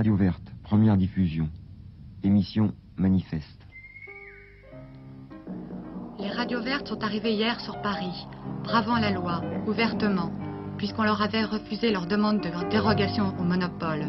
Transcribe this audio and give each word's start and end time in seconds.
Radio 0.00 0.16
Verte, 0.16 0.54
première 0.62 0.96
diffusion. 0.96 1.46
Émission 2.24 2.72
manifeste. 2.96 3.66
Les 6.18 6.30
radios 6.30 6.62
vertes 6.62 6.88
sont 6.88 7.04
arrivées 7.04 7.34
hier 7.34 7.60
sur 7.60 7.82
Paris, 7.82 8.26
bravant 8.64 8.96
la 8.96 9.10
loi, 9.10 9.42
ouvertement, 9.66 10.32
puisqu'on 10.78 11.02
leur 11.02 11.20
avait 11.20 11.44
refusé 11.44 11.92
leur 11.92 12.06
demande 12.06 12.40
de 12.40 12.70
dérogation 12.70 13.34
au 13.38 13.42
monopole. 13.42 14.06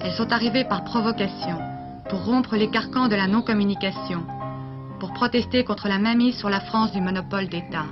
Elles 0.00 0.14
sont 0.14 0.32
arrivées 0.32 0.64
par 0.64 0.82
provocation, 0.84 1.58
pour 2.08 2.24
rompre 2.24 2.56
les 2.56 2.70
carcans 2.70 3.08
de 3.08 3.16
la 3.16 3.26
non-communication, 3.26 4.22
pour 4.98 5.12
protester 5.12 5.62
contre 5.62 5.88
la 5.88 5.98
mainmise 5.98 6.38
sur 6.38 6.48
la 6.48 6.60
France 6.60 6.92
du 6.92 7.02
monopole 7.02 7.48
d'État. 7.48 7.84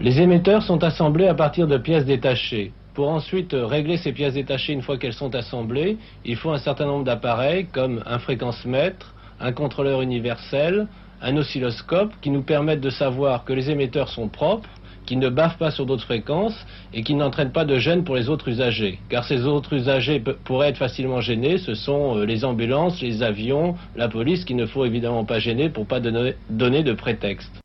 Les 0.00 0.20
émetteurs 0.20 0.62
sont 0.62 0.84
assemblés 0.84 1.26
à 1.26 1.34
partir 1.34 1.66
de 1.66 1.76
pièces 1.76 2.06
détachées. 2.06 2.72
Pour 2.98 3.10
ensuite 3.10 3.54
régler 3.54 3.96
ces 3.96 4.10
pièces 4.10 4.34
détachées 4.34 4.72
une 4.72 4.82
fois 4.82 4.98
qu'elles 4.98 5.12
sont 5.12 5.32
assemblées, 5.36 5.98
il 6.24 6.34
faut 6.34 6.50
un 6.50 6.58
certain 6.58 6.84
nombre 6.84 7.04
d'appareils 7.04 7.66
comme 7.66 8.02
un 8.06 8.18
fréquence-mètre, 8.18 9.14
un 9.38 9.52
contrôleur 9.52 10.02
universel, 10.02 10.88
un 11.22 11.36
oscilloscope 11.36 12.12
qui 12.20 12.30
nous 12.30 12.42
permettent 12.42 12.80
de 12.80 12.90
savoir 12.90 13.44
que 13.44 13.52
les 13.52 13.70
émetteurs 13.70 14.08
sont 14.08 14.26
propres, 14.26 14.68
qui 15.06 15.16
ne 15.16 15.28
bavent 15.28 15.58
pas 15.58 15.70
sur 15.70 15.86
d'autres 15.86 16.02
fréquences 16.02 16.66
et 16.92 17.04
qui 17.04 17.14
n'entraînent 17.14 17.52
pas 17.52 17.64
de 17.64 17.78
gêne 17.78 18.02
pour 18.02 18.16
les 18.16 18.28
autres 18.28 18.48
usagers. 18.48 18.98
Car 19.08 19.22
ces 19.22 19.46
autres 19.46 19.74
usagers 19.74 20.20
pourraient 20.44 20.70
être 20.70 20.78
facilement 20.78 21.20
gênés, 21.20 21.58
ce 21.58 21.74
sont 21.74 22.16
euh, 22.16 22.24
les 22.24 22.44
ambulances, 22.44 23.00
les 23.00 23.22
avions, 23.22 23.76
la 23.94 24.08
police 24.08 24.44
qu'il 24.44 24.56
ne 24.56 24.66
faut 24.66 24.84
évidemment 24.84 25.24
pas 25.24 25.38
gêner 25.38 25.68
pour 25.68 25.86
pas 25.86 26.00
donner 26.00 26.82
de 26.82 26.92
prétexte. 26.94 27.60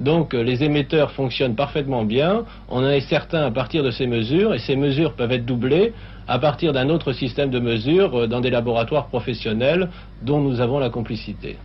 Donc 0.00 0.34
euh, 0.34 0.42
les 0.42 0.62
émetteurs 0.64 1.12
fonctionnent 1.12 1.54
parfaitement 1.54 2.04
bien, 2.04 2.44
on 2.68 2.78
en 2.78 2.88
est 2.88 3.00
certain 3.00 3.44
à 3.44 3.50
partir 3.50 3.82
de 3.82 3.90
ces 3.90 4.06
mesures, 4.06 4.54
et 4.54 4.58
ces 4.58 4.76
mesures 4.76 5.14
peuvent 5.14 5.32
être 5.32 5.46
doublées 5.46 5.92
à 6.26 6.38
partir 6.38 6.72
d'un 6.72 6.88
autre 6.88 7.12
système 7.12 7.50
de 7.50 7.60
mesures 7.60 8.22
euh, 8.22 8.26
dans 8.26 8.40
des 8.40 8.50
laboratoires 8.50 9.06
professionnels 9.06 9.88
dont 10.22 10.40
nous 10.40 10.60
avons 10.60 10.78
la 10.78 10.90
complicité. 10.90 11.58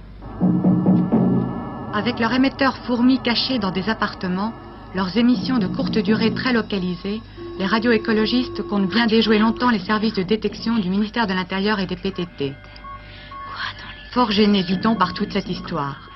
Avec 1.93 2.19
leurs 2.19 2.33
émetteurs 2.33 2.77
fourmis 2.85 3.19
cachés 3.19 3.57
dans 3.57 3.71
des 3.71 3.89
appartements, 3.89 4.53
leurs 4.95 5.17
émissions 5.17 5.57
de 5.57 5.67
courte 5.67 5.97
durée 5.97 6.33
très 6.33 6.53
localisées, 6.53 7.21
les 7.59 7.65
radioécologistes 7.65 8.61
comptent 8.63 8.89
bien 8.89 9.05
déjouer 9.05 9.39
longtemps 9.39 9.69
les 9.69 9.79
services 9.79 10.13
de 10.13 10.23
détection 10.23 10.77
du 10.77 10.89
ministère 10.89 11.27
de 11.27 11.33
l'Intérieur 11.33 11.79
et 11.79 11.85
des 11.85 11.95
PTT. 11.95 12.53
Fort 14.11 14.31
gêné, 14.31 14.63
dit-on, 14.63 14.95
par 14.95 15.13
toute 15.13 15.31
cette 15.31 15.49
histoire. 15.49 16.08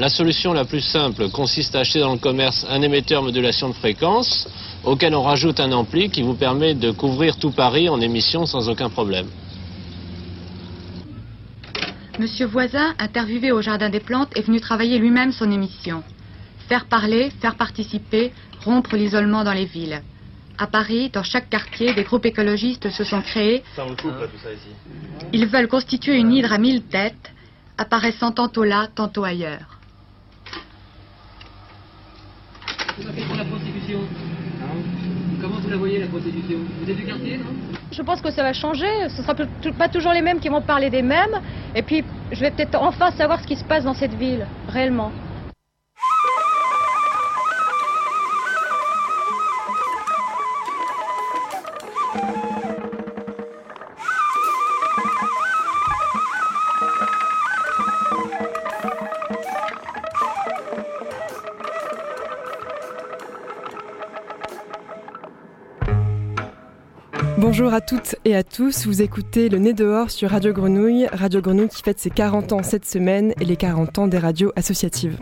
La 0.00 0.08
solution 0.08 0.54
la 0.54 0.64
plus 0.64 0.80
simple 0.80 1.28
consiste 1.28 1.76
à 1.76 1.80
acheter 1.80 2.00
dans 2.00 2.14
le 2.14 2.18
commerce 2.18 2.64
un 2.70 2.80
émetteur 2.80 3.22
modulation 3.22 3.68
de 3.68 3.74
fréquence 3.74 4.48
auquel 4.82 5.14
on 5.14 5.22
rajoute 5.22 5.60
un 5.60 5.72
ampli 5.72 6.08
qui 6.08 6.22
vous 6.22 6.32
permet 6.32 6.72
de 6.72 6.90
couvrir 6.90 7.36
tout 7.36 7.50
Paris 7.50 7.86
en 7.90 8.00
émission 8.00 8.46
sans 8.46 8.70
aucun 8.70 8.88
problème. 8.88 9.26
Monsieur 12.18 12.46
Voisin, 12.46 12.94
interviewé 12.98 13.52
au 13.52 13.60
Jardin 13.60 13.90
des 13.90 14.00
Plantes, 14.00 14.34
est 14.38 14.40
venu 14.40 14.58
travailler 14.58 14.96
lui-même 14.98 15.32
son 15.32 15.50
émission. 15.50 16.02
Faire 16.66 16.86
parler, 16.86 17.28
faire 17.42 17.56
participer, 17.56 18.32
rompre 18.64 18.96
l'isolement 18.96 19.44
dans 19.44 19.52
les 19.52 19.66
villes. 19.66 20.00
À 20.56 20.66
Paris, 20.66 21.10
dans 21.12 21.24
chaque 21.24 21.50
quartier, 21.50 21.92
des 21.92 22.04
groupes 22.04 22.24
écologistes 22.24 22.88
se 22.88 23.04
sont 23.04 23.20
créés. 23.20 23.62
Ils 25.34 25.46
veulent 25.46 25.68
constituer 25.68 26.16
une 26.16 26.32
hydre 26.32 26.54
à 26.54 26.58
mille 26.58 26.84
têtes, 26.84 27.32
apparaissant 27.76 28.32
tantôt 28.32 28.64
là, 28.64 28.88
tantôt 28.94 29.24
ailleurs. 29.24 29.76
la 33.36 33.44
prostitution 33.44 34.00
Comment 35.40 35.59
êtes 36.90 36.96
du 36.96 37.04
non? 37.38 37.44
Je 37.92 38.02
pense 38.02 38.20
que 38.20 38.30
ça 38.30 38.42
va 38.42 38.52
changer. 38.52 38.86
Ce 39.08 39.20
ne 39.20 39.26
sera 39.26 39.34
pas 39.78 39.88
toujours 39.88 40.12
les 40.12 40.22
mêmes 40.22 40.40
qui 40.40 40.48
vont 40.48 40.62
parler 40.62 40.90
des 40.90 41.02
mêmes. 41.02 41.36
Et 41.74 41.82
puis, 41.82 42.04
je 42.32 42.40
vais 42.40 42.50
peut-être 42.50 42.76
enfin 42.80 43.10
savoir 43.12 43.40
ce 43.40 43.46
qui 43.46 43.56
se 43.56 43.64
passe 43.64 43.84
dans 43.84 43.94
cette 43.94 44.14
ville, 44.14 44.48
réellement. 44.68 45.12
Bonjour 67.60 67.74
à 67.74 67.82
toutes 67.82 68.16
et 68.24 68.34
à 68.34 68.42
tous, 68.42 68.86
vous 68.86 69.02
écoutez 69.02 69.50
Le 69.50 69.58
Nez 69.58 69.74
dehors 69.74 70.10
sur 70.10 70.30
Radio 70.30 70.54
Grenouille, 70.54 71.06
Radio 71.12 71.42
Grenouille 71.42 71.68
qui 71.68 71.82
fête 71.82 71.98
ses 71.98 72.08
40 72.08 72.54
ans 72.54 72.62
cette 72.62 72.86
semaine 72.86 73.34
et 73.38 73.44
les 73.44 73.56
40 73.56 73.98
ans 73.98 74.08
des 74.08 74.16
radios 74.16 74.50
associatives. 74.56 75.18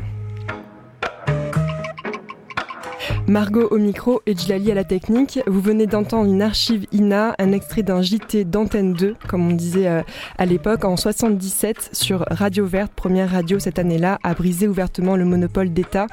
Margot 3.27 3.67
au 3.73 3.77
micro 3.77 4.23
et 4.25 4.37
Djilali 4.37 4.71
à 4.71 4.75
la 4.75 4.85
technique. 4.85 5.41
Vous 5.47 5.61
venez 5.61 5.87
d'entendre 5.87 6.31
une 6.31 6.41
archive 6.41 6.87
INA, 6.93 7.35
un 7.39 7.53
extrait 7.53 7.83
d'un 7.83 8.03
JT 8.03 8.45
d'Antenne 8.45 8.95
2, 8.95 9.17
comme 9.29 9.47
on 9.47 9.53
disait 9.53 9.89
euh, 9.89 10.03
à 10.39 10.47
l'époque, 10.47 10.85
en 10.85 10.97
77 10.97 11.91
sur 11.93 12.25
Radio 12.31 12.65
Verte, 12.65 12.93
première 12.95 13.33
radio 13.33 13.59
cette 13.59 13.79
année-là, 13.79 14.19
a 14.23 14.33
brisé 14.33 14.67
ouvertement 14.69 15.17
le 15.17 15.25
monopole 15.27 15.71
d'État 15.71 16.07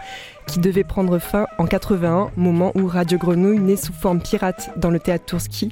qui 0.47 0.59
devait 0.59 0.83
prendre 0.83 1.17
fin 1.19 1.45
en 1.57 1.67
81, 1.67 2.31
moment 2.35 2.71
où 2.75 2.87
Radio 2.87 3.17
Grenouille, 3.17 3.59
née 3.59 3.77
sous 3.77 3.93
forme 3.93 4.21
pirate 4.21 4.71
dans 4.75 4.89
le 4.89 4.99
théâtre 4.99 5.25
Tourski, 5.25 5.69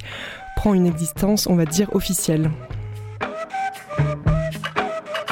prend 0.64 0.74
une 0.74 0.88
existence, 0.88 1.46
on 1.48 1.56
va 1.56 1.66
dire, 1.66 1.94
officielle. 1.94 2.50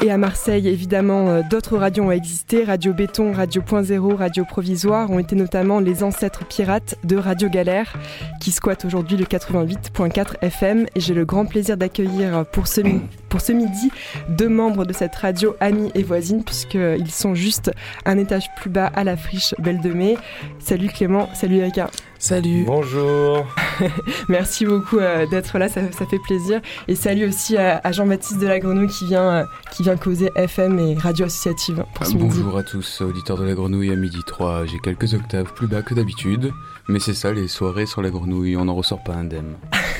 Et 0.01 0.11
à 0.11 0.17
Marseille, 0.17 0.67
évidemment, 0.67 1.29
euh, 1.29 1.41
d'autres 1.49 1.77
radios 1.77 2.03
ont 2.03 2.11
existé. 2.11 2.65
Radio 2.65 2.91
Béton, 2.91 3.31
Radio 3.31 3.61
Point 3.61 3.83
Zéro, 3.83 4.13
Radio 4.17 4.43
Provisoire 4.43 5.09
ont 5.09 5.19
été 5.19 5.37
notamment 5.37 5.79
les 5.79 6.03
ancêtres 6.03 6.45
pirates 6.45 6.95
de 7.05 7.15
Radio 7.15 7.47
Galère, 7.47 7.93
qui 8.41 8.51
squattent 8.51 8.83
aujourd'hui 8.83 9.15
le 9.15 9.23
88.4 9.23 10.35
FM. 10.41 10.85
Et 10.95 10.99
j'ai 10.99 11.13
le 11.13 11.23
grand 11.23 11.45
plaisir 11.45 11.77
d'accueillir 11.77 12.45
pour 12.51 12.67
ce, 12.67 12.81
pour 13.29 13.39
ce 13.39 13.53
midi 13.53 13.89
deux 14.27 14.49
membres 14.49 14.83
de 14.83 14.91
cette 14.91 15.15
radio, 15.15 15.55
amis 15.61 15.91
et 15.95 16.03
voisines, 16.03 16.43
puisqu'ils 16.43 17.09
sont 17.09 17.35
juste 17.35 17.71
un 18.03 18.17
étage 18.17 18.53
plus 18.57 18.69
bas 18.69 18.87
à 18.87 19.05
la 19.05 19.15
friche 19.15 19.55
Belle 19.59 19.79
de 19.79 19.93
Mai. 19.93 20.17
Salut 20.59 20.89
Clément, 20.89 21.29
salut 21.33 21.59
Erika. 21.59 21.89
Salut. 22.19 22.65
Bonjour. 22.65 23.47
Merci 24.29 24.65
beaucoup 24.65 24.97
euh, 24.97 25.25
d'être 25.25 25.57
là, 25.57 25.69
ça, 25.69 25.81
fait 25.91 26.19
plaisir. 26.19 26.61
Et 26.87 26.95
salut 26.95 27.27
aussi 27.27 27.57
à, 27.57 27.91
Jean-Baptiste 27.91 28.39
de 28.39 28.47
la 28.47 28.59
Grenouille 28.59 28.87
qui 28.87 29.05
vient, 29.05 29.31
euh, 29.31 29.43
qui 29.71 29.83
vient 29.83 29.97
causer 29.97 30.31
FM 30.35 30.79
et 30.79 30.95
radio 30.95 31.25
associative 31.25 31.83
pour 31.93 32.05
ce 32.05 32.13
Bonjour 32.13 32.57
à 32.57 32.63
tous, 32.63 33.01
auditeurs 33.01 33.37
de 33.37 33.45
la 33.45 33.53
Grenouille 33.53 33.91
à 33.91 33.95
midi 33.95 34.19
3. 34.25 34.65
J'ai 34.65 34.79
quelques 34.79 35.13
octaves 35.13 35.53
plus 35.53 35.67
bas 35.67 35.81
que 35.81 35.93
d'habitude, 35.93 36.51
mais 36.87 36.99
c'est 36.99 37.13
ça, 37.13 37.31
les 37.31 37.47
soirées 37.47 37.85
sur 37.85 38.01
la 38.01 38.09
Grenouille, 38.09 38.55
on 38.57 38.65
n'en 38.65 38.75
ressort 38.75 39.03
pas 39.03 39.13
indemne. 39.13 39.55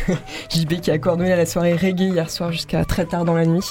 JB 0.49 0.81
qui 0.81 0.91
a 0.91 0.97
coordonné 0.97 1.35
la 1.35 1.45
soirée 1.45 1.75
reggae 1.75 2.09
hier 2.11 2.29
soir 2.29 2.51
jusqu'à 2.51 2.83
très 2.85 3.05
tard 3.05 3.25
dans 3.25 3.35
la 3.35 3.45
nuit. 3.45 3.65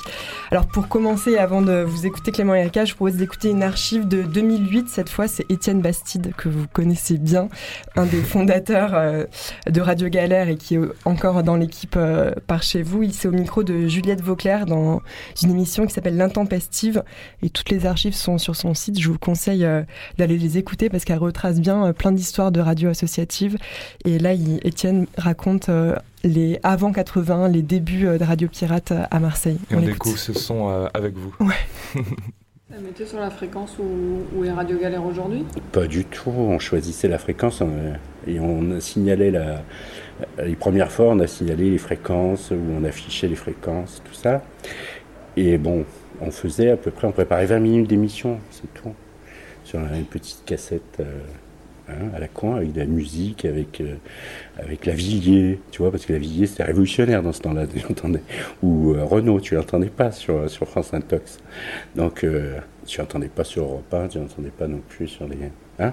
Alors 0.51 0.67
pour 0.67 0.89
commencer, 0.89 1.37
avant 1.37 1.63
de 1.63 1.83
vous 1.83 2.07
écouter 2.07 2.33
Clément 2.33 2.55
Erika, 2.55 2.85
je 2.85 2.95
propose 2.95 3.17
d'écouter 3.17 3.51
une 3.51 3.63
archive 3.63 4.09
de 4.09 4.23
2008. 4.23 4.89
Cette 4.89 5.09
fois, 5.09 5.29
c'est 5.29 5.51
Étienne 5.51 5.81
Bastide 5.81 6.33
que 6.37 6.49
vous 6.49 6.67
connaissez 6.73 7.19
bien, 7.19 7.49
un 7.97 8.07
des 8.07 8.21
fondateur 8.31 8.95
euh, 8.95 9.25
de 9.69 9.81
Radio 9.81 10.09
Galère 10.09 10.49
et 10.49 10.57
qui 10.57 10.77
est 10.77 10.81
encore 11.04 11.43
dans 11.43 11.57
l'équipe 11.57 11.97
euh, 11.97 12.33
par 12.47 12.63
chez 12.63 12.83
vous. 12.83 13.03
Il 13.03 13.10
est 13.10 13.27
au 13.27 13.33
micro 13.33 13.63
de 13.63 13.89
Juliette 13.89 14.21
Vauclair 14.21 14.66
dans 14.66 15.03
une 15.43 15.51
émission 15.51 15.87
qui 15.87 15.93
s'appelle 15.93 16.16
L'Intempestive 16.16 17.03
et 17.43 17.51
toutes 17.51 17.71
les 17.71 17.87
archives 17.87 18.15
sont 18.15 18.39
sur 18.39 18.54
son 18.54 18.75
site. 18.75 19.01
Je 19.01 19.09
vous 19.09 19.19
conseille 19.19 19.65
euh, 19.65 19.83
d'aller 20.19 20.39
les 20.39 20.59
écouter 20.59 20.89
parce 20.89 21.04
qu'elle 21.04 21.19
retrace 21.19 21.60
bien 21.60 21.93
plein 21.93 22.13
d'histoires 22.13 22.53
de 22.53 22.60
radio 22.60 22.91
associative. 22.91 23.57
Et 24.04 24.19
là, 24.19 24.33
Étienne 24.33 25.07
raconte 25.16 25.71
les 26.25 26.59
avant 26.63 26.93
80, 26.93 27.49
les 27.49 27.63
débuts 27.63 28.05
de 28.19 28.25
Radio 28.25 28.49
Pirate 28.49 28.93
à 29.11 29.21
Marseille. 29.21 29.59
Et 29.71 29.75
on, 29.75 29.81
découvre 29.81 30.19
ce 30.19 30.33
son 30.33 30.89
avec 30.93 31.17
vous. 31.17 31.34
Ouais. 31.41 31.55
Ça 32.71 32.81
mettait 32.81 33.07
sur 33.07 33.19
la 33.19 33.31
fréquence 33.31 33.77
où, 33.81 34.45
est 34.45 34.53
Radio 34.53 34.78
Galère 34.78 35.05
aujourd'hui? 35.05 35.45
Pas 35.72 35.89
du 35.89 36.05
tout. 36.05 36.31
On 36.31 36.59
choisissait 36.61 37.09
la 37.09 37.19
fréquence 37.19 37.63
et 38.28 38.39
on 38.39 38.81
signalait 38.81 39.33
la, 39.33 39.63
les 40.45 40.57
premières 40.57 40.93
fois, 40.93 41.07
on 41.07 41.19
a 41.21 41.27
signalé 41.27 41.71
les 41.71 41.78
fréquences, 41.78 42.51
où 42.51 42.59
on 42.78 42.84
affichait 42.84 43.28
les 43.28 43.37
fréquences, 43.37 44.03
tout 44.05 44.15
ça. 44.15 44.43
Et 45.37 45.59
bon, 45.59 45.84
on 46.21 46.31
faisait 46.31 46.71
à 46.71 46.77
peu 46.77 46.91
près, 46.91 47.07
on 47.07 47.13
préparait 47.13 47.47
20 47.47 47.59
minutes 47.61 47.89
d'émission, 47.89 48.39
c'est 48.51 48.73
tout. 48.75 48.95
Sur 49.65 49.81
une 49.81 50.05
petite 50.05 50.45
cassette. 50.45 50.99
Euh, 51.01 51.21
Hein, 51.91 52.10
à 52.15 52.19
la 52.19 52.28
coin, 52.28 52.57
avec 52.57 52.72
de 52.72 52.81
la 52.81 52.87
musique, 52.87 53.45
avec, 53.45 53.81
euh, 53.81 53.95
avec 54.59 54.87
la 54.87 54.95
Villiers, 54.95 55.60
tu 55.71 55.83
vois, 55.83 55.91
parce 55.91 56.07
que 56.07 56.13
la 56.13 56.19
Villiers 56.19 56.47
c'était 56.47 56.63
révolutionnaire 56.63 57.22
dans 57.22 57.33
ce 57.33 57.41
temps-là, 57.42 57.66
ou 58.63 58.95
euh, 58.95 59.04
Renault, 59.04 59.41
tu 59.41 59.54
l'entendais 59.54 59.89
pas 59.89 60.13
sur, 60.13 60.48
sur 60.48 60.69
France 60.69 60.95
Intox. 60.95 61.39
Donc, 61.97 62.25
euh, 62.25 62.59
tu 62.87 63.01
l'entendais 63.01 63.28
pas 63.28 63.45
sur 63.45 63.65
Europe 63.65 63.92
1, 63.92 64.09
tu 64.09 64.19
l'entendais 64.19 64.51
pas 64.51 64.69
non 64.69 64.81
plus 64.89 65.09
sur 65.09 65.27
les. 65.28 65.37
Hein 65.78 65.92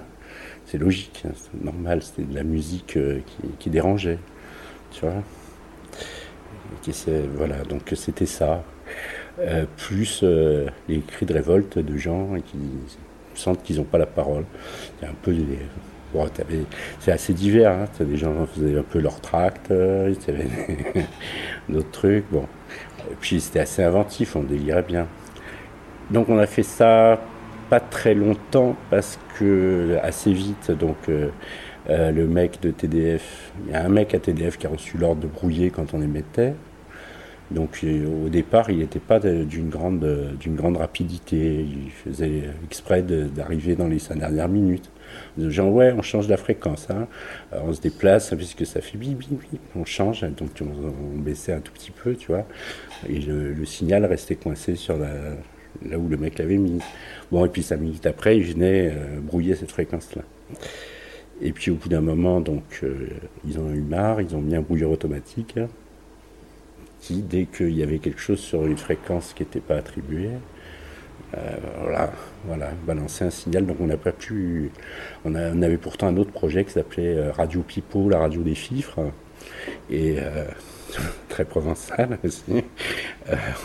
c'est 0.66 0.78
logique, 0.78 1.24
hein, 1.26 1.32
c'est 1.34 1.64
normal, 1.64 2.04
c'était 2.04 2.24
de 2.24 2.36
la 2.36 2.44
musique 2.44 2.98
qui, 2.98 3.48
qui, 3.58 3.70
dérangeait, 3.70 4.20
tu 4.92 5.02
vois. 5.02 5.24
voilà, 7.38 7.64
donc 7.64 7.94
c'était 7.96 8.26
ça. 8.26 8.64
Euh, 9.40 9.66
plus 9.78 10.22
euh, 10.24 10.68
les 10.90 11.00
cris 11.00 11.28
de 11.28 11.34
révolte 11.34 11.78
de 11.78 11.96
gens 11.96 12.30
qui 12.44 12.58
sentent 13.36 13.62
qu'ils 13.62 13.78
n'ont 13.78 13.84
pas 13.84 14.00
la 14.00 14.08
parole. 14.08 14.46
Un 15.04 15.14
peu 15.22 15.32
des, 15.32 15.60
c'est 17.00 17.12
assez 17.12 17.34
divers. 17.34 17.72
Hein. 17.72 17.86
Des 18.00 18.18
gens 18.18 18.46
faisaient 18.46 18.78
un 18.78 18.84
peu 18.84 19.00
leur 19.00 19.20
tract, 19.22 19.72
euh, 19.72 20.14
d'autres 21.70 21.92
trucs. 21.92 22.26
Bon. 22.32 22.46
Et 23.12 23.16
puis 23.20 23.40
c'était 23.40 23.60
assez 23.60 23.84
inventif, 23.84 24.36
on 24.36 24.44
délirait 24.44 24.84
bien. 24.84 25.08
Donc 26.12 26.30
on 26.30 26.38
a 26.38 26.48
fait 26.48 26.64
ça 26.64 27.20
pas 27.70 27.80
très 27.80 28.14
longtemps 28.14 28.76
parce 28.90 29.20
que 29.38 29.98
assez 30.02 30.32
vite, 30.32 30.72
donc 30.72 30.96
euh, 31.10 31.30
euh, 31.90 32.12
le 32.12 32.28
mec 32.28 32.62
de 32.62 32.72
TDF, 32.72 33.52
il 33.66 33.74
y 33.74 33.76
a 33.76 33.84
un 33.84 33.90
mec 33.90 34.14
à 34.14 34.20
TDF 34.20 34.58
qui 34.58 34.68
a 34.68 34.70
reçu 34.70 34.98
l'ordre 34.98 35.22
de 35.22 35.28
brouiller 35.28 35.70
quand 35.70 35.94
on 35.94 36.02
émettait. 36.02 36.54
Donc 37.52 37.86
au 37.86 38.28
départ, 38.28 38.70
il 38.70 38.80
n'était 38.80 39.00
pas 39.00 39.20
d'une 39.22 39.70
grande, 39.70 40.36
d'une 40.38 40.56
grande 40.56 40.76
rapidité. 40.76 41.66
Il 41.66 41.92
faisait 41.92 42.44
exprès 42.66 43.02
d'arriver 43.02 43.78
dans 43.78 43.88
les 43.88 44.00
cinq 44.00 44.20
dernières 44.20 44.50
minutes. 44.50 44.92
Genre, 45.38 45.72
ouais, 45.72 45.94
on 45.98 46.02
change 46.02 46.28
la 46.28 46.38
fréquence. 46.38 46.88
Hein. 46.90 47.08
on 47.52 47.74
se 47.74 47.82
déplace, 47.82 48.34
puisque 48.36 48.66
ça 48.66 48.82
fait 48.82 48.98
bip, 48.98 49.18
bip, 49.18 49.30
bip. 49.30 49.62
On 49.76 49.86
change, 49.86 50.22
donc 50.22 50.50
on, 50.62 51.18
baissait 51.18 51.54
un 51.54 51.60
tout 51.60 51.72
petit 51.72 51.92
peu, 51.92 52.16
tu 52.16 52.28
vois. 52.28 52.46
Et 53.08 53.20
le, 53.20 53.66
signal 53.66 54.06
restait 54.06 54.36
coincé 54.36 54.76
sur 54.76 54.98
là 55.86 55.98
où 55.98 56.08
le 56.08 56.18
mec 56.18 56.38
l'avait 56.38 56.58
mis. 56.58 56.80
Bon, 57.32 57.46
et 57.46 57.50
puis 57.50 57.64
cinq 57.64 57.80
minutes 57.80 58.06
après, 58.06 58.38
il 58.38 58.44
venait 58.44 58.92
euh, 58.92 59.20
brouiller 59.20 59.56
cette 59.56 59.72
fréquence-là. 59.72 60.24
Et 61.42 61.52
puis 61.52 61.72
au 61.72 61.76
bout 61.76 61.90
d'un 61.90 62.02
moment, 62.02 62.42
donc, 62.42 62.80
euh, 62.84 63.10
ils 63.46 63.60
ont 63.60 63.72
eu 63.72 63.82
marre, 63.82 64.22
ils 64.22 64.36
ont 64.36 64.42
mis 64.42 64.56
un 64.56 64.62
brouilleur 64.62 64.92
automatique 64.92 65.56
hein, 65.58 65.68
qui, 67.00 67.22
dès 67.22 67.46
qu'il 67.46 67.78
y 67.78 67.84
avait 67.84 68.00
quelque 68.00 68.20
chose 68.20 68.40
sur 68.40 68.66
une 68.66 68.78
fréquence 68.78 69.34
qui 69.34 69.44
n'était 69.44 69.60
pas 69.60 69.76
attribuée, 69.76 70.28
euh, 70.28 70.40
voilà, 71.82 72.12
voilà, 72.46 72.70
balancer 72.86 73.26
un 73.26 73.30
signal. 73.30 73.66
Donc 73.66 73.78
on 73.80 73.88
n'a 73.88 73.98
pas 73.98 74.12
pu. 74.12 74.72
On, 75.26 75.36
avait 75.36 75.78
pourtant 75.78 76.08
un 76.08 76.18
autre 76.18 76.32
projet 76.32 76.64
qui 76.66 76.72
s'appelait 76.72 77.18
euh, 77.18 77.32
Radio 77.32 77.62
Pipo, 77.62 78.10
la 78.10 78.20
radio 78.20 78.42
des 78.42 78.56
fifres, 78.56 79.00
et 79.90 80.18
euh, 80.20 80.46
très 81.30 81.46
provençal 81.46 82.18
aussi. 82.24 82.64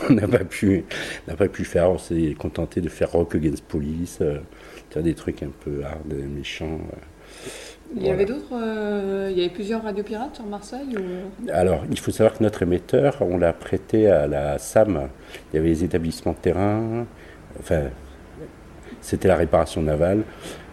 on 0.09 0.13
n'a 0.15 0.29
pas 0.29 0.45
pu, 0.45 0.85
n'a 1.29 1.37
pas 1.37 1.49
pu 1.49 1.65
faire. 1.65 1.91
On 1.91 1.99
s'est 1.99 2.35
contenté 2.39 2.81
de 2.81 2.89
faire 2.89 3.13
Rock 3.13 3.35
Against 3.37 3.65
Police, 3.65 4.21
des 4.97 5.15
trucs 5.15 5.43
un 5.43 5.51
peu 5.65 5.85
hard, 5.85 6.13
méchants. 6.13 6.81
Il 7.95 8.07
y 8.07 8.11
avait 8.11 8.25
d'autres, 8.25 8.55
il 9.31 9.37
y 9.37 9.41
avait 9.41 9.53
plusieurs 9.53 9.83
radios 9.83 10.03
pirates 10.03 10.37
sur 10.37 10.47
Marseille 10.47 10.97
Alors, 11.51 11.85
il 11.91 11.99
faut 11.99 12.11
savoir 12.11 12.39
que 12.39 12.43
notre 12.43 12.63
émetteur, 12.63 13.19
on 13.21 13.37
l'a 13.37 13.53
prêté 13.53 14.09
à 14.09 14.27
la 14.27 14.57
SAM. 14.59 15.09
Il 15.53 15.57
y 15.57 15.59
avait 15.59 15.69
les 15.69 15.85
établissements 15.85 16.33
de 16.33 16.39
terrain, 16.39 17.07
Enfin, 17.63 17.83
c'était 19.01 19.29
la 19.29 19.37
réparation 19.37 19.83
navale. 19.83 20.23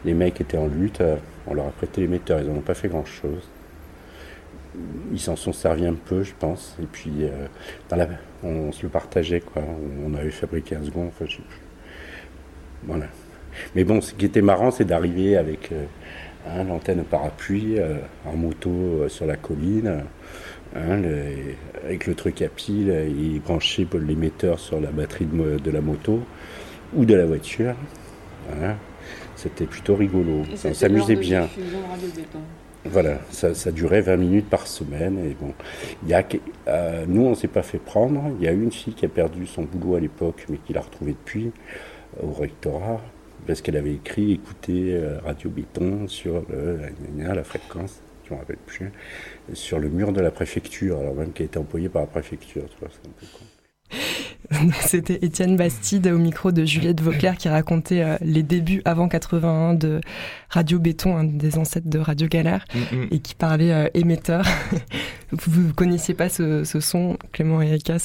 Les 0.05 0.13
mecs 0.13 0.41
étaient 0.41 0.57
en 0.57 0.67
lutte. 0.67 1.01
Euh, 1.01 1.17
on 1.47 1.53
leur 1.53 1.67
a 1.67 1.71
prêté 1.71 2.01
l'émetteur. 2.01 2.39
Ils 2.39 2.47
n'en 2.47 2.57
ont 2.57 2.61
pas 2.61 2.73
fait 2.73 2.87
grand-chose. 2.87 3.47
Ils 5.11 5.19
s'en 5.19 5.35
sont 5.35 5.53
servis 5.53 5.85
un 5.85 5.93
peu, 5.93 6.23
je 6.23 6.33
pense. 6.37 6.75
Et 6.81 6.85
puis, 6.85 7.11
euh, 7.21 8.07
on, 8.43 8.71
se 8.71 8.83
le 8.83 8.89
partageait, 8.89 9.41
quoi. 9.41 9.61
On, 10.05 10.13
avait 10.15 10.31
fabriqué 10.31 10.75
un 10.75 10.83
second. 10.83 11.11
Voilà. 12.83 13.05
Mais 13.75 13.83
bon, 13.83 14.01
ce 14.01 14.13
qui 14.13 14.25
était 14.25 14.41
marrant, 14.41 14.71
c'est 14.71 14.85
d'arriver 14.85 15.37
avec 15.37 15.71
euh, 15.71 16.63
l'antenne 16.63 17.03
parapluie 17.03 17.77
en 18.25 18.33
moto 18.33 19.07
sur 19.09 19.25
la 19.25 19.35
colline. 19.35 20.03
Hein, 20.75 21.01
avec 21.83 22.05
le 22.05 22.13
truc 22.13 22.43
à 22.43 22.47
pile, 22.47 22.91
et 22.91 23.39
brancher 23.39 23.87
l'émetteur 23.91 24.59
sur 24.59 24.79
la 24.79 24.91
batterie 24.91 25.25
de 25.25 25.71
la 25.71 25.81
moto 25.81 26.21
ou 26.95 27.05
de 27.05 27.15
la 27.15 27.25
voiture. 27.25 27.75
C'était 29.35 29.65
plutôt 29.65 29.95
rigolo. 29.95 30.43
on 30.65 30.73
s'amusait 30.73 31.15
bien. 31.15 31.47
Voilà, 32.85 33.19
ça, 33.31 33.71
durait 33.71 34.01
20 34.01 34.17
minutes 34.17 34.49
par 34.49 34.67
semaine. 34.67 35.19
Et 35.19 35.35
bon, 35.39 35.53
y 36.07 36.13
a, 36.13 36.23
euh, 36.67 37.05
nous, 37.07 37.25
on 37.25 37.29
ne 37.31 37.35
s'est 37.35 37.47
pas 37.47 37.61
fait 37.61 37.77
prendre. 37.77 38.31
Il 38.39 38.45
y 38.45 38.47
a 38.47 38.51
une 38.51 38.71
fille 38.71 38.93
qui 38.93 39.05
a 39.05 39.09
perdu 39.09 39.45
son 39.45 39.63
boulot 39.63 39.95
à 39.95 39.99
l'époque, 39.99 40.45
mais 40.49 40.57
qui 40.57 40.73
l'a 40.73 40.81
retrouvé 40.81 41.11
depuis 41.11 41.51
au 42.21 42.31
rectorat, 42.31 43.01
parce 43.45 43.61
qu'elle 43.61 43.77
avait 43.77 43.93
écrit 43.93 44.31
écouter 44.31 44.93
euh, 44.95 45.19
Radio 45.23 45.49
Béton 45.49 46.07
sur 46.07 46.43
la, 47.17 47.43
fréquence, 47.43 48.01
je 48.25 48.31
ne 48.31 48.35
me 48.35 48.39
rappelle 48.41 48.57
plus, 48.65 48.91
sur 49.53 49.79
le 49.79 49.89
mur 49.89 50.11
de 50.11 50.21
la 50.21 50.31
préfecture, 50.31 50.99
alors 50.99 51.15
même 51.15 51.31
qui 51.31 51.43
a 51.43 51.45
été 51.45 51.59
employé 51.59 51.89
par 51.89 52.01
la 52.01 52.07
préfecture. 52.07 52.63
c'est 52.79 52.85
un 52.85 53.11
peu 53.19 53.25
con. 53.37 53.45
C'était 54.81 55.19
Étienne 55.21 55.57
Bastide 55.57 56.07
au 56.07 56.17
micro 56.17 56.51
de 56.51 56.65
Juliette 56.65 57.01
Vauclair 57.01 57.37
qui 57.37 57.49
racontait 57.49 58.01
euh, 58.01 58.17
les 58.21 58.43
débuts 58.43 58.81
avant 58.85 59.07
81 59.07 59.75
de 59.75 60.01
Radio 60.49 60.79
Béton, 60.79 61.17
un 61.17 61.23
des 61.23 61.57
ancêtres 61.57 61.89
de 61.89 61.99
Radio 61.99 62.27
Galère, 62.27 62.65
mm, 62.73 62.95
mm. 62.95 63.07
et 63.11 63.19
qui 63.19 63.35
parlait 63.35 63.71
euh, 63.71 63.87
émetteur. 63.93 64.45
vous 65.31 65.61
ne 65.61 65.71
connaissiez 65.71 66.13
pas 66.13 66.29
ce, 66.29 66.63
son, 66.63 67.17
Clément 67.31 67.61
et 67.61 67.67
Erika 67.67 67.97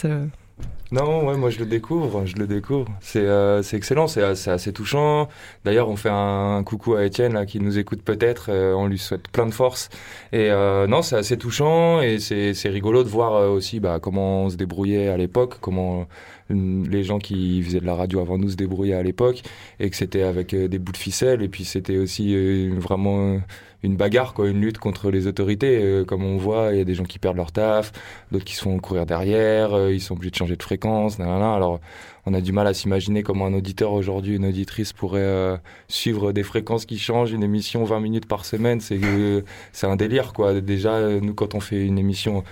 non, 0.94 1.26
ouais, 1.26 1.36
moi 1.36 1.50
je 1.50 1.58
le 1.58 1.66
découvre, 1.66 2.24
je 2.24 2.36
le 2.36 2.46
découvre. 2.46 2.86
C'est 3.00 3.26
euh, 3.26 3.62
excellent, 3.62 4.06
c'est 4.06 4.22
assez 4.22 4.72
touchant. 4.72 5.28
D'ailleurs, 5.64 5.88
on 5.88 5.96
fait 5.96 6.10
un, 6.10 6.62
coucou 6.64 6.94
à 6.94 7.04
Étienne 7.04 7.34
là, 7.34 7.46
qui 7.46 7.60
nous 7.60 7.78
écoute 7.78 8.02
peut-être. 8.02 8.50
on 8.50 8.86
lui 8.86 8.98
souhaite 8.98 9.28
plein 9.28 9.46
de 9.46 9.54
force. 9.54 9.88
Et 10.32 10.50
non, 10.50 11.02
c'est 11.02 11.16
assez 11.16 11.36
touchant 11.36 12.00
et 12.00 12.18
c'est 12.18 12.68
rigolo 12.68 13.02
de 13.04 13.08
voir 13.08 13.50
aussi 13.50 13.80
bah, 13.80 13.98
comment 14.00 14.44
on 14.44 14.50
se 14.50 14.56
débrouillait 14.56 15.08
à 15.08 15.16
l'époque, 15.16 15.56
comment 15.60 16.06
les 16.50 17.04
gens 17.04 17.18
qui 17.18 17.62
faisaient 17.62 17.80
de 17.80 17.86
la 17.86 17.94
radio 17.94 18.20
avant 18.20 18.38
nous 18.38 18.50
se 18.50 18.56
débrouillaient 18.56 18.94
à 18.94 19.02
l'époque 19.02 19.42
et 19.80 19.88
que 19.88 19.96
c'était 19.96 20.22
avec 20.22 20.52
euh, 20.52 20.68
des 20.68 20.78
bouts 20.78 20.92
de 20.92 20.96
ficelle 20.98 21.42
et 21.42 21.48
puis 21.48 21.64
c'était 21.64 21.96
aussi 21.96 22.34
euh, 22.34 22.74
vraiment 22.76 23.40
une 23.84 23.96
bagarre, 23.96 24.34
quoi, 24.34 24.48
une 24.48 24.60
lutte 24.60 24.78
contre 24.78 25.10
les 25.10 25.26
autorités. 25.26 25.78
Euh, 25.82 26.04
comme 26.04 26.24
on 26.24 26.36
voit, 26.36 26.72
il 26.72 26.78
y 26.78 26.80
a 26.80 26.84
des 26.84 26.94
gens 26.94 27.04
qui 27.04 27.18
perdent 27.18 27.36
leur 27.36 27.52
taf, 27.52 27.92
d'autres 28.32 28.44
qui 28.44 28.54
se 28.54 28.62
font 28.62 28.78
courir 28.78 29.06
derrière, 29.06 29.90
ils 29.90 30.00
sont 30.00 30.14
obligés 30.14 30.30
de 30.30 30.36
changer 30.36 30.56
de 30.56 30.62
fréquence. 30.62 31.20
Alors 31.20 31.80
on 32.26 32.34
a 32.34 32.40
du 32.40 32.52
mal 32.52 32.66
à 32.66 32.74
s'imaginer 32.74 33.22
comment 33.22 33.46
un 33.46 33.54
auditeur 33.54 33.92
aujourd'hui, 33.92 34.36
une 34.36 34.46
auditrice 34.46 34.92
pourrait 34.92 35.20
euh, 35.20 35.56
suivre 35.88 36.32
des 36.32 36.42
fréquences 36.42 36.86
qui 36.86 36.98
changent, 36.98 37.32
une 37.32 37.42
émission 37.42 37.84
20 37.84 38.00
minutes 38.00 38.26
par 38.26 38.44
semaine, 38.44 38.80
c'est 38.80 38.98
euh, 39.02 39.42
c'est 39.72 39.86
un 39.86 39.96
délire 39.96 40.32
quoi. 40.32 40.60
Déjà 40.60 40.94
euh, 40.94 41.20
nous 41.20 41.34
quand 41.34 41.54
on 41.54 41.60
fait 41.60 41.84
une 41.84 41.98
émission 41.98 42.42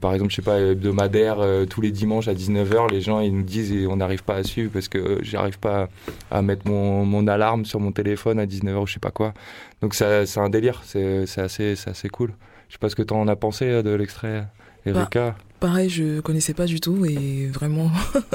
par 0.00 0.12
exemple, 0.14 0.30
je 0.30 0.36
sais 0.36 0.42
pas 0.42 0.58
hebdomadaire 0.58 1.44
tous 1.68 1.82
les 1.82 1.90
dimanches 1.90 2.26
à 2.26 2.32
19h, 2.32 2.90
les 2.90 3.02
gens 3.02 3.20
ils 3.20 3.34
nous 3.34 3.42
disent 3.42 3.72
et 3.72 3.86
on 3.86 3.96
n'arrive 3.96 4.24
pas 4.24 4.36
à 4.36 4.42
suivre 4.42 4.70
parce 4.72 4.88
que 4.88 5.18
j'arrive 5.22 5.58
pas 5.58 5.88
à, 6.30 6.40
mettre 6.40 6.66
mon, 6.66 7.04
mon, 7.04 7.26
alarme 7.26 7.66
sur 7.66 7.78
mon 7.78 7.92
téléphone 7.92 8.38
à 8.38 8.46
19h 8.46 8.76
ou 8.76 8.86
je 8.86 8.94
sais 8.94 9.00
pas 9.00 9.10
quoi. 9.10 9.34
Donc 9.82 9.94
c'est 9.94 10.38
un 10.38 10.48
délire, 10.48 10.80
c'est 10.84 11.26
assez 11.36 11.76
c'est 11.76 11.90
assez 11.90 12.08
cool. 12.08 12.32
Je 12.68 12.74
sais 12.74 12.78
pas 12.78 12.88
ce 12.88 12.96
que 12.96 13.02
tu 13.02 13.12
en 13.12 13.28
as 13.28 13.36
pensé 13.36 13.82
de 13.82 13.90
l'extrait 13.90 14.46
Erika. 14.86 15.30
Bah, 15.30 15.36
pareil, 15.62 15.88
je 15.88 16.20
connaissais 16.20 16.54
pas 16.54 16.66
du 16.66 16.80
tout 16.80 17.06
et 17.06 17.46
vraiment, 17.46 17.90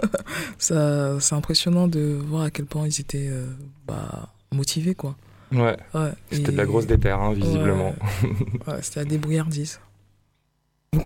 ça, 0.57 1.19
c'est 1.19 1.35
impressionnant 1.35 1.89
de 1.89 2.17
voir 2.25 2.43
à 2.43 2.49
quel 2.49 2.65
point 2.65 2.87
ils 2.87 3.01
étaient 3.01 3.27
euh, 3.29 3.45
bah, 3.85 4.29
motivés, 4.53 4.95
quoi. 4.95 5.15
Ouais. 5.51 5.75
ouais. 5.93 6.11
C'était 6.31 6.53
de 6.53 6.57
la 6.57 6.65
grosse 6.65 6.87
déterre, 6.87 7.19
hein, 7.19 7.33
visiblement. 7.33 7.93
Ouais, 8.65 8.75
c'était 8.81 9.01
la 9.01 9.05
débrouillardise. 9.05 9.81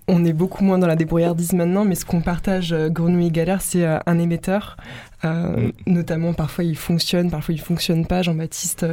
On 0.07 0.23
est 0.23 0.33
beaucoup 0.33 0.63
moins 0.63 0.77
dans 0.77 0.85
la 0.85 0.95
débrouillardise 0.95 1.53
maintenant, 1.53 1.85
mais 1.85 1.95
ce 1.95 2.05
qu'on 2.05 2.21
partage, 2.21 2.71
euh, 2.71 2.89
Grenouille 2.89 3.27
et 3.27 3.31
Galère, 3.31 3.61
c'est 3.61 3.83
euh, 3.83 3.97
un 4.05 4.19
émetteur. 4.19 4.77
Mm. 5.23 5.69
Notamment, 5.87 6.33
parfois 6.33 6.63
il 6.63 6.77
fonctionne, 6.77 7.31
parfois 7.31 7.53
il 7.53 7.61
fonctionne 7.61 8.05
pas. 8.05 8.21
Jean-Baptiste 8.21 8.85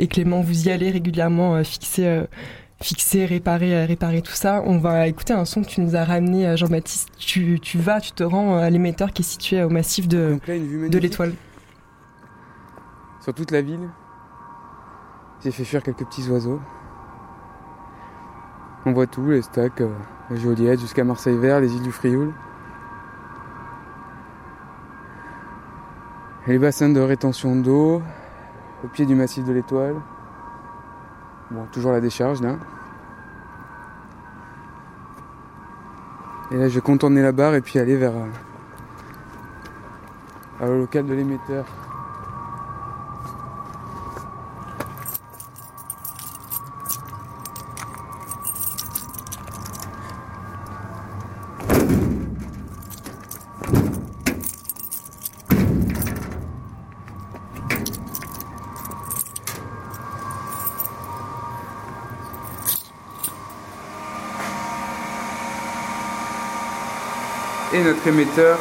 et 0.00 0.06
Clément, 0.06 0.40
vous 0.40 0.68
y 0.68 0.70
allez 0.70 0.90
régulièrement 0.90 1.62
fixer 1.64 2.22
fixer, 2.80 3.26
réparer, 3.26 3.74
euh, 3.74 3.86
réparer 3.86 4.22
tout 4.22 4.32
ça. 4.32 4.62
On 4.64 4.78
va 4.78 5.06
écouter 5.08 5.32
un 5.32 5.44
son 5.44 5.62
que 5.62 5.68
tu 5.68 5.80
nous 5.80 5.96
as 5.96 6.04
ramené, 6.04 6.46
euh, 6.46 6.56
Jean-Baptiste. 6.56 7.10
Tu, 7.18 7.58
tu, 7.60 7.78
vas, 7.78 8.00
tu 8.00 8.12
te 8.12 8.22
rends 8.22 8.56
euh, 8.56 8.60
à 8.60 8.70
l'émetteur 8.70 9.12
qui 9.12 9.22
est 9.22 9.24
situé 9.24 9.62
au 9.62 9.68
massif 9.68 10.08
de, 10.08 10.38
de 10.46 10.98
l'étoile. 10.98 11.34
Sur 13.20 13.34
toute 13.34 13.50
la 13.50 13.62
ville, 13.62 13.88
j'ai 15.42 15.50
fait 15.50 15.64
fuir 15.64 15.82
quelques 15.82 16.04
petits 16.06 16.28
oiseaux. 16.30 16.60
On 18.86 18.92
voit 18.92 19.06
tout, 19.06 19.26
les 19.28 19.42
stocks, 19.42 19.82
la 20.30 20.36
Joliette 20.36 20.80
jusqu'à 20.80 21.04
Marseille 21.04 21.36
Vert, 21.36 21.60
les 21.60 21.74
îles 21.74 21.82
du 21.82 21.92
Frioul. 21.92 22.32
Et 26.46 26.52
les 26.52 26.58
bassins 26.58 26.88
de 26.88 27.00
rétention 27.00 27.56
d'eau 27.56 28.00
au 28.82 28.88
pied 28.88 29.04
du 29.04 29.14
massif 29.14 29.44
de 29.44 29.52
l'étoile. 29.52 29.96
Bon, 31.50 31.64
toujours 31.72 31.92
la 31.92 32.00
décharge 32.00 32.42
là. 32.42 32.56
Et 36.50 36.56
là, 36.56 36.68
je 36.68 36.74
vais 36.74 36.80
contourner 36.80 37.22
la 37.22 37.32
barre 37.32 37.54
et 37.54 37.60
puis 37.60 37.78
aller 37.78 37.96
vers, 37.96 38.12
euh, 40.60 40.66
le 40.66 40.78
local 40.80 41.06
de 41.06 41.14
l'émetteur. 41.14 41.66
Émetteur 68.08 68.58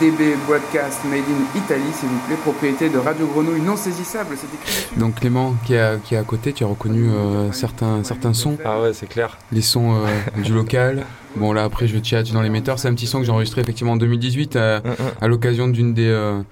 DB 0.00 0.36
Broadcast 0.46 1.00
Made 1.04 1.20
in 1.20 1.58
Italy, 1.58 1.82
s'il 1.92 2.08
vous 2.08 2.18
plaît, 2.26 2.36
propriété 2.36 2.88
de 2.88 2.98
Radio 2.98 3.26
Grenouille 3.26 3.60
non 3.62 3.76
saisissable, 3.76 4.36
c'est 4.36 4.46
écrit. 4.54 4.98
Donc 5.00 5.16
Clément, 5.16 5.54
qui 5.66 5.74
est 5.74 5.80
à, 5.80 5.96
qui 5.96 6.14
est 6.14 6.18
à 6.18 6.22
côté, 6.22 6.52
tu 6.52 6.62
as 6.62 6.66
reconnu 6.66 7.08
euh, 7.10 7.50
certains, 7.52 8.04
certains 8.04 8.32
sons. 8.34 8.58
Ah 8.64 8.80
ouais, 8.80 8.92
c'est 8.92 9.08
clair. 9.08 9.38
Les 9.50 9.62
sons 9.62 9.94
euh, 9.94 10.42
du 10.42 10.52
local. 10.52 11.04
Bon 11.34 11.54
là 11.54 11.64
après 11.64 11.86
je 11.86 11.96
tchatche 11.96 12.30
dans 12.32 12.42
l'émetteur, 12.42 12.78
c'est 12.78 12.88
un 12.88 12.94
petit 12.94 13.06
son 13.06 13.20
que 13.20 13.24
j'ai 13.24 13.32
enregistré 13.32 13.62
effectivement 13.62 13.92
en 13.92 13.96
2018 13.96 14.54
à, 14.56 14.82
à 15.18 15.28
l'occasion 15.28 15.66
d'une 15.66 15.94
des, 15.94 16.08
euh, 16.08 16.42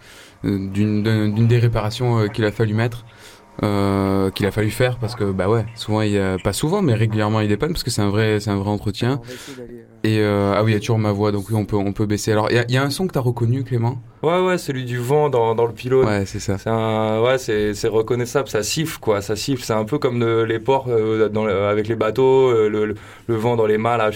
d'une, 0.43 1.03
d'une 1.03 1.47
des 1.47 1.59
réparations 1.59 2.19
euh, 2.19 2.29
qu'il 2.29 2.47
a 2.47 2.51
fallu 2.51 2.73
mettre. 2.73 3.05
Euh, 3.63 4.31
qu'il 4.31 4.47
a 4.47 4.51
fallu 4.51 4.71
faire 4.71 4.97
parce 4.99 5.15
que 5.15 5.25
bah 5.33 5.51
ouais 5.51 5.67
souvent 5.75 6.01
il 6.01 6.13
y 6.13 6.19
a, 6.19 6.39
pas 6.43 6.55
souvent 6.55 6.81
mais 6.81 6.95
régulièrement 6.95 7.41
il 7.41 7.49
dépanne 7.49 7.73
parce 7.73 7.83
que 7.83 7.91
c'est 7.91 8.01
un 8.01 8.09
vrai 8.09 8.41
c'est 8.41 8.49
un 8.49 8.57
vrai 8.57 8.71
entretien 8.71 9.21
et 10.03 10.21
euh, 10.21 10.55
ah 10.57 10.65
oui 10.65 10.71
il 10.71 10.75
y 10.75 10.77
a 10.79 10.81
toujours 10.81 10.99
ma 10.99 11.13
voix 11.13 11.31
donc 11.31 11.51
oui 11.51 11.55
on 11.57 11.67
peut 11.67 11.77
on 11.77 11.93
peut 11.93 12.07
baisser 12.07 12.33
alors 12.33 12.47
il 12.51 12.57
y 12.57 12.59
a, 12.59 12.65
il 12.69 12.75
y 12.75 12.79
a 12.79 12.83
un 12.83 12.89
son 12.89 13.07
que 13.07 13.13
t'as 13.13 13.21
reconnu 13.21 13.63
Clément? 13.63 14.01
Ouais, 14.23 14.39
ouais, 14.41 14.59
celui 14.59 14.85
du 14.85 14.99
vent 14.99 15.31
dans, 15.31 15.55
dans 15.55 15.65
le 15.65 15.73
pilote. 15.73 16.07
Ouais, 16.07 16.27
c'est 16.27 16.41
ça. 16.41 16.59
C'est 16.59 16.69
un, 16.69 17.23
ouais, 17.23 17.39
c'est, 17.39 17.73
c'est 17.73 17.89
reconnaissable, 17.89 18.51
ça 18.51 18.63
siffle, 18.63 18.99
quoi, 19.01 19.23
ça 19.23 19.35
siffle. 19.35 19.63
C'est 19.65 19.73
un 19.73 19.85
peu 19.87 19.99
comme 19.99 20.21
le- 20.21 20.45
les 20.45 20.59
ports 20.59 20.89
euh, 20.89 21.31
dans 21.31 21.47
le- 21.47 21.65
avec 21.65 21.89
les 21.89 21.97
bateaux, 21.97 22.51
euh, 22.51 22.69
le, 22.69 22.85
le, 22.85 22.95
le 23.29 23.35
vent 23.37 23.57
dans 23.57 23.65
les 23.65 23.79
mâts, 23.79 23.97
là. 23.97 24.11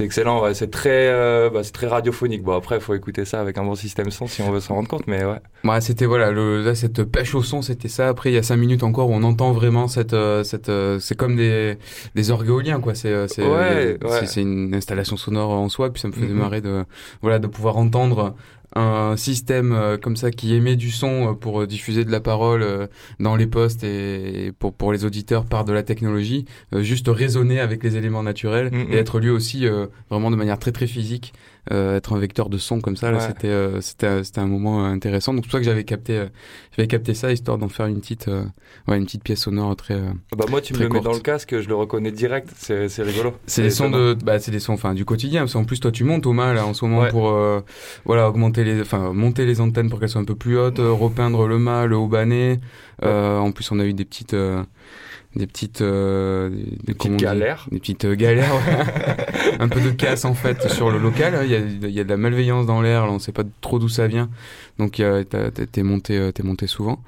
C'est 0.00 0.06
excellent, 0.06 0.42
ouais. 0.42 0.54
C'est 0.54 0.70
très, 0.70 1.08
euh, 1.08 1.50
bah, 1.50 1.62
c'est 1.62 1.72
très 1.72 1.86
radiophonique. 1.86 2.42
Bon, 2.42 2.54
après, 2.56 2.76
il 2.76 2.80
faut 2.80 2.94
écouter 2.94 3.26
ça 3.26 3.38
avec 3.38 3.58
un 3.58 3.64
bon 3.64 3.74
système 3.74 4.10
son 4.10 4.26
si 4.26 4.40
on 4.40 4.50
veut 4.50 4.60
s'en 4.60 4.74
rendre 4.76 4.88
compte, 4.88 5.06
mais 5.06 5.22
ouais. 5.24 5.40
Ouais, 5.62 5.80
c'était 5.82 6.06
voilà, 6.06 6.30
le, 6.30 6.62
là, 6.62 6.74
cette 6.74 7.04
pêche 7.04 7.34
au 7.34 7.42
son, 7.42 7.60
c'était 7.60 7.88
ça. 7.88 8.08
Après, 8.08 8.30
il 8.30 8.34
y 8.34 8.38
a 8.38 8.42
cinq 8.42 8.56
minutes 8.56 8.82
encore 8.82 9.10
où 9.10 9.12
on 9.12 9.22
entend 9.22 9.52
vraiment 9.52 9.88
cette, 9.88 10.14
euh, 10.14 10.42
cette, 10.42 10.70
euh, 10.70 10.98
c'est 11.00 11.16
comme 11.16 11.36
des, 11.36 11.76
des 12.14 12.30
orgues 12.30 12.48
éoliens, 12.48 12.80
quoi. 12.80 12.94
C'est, 12.94 13.12
euh, 13.12 13.28
c'est, 13.28 13.44
Ouais, 13.46 13.98
c'est- 14.00 14.06
ouais. 14.08 14.26
c'est 14.26 14.40
une 14.40 14.74
installation 14.74 15.18
sonore 15.18 15.50
en 15.50 15.68
soi. 15.68 15.92
Puis 15.92 16.00
ça 16.00 16.08
me 16.08 16.14
faisait 16.14 16.28
Mhm. 16.28 16.32
marrer 16.38 16.60
de, 16.62 16.84
voilà, 17.20 17.38
de 17.38 17.46
pouvoir 17.46 17.76
entendre 17.76 18.34
un 18.76 19.16
système 19.16 19.72
euh, 19.72 19.96
comme 19.96 20.16
ça 20.16 20.30
qui 20.30 20.54
émet 20.54 20.76
du 20.76 20.90
son 20.90 21.30
euh, 21.30 21.32
pour 21.34 21.62
euh, 21.62 21.66
diffuser 21.66 22.04
de 22.04 22.12
la 22.12 22.20
parole 22.20 22.88
dans 23.18 23.36
les 23.36 23.46
postes 23.46 23.82
et 23.84 24.52
pour 24.58 24.72
pour 24.72 24.92
les 24.92 25.04
auditeurs 25.04 25.44
par 25.44 25.64
de 25.64 25.72
la 25.72 25.82
technologie, 25.82 26.44
juste 26.76 27.08
résonner 27.08 27.60
avec 27.60 27.82
les 27.82 27.96
éléments 27.96 28.22
naturels 28.22 28.70
Mhm. 28.72 28.92
et 28.92 28.96
être 28.96 29.18
lui 29.18 29.30
aussi 29.30 29.66
vraiment 30.10 30.30
de 30.30 30.36
manière 30.36 30.58
très 30.58 30.72
très 30.72 30.86
physique, 30.86 31.32
être 31.70 32.12
un 32.14 32.18
vecteur 32.18 32.48
de 32.48 32.58
son 32.58 32.80
comme 32.80 32.96
ça. 32.96 33.10
Là, 33.10 33.18
Ouais. 33.18 33.24
c'était 33.26 33.48
euh, 33.48 33.80
c'était 33.80 34.24
c'était 34.24 34.40
un 34.40 34.46
moment 34.46 34.84
euh, 34.84 34.88
intéressant. 34.88 35.34
Donc 35.34 35.44
c'est 35.44 35.48
pour 35.50 35.52
ça 35.52 35.58
que 35.58 35.64
j'avais 35.64 35.84
capté 35.84 36.16
euh, 36.18 36.26
j'avais 36.76 36.88
capté 36.88 37.14
ça 37.14 37.32
histoire 37.32 37.58
d'en 37.58 37.68
faire 37.68 37.86
une 37.86 38.00
petite 38.00 38.28
euh, 38.28 38.44
ouais 38.88 38.96
une 38.96 39.04
petite 39.04 39.22
pièce 39.22 39.40
sonore 39.40 39.76
très. 39.76 39.94
euh, 39.94 40.10
Bah, 40.36 40.46
moi, 40.48 40.60
tu 40.60 40.74
me 40.74 40.78
le 40.80 40.88
mets 40.88 41.00
dans 41.00 41.12
le 41.12 41.20
casque, 41.20 41.60
je 41.60 41.68
le 41.68 41.74
reconnais 41.74 42.12
direct. 42.12 42.48
C'est, 42.56 42.88
c'est 42.88 43.02
rigolo. 43.02 43.34
C'est 43.46 43.62
des 43.62 43.70
sons 43.70 43.90
de, 43.90 44.14
bah, 44.24 44.38
c'est 44.38 44.50
des 44.50 44.60
sons, 44.60 44.72
enfin, 44.72 44.94
du 44.94 45.04
quotidien. 45.04 45.40
Parce 45.42 45.52
qu'en 45.52 45.64
plus, 45.64 45.80
toi, 45.80 45.90
tu 45.92 46.04
montes 46.04 46.22
Thomas, 46.22 46.52
là, 46.54 46.64
en 46.66 46.74
ce 46.74 46.84
moment, 46.84 47.00
Ouais. 47.02 47.10
pour, 47.10 47.28
euh, 47.30 47.60
voilà, 48.04 48.28
augmenter 48.28 48.64
les, 48.64 48.80
enfin, 48.80 49.12
monter 49.12 49.44
les 49.46 49.60
antennes 49.60 49.90
pour 49.90 49.98
qu'elles 50.00 50.08
soient 50.08 50.20
un 50.20 50.24
peu 50.24 50.34
plus 50.36 50.58
hautes, 50.58 50.78
euh, 50.80 50.90
repeindre 50.92 51.46
le 51.46 51.58
mât, 51.58 51.86
le 51.86 51.96
haut 51.96 52.08
banné. 52.08 52.60
Euh, 53.04 53.38
en 53.38 53.52
plus, 53.52 53.70
on 53.72 53.78
a 53.80 53.84
eu 53.84 53.94
des 53.94 54.04
petites, 54.04 54.34
euh, 54.34 54.62
des 55.36 55.46
petites, 55.46 55.80
euh, 55.80 56.50
des, 56.84 56.92
des- 56.94 57.08
dit 57.08 57.16
galères. 57.16 57.66
Des 57.70 57.78
petites 57.78 58.04
euh, 58.04 58.14
galères, 58.16 58.52
ouais. 58.54 59.56
un 59.60 59.68
peu 59.68 59.80
de 59.80 59.90
casse, 59.90 60.24
en 60.24 60.34
fait, 60.34 60.68
sur 60.70 60.90
le 60.90 60.98
local. 60.98 61.38
Il 61.44 61.50
y 61.50 61.54
a, 61.54 61.58
il 61.60 61.90
y 61.94 62.00
a 62.00 62.04
de 62.04 62.08
la 62.08 62.16
malveillance 62.16 62.66
dans 62.66 62.82
l'air, 62.82 63.06
là, 63.06 63.12
on 63.12 63.18
sait 63.20 63.30
pas 63.32 63.44
trop 63.60 63.78
d'où 63.78 63.88
ça 63.88 64.06
vient. 64.08 64.28
Donc, 64.78 64.92
t'es 65.72 65.82
monté, 65.82 66.16
euh, 66.18 66.32
t'es 66.32 66.42
monté 66.42 66.66
souvent. 66.66 67.02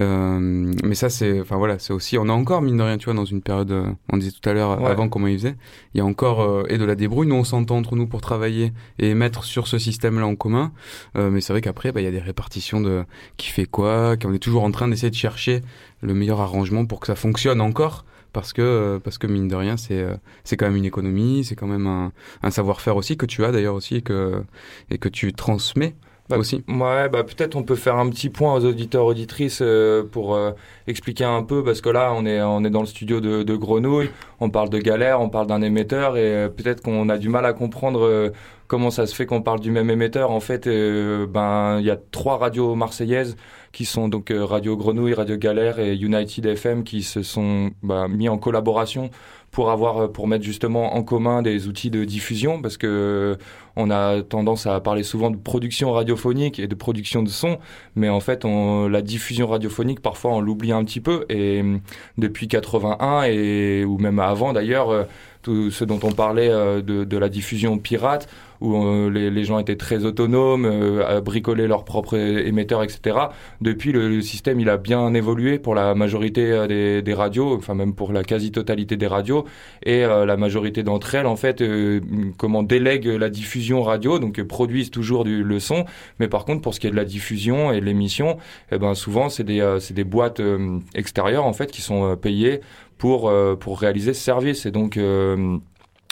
Euh, 0.00 0.72
mais 0.84 0.94
ça, 0.94 1.10
c'est, 1.10 1.40
enfin, 1.40 1.56
voilà, 1.56 1.78
c'est 1.78 1.92
aussi, 1.92 2.16
on 2.18 2.28
a 2.28 2.32
encore, 2.32 2.62
mine 2.62 2.76
de 2.76 2.82
rien, 2.82 2.98
tu 2.98 3.06
vois, 3.06 3.14
dans 3.14 3.24
une 3.24 3.42
période, 3.42 3.70
euh, 3.72 3.86
on 4.12 4.16
disait 4.16 4.32
tout 4.32 4.48
à 4.48 4.52
l'heure, 4.52 4.80
Ouais. 4.80 4.90
avant 4.90 5.08
comment 5.08 5.26
il 5.26 5.36
faisait, 5.38 5.56
il 5.94 5.98
y 5.98 6.00
a 6.00 6.04
encore 6.04 6.40
euh, 6.42 6.64
et 6.68 6.78
de 6.78 6.84
la 6.84 6.94
débrouille. 6.94 7.26
Nous, 7.26 7.34
on 7.34 7.44
s'entend 7.44 7.76
entre 7.78 7.96
nous 7.96 8.06
pour 8.06 8.20
travailler 8.20 8.72
et 8.98 9.14
mettre 9.14 9.44
sur 9.44 9.66
ce 9.66 9.78
système-là 9.78 10.26
en 10.26 10.36
commun. 10.36 10.72
Euh, 11.16 11.30
mais 11.30 11.40
c'est 11.40 11.52
vrai 11.52 11.60
qu'après, 11.62 11.92
bah, 11.92 12.00
il 12.00 12.04
y 12.04 12.08
a 12.08 12.10
des 12.12 12.20
répartitions 12.20 12.80
de 12.80 13.04
qui 13.36 13.50
fait 13.50 13.66
quoi, 13.66 14.16
qu'on 14.16 14.32
est 14.32 14.38
toujours 14.38 14.62
en 14.64 14.70
train 14.70 14.88
d'essayer 14.88 15.10
de 15.10 15.14
chercher 15.16 15.62
le 16.00 16.14
meilleur 16.14 16.40
arrangement 16.40 16.86
pour 16.86 17.00
que 17.00 17.06
ça 17.06 17.16
fonctionne 17.16 17.60
encore. 17.60 18.04
Parce 18.32 18.52
que, 18.52 18.60
euh, 18.60 18.98
parce 18.98 19.16
que 19.16 19.26
mine 19.26 19.48
de 19.48 19.54
rien, 19.54 19.78
c'est 19.78 19.98
euh, 19.98 20.14
c'est 20.44 20.58
quand 20.58 20.66
même 20.66 20.76
une 20.76 20.84
économie, 20.84 21.42
c'est 21.42 21.54
quand 21.54 21.66
même 21.66 21.86
un, 21.86 22.50
savoir-faire 22.50 22.96
aussi 22.96 23.16
que 23.16 23.24
tu 23.24 23.44
as 23.44 23.52
d'ailleurs 23.52 23.74
aussi 23.74 23.96
et 23.96 24.02
que 24.02 25.08
tu 25.08 25.32
transmets 25.32 25.94
Bah, 26.28 26.38
aussi. 26.38 26.64
Ouais, 26.68 27.08
bah 27.08 27.22
peut-être 27.22 27.54
on 27.54 27.62
peut 27.62 27.76
faire 27.76 27.96
un 27.96 28.08
petit 28.10 28.30
point 28.30 28.54
aux 28.54 28.64
auditeurs 28.64 29.04
auditrices 29.04 29.60
euh, 29.62 30.02
pour 30.02 30.34
euh, 30.34 30.50
expliquer 30.88 31.24
un 31.24 31.42
peu 31.44 31.62
parce 31.62 31.80
que 31.80 31.88
là 31.88 32.12
on 32.14 32.26
est 32.26 32.42
on 32.42 32.64
est 32.64 32.70
dans 32.70 32.80
le 32.80 32.86
studio 32.86 33.20
de, 33.20 33.44
de 33.44 33.56
Grenouille, 33.56 34.10
on 34.40 34.50
parle 34.50 34.68
de 34.68 34.78
galère, 34.78 35.20
on 35.20 35.28
parle 35.28 35.46
d'un 35.46 35.62
émetteur 35.62 36.16
et 36.16 36.34
euh, 36.34 36.48
peut-être 36.48 36.82
qu'on 36.82 37.08
a 37.08 37.18
du 37.18 37.28
mal 37.28 37.46
à 37.46 37.52
comprendre 37.52 38.04
euh, 38.04 38.30
comment 38.66 38.90
ça 38.90 39.06
se 39.06 39.14
fait 39.14 39.26
qu'on 39.26 39.42
parle 39.42 39.60
du 39.60 39.70
même 39.70 39.90
émetteur. 39.90 40.30
En 40.30 40.40
fait, 40.40 40.66
euh, 40.66 41.26
ben 41.26 41.78
il 41.80 41.86
y 41.86 41.90
a 41.90 41.96
trois 42.10 42.38
radios 42.38 42.74
marseillaises 42.74 43.36
qui 43.72 43.84
sont 43.84 44.08
donc 44.08 44.30
euh, 44.30 44.44
Radio 44.44 44.76
Grenouille, 44.76 45.14
Radio 45.14 45.36
Galère 45.36 45.78
et 45.78 45.94
United 45.94 46.46
FM 46.46 46.84
qui 46.84 47.02
se 47.02 47.22
sont 47.22 47.70
bah, 47.82 48.08
mis 48.08 48.28
en 48.28 48.38
collaboration 48.38 49.10
pour 49.56 49.70
avoir 49.70 49.96
euh, 49.96 50.08
pour 50.08 50.28
mettre 50.28 50.44
justement 50.44 50.96
en 50.96 51.02
commun 51.02 51.40
des 51.40 51.66
outils 51.66 51.88
de 51.88 52.04
diffusion 52.04 52.60
parce 52.60 52.76
que 52.76 52.86
euh, 52.86 53.42
on 53.74 53.90
a 53.90 54.20
tendance 54.20 54.66
à 54.66 54.78
parler 54.80 55.02
souvent 55.02 55.30
de 55.30 55.38
production 55.38 55.92
radiophonique 55.92 56.58
et 56.58 56.68
de 56.68 56.74
production 56.74 57.22
de 57.22 57.30
son 57.30 57.58
mais 57.94 58.10
en 58.10 58.20
fait 58.20 58.44
on, 58.44 58.86
la 58.86 59.00
diffusion 59.00 59.46
radiophonique 59.46 60.00
parfois 60.00 60.32
on 60.32 60.40
l'oublie 60.42 60.72
un 60.72 60.84
petit 60.84 61.00
peu 61.00 61.24
et 61.30 61.62
euh, 61.62 61.78
depuis 62.18 62.48
81 62.48 63.22
et 63.22 63.86
ou 63.86 63.96
même 63.96 64.18
avant 64.18 64.52
d'ailleurs 64.52 65.06
tout 65.46 65.70
ce 65.70 65.84
dont 65.84 66.00
on 66.02 66.10
parlait 66.10 66.50
euh, 66.50 66.82
de, 66.82 67.04
de 67.04 67.16
la 67.16 67.28
diffusion 67.28 67.78
pirate 67.78 68.28
où 68.60 68.74
euh, 68.74 69.10
les, 69.10 69.30
les 69.30 69.44
gens 69.44 69.58
étaient 69.58 69.76
très 69.76 70.04
autonomes, 70.06 70.64
euh, 70.64 71.06
à 71.06 71.20
bricoler 71.20 71.68
leurs 71.68 71.84
propres 71.84 72.16
émetteurs, 72.16 72.82
etc. 72.82 73.16
Depuis, 73.60 73.92
le, 73.92 74.08
le 74.08 74.22
système, 74.22 74.58
il 74.58 74.68
a 74.70 74.76
bien 74.78 75.12
évolué 75.14 75.58
pour 75.60 75.74
la 75.74 75.94
majorité 75.94 76.66
des, 76.66 77.02
des 77.02 77.14
radios, 77.14 77.54
enfin 77.54 77.74
même 77.74 77.94
pour 77.94 78.12
la 78.12 78.24
quasi-totalité 78.24 78.96
des 78.96 79.06
radios, 79.06 79.44
et 79.84 80.00
la 80.06 80.36
majorité 80.38 80.82
d'entre 80.82 81.14
elles, 81.14 81.26
en 81.26 81.36
fait, 81.36 81.62
comment 82.38 82.62
délèguent 82.62 83.08
la 83.08 83.28
diffusion 83.28 83.82
radio, 83.82 84.18
donc 84.18 84.42
produisent 84.44 84.90
toujours 84.90 85.24
du, 85.24 85.44
le 85.44 85.60
son, 85.60 85.84
mais 86.18 86.28
par 86.28 86.46
contre, 86.46 86.62
pour 86.62 86.72
ce 86.72 86.80
qui 86.80 86.86
est 86.86 86.90
de 86.90 86.96
la 86.96 87.04
diffusion 87.04 87.72
et 87.72 87.80
de 87.80 87.84
l'émission, 87.84 88.38
eh 88.72 88.78
ben 88.78 88.94
souvent, 88.94 89.28
c'est 89.28 89.44
des, 89.44 89.76
des 89.90 90.04
boîtes 90.04 90.40
extérieures, 90.94 91.44
en 91.44 91.52
fait, 91.52 91.70
qui 91.70 91.82
sont 91.82 92.16
payées 92.16 92.62
pour, 92.98 93.28
euh, 93.28 93.56
pour 93.56 93.80
réaliser 93.80 94.14
ce 94.14 94.22
service, 94.22 94.66
et 94.66 94.70
donc... 94.70 94.96
euh, 94.96 95.58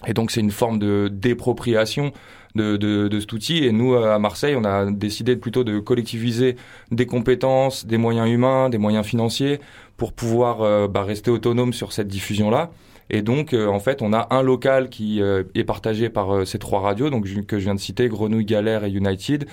et 0.07 0.13
donc 0.13 0.33
c'est 0.33 0.41
une 0.41 0.51
forme 0.51 0.79
de 0.79 1.09
dépropriation 1.11 2.13
de, 2.57 2.77
de, 2.77 3.09
de 3.09 3.21
cet 3.21 3.33
outil. 3.33 3.65
Et 3.65 3.73
nous, 3.73 3.95
à 3.95 4.19
Marseille, 4.19 4.55
on 4.55 4.65
a 4.65 4.91
décidé 4.91 5.35
plutôt 5.35 5.65
de 5.65 5.79
collectiviser 5.79 6.57
des 6.91 7.07
compétences, 7.07 7.87
des 7.87 7.97
moyens 7.97 8.29
humains, 8.29 8.69
des 8.69 8.77
moyens 8.77 9.07
financiers 9.07 9.61
pour 9.97 10.13
pouvoir 10.13 10.61
euh, 10.61 10.89
bah, 10.89 11.05
rester 11.05 11.31
autonome 11.31 11.73
sur 11.73 11.93
cette 11.93 12.09
diffusion-là. 12.09 12.71
Et 13.09 13.23
donc, 13.23 13.53
euh, 13.53 13.67
en 13.67 13.81
fait, 13.81 14.03
on 14.03 14.13
a 14.13 14.27
un 14.31 14.43
local 14.43 14.89
qui 14.91 15.23
euh, 15.23 15.45
est 15.55 15.65
partagé 15.65 16.09
par 16.11 16.35
euh, 16.35 16.45
ces 16.45 16.59
trois 16.59 16.81
radios, 16.81 17.09
donc 17.09 17.25
que 17.47 17.59
je 17.59 17.65
viens 17.65 17.75
de 17.75 17.81
citer, 17.81 18.09
Grenouille, 18.09 18.47
Galère 18.47 18.85
et 18.85 18.91
United, 18.91 19.47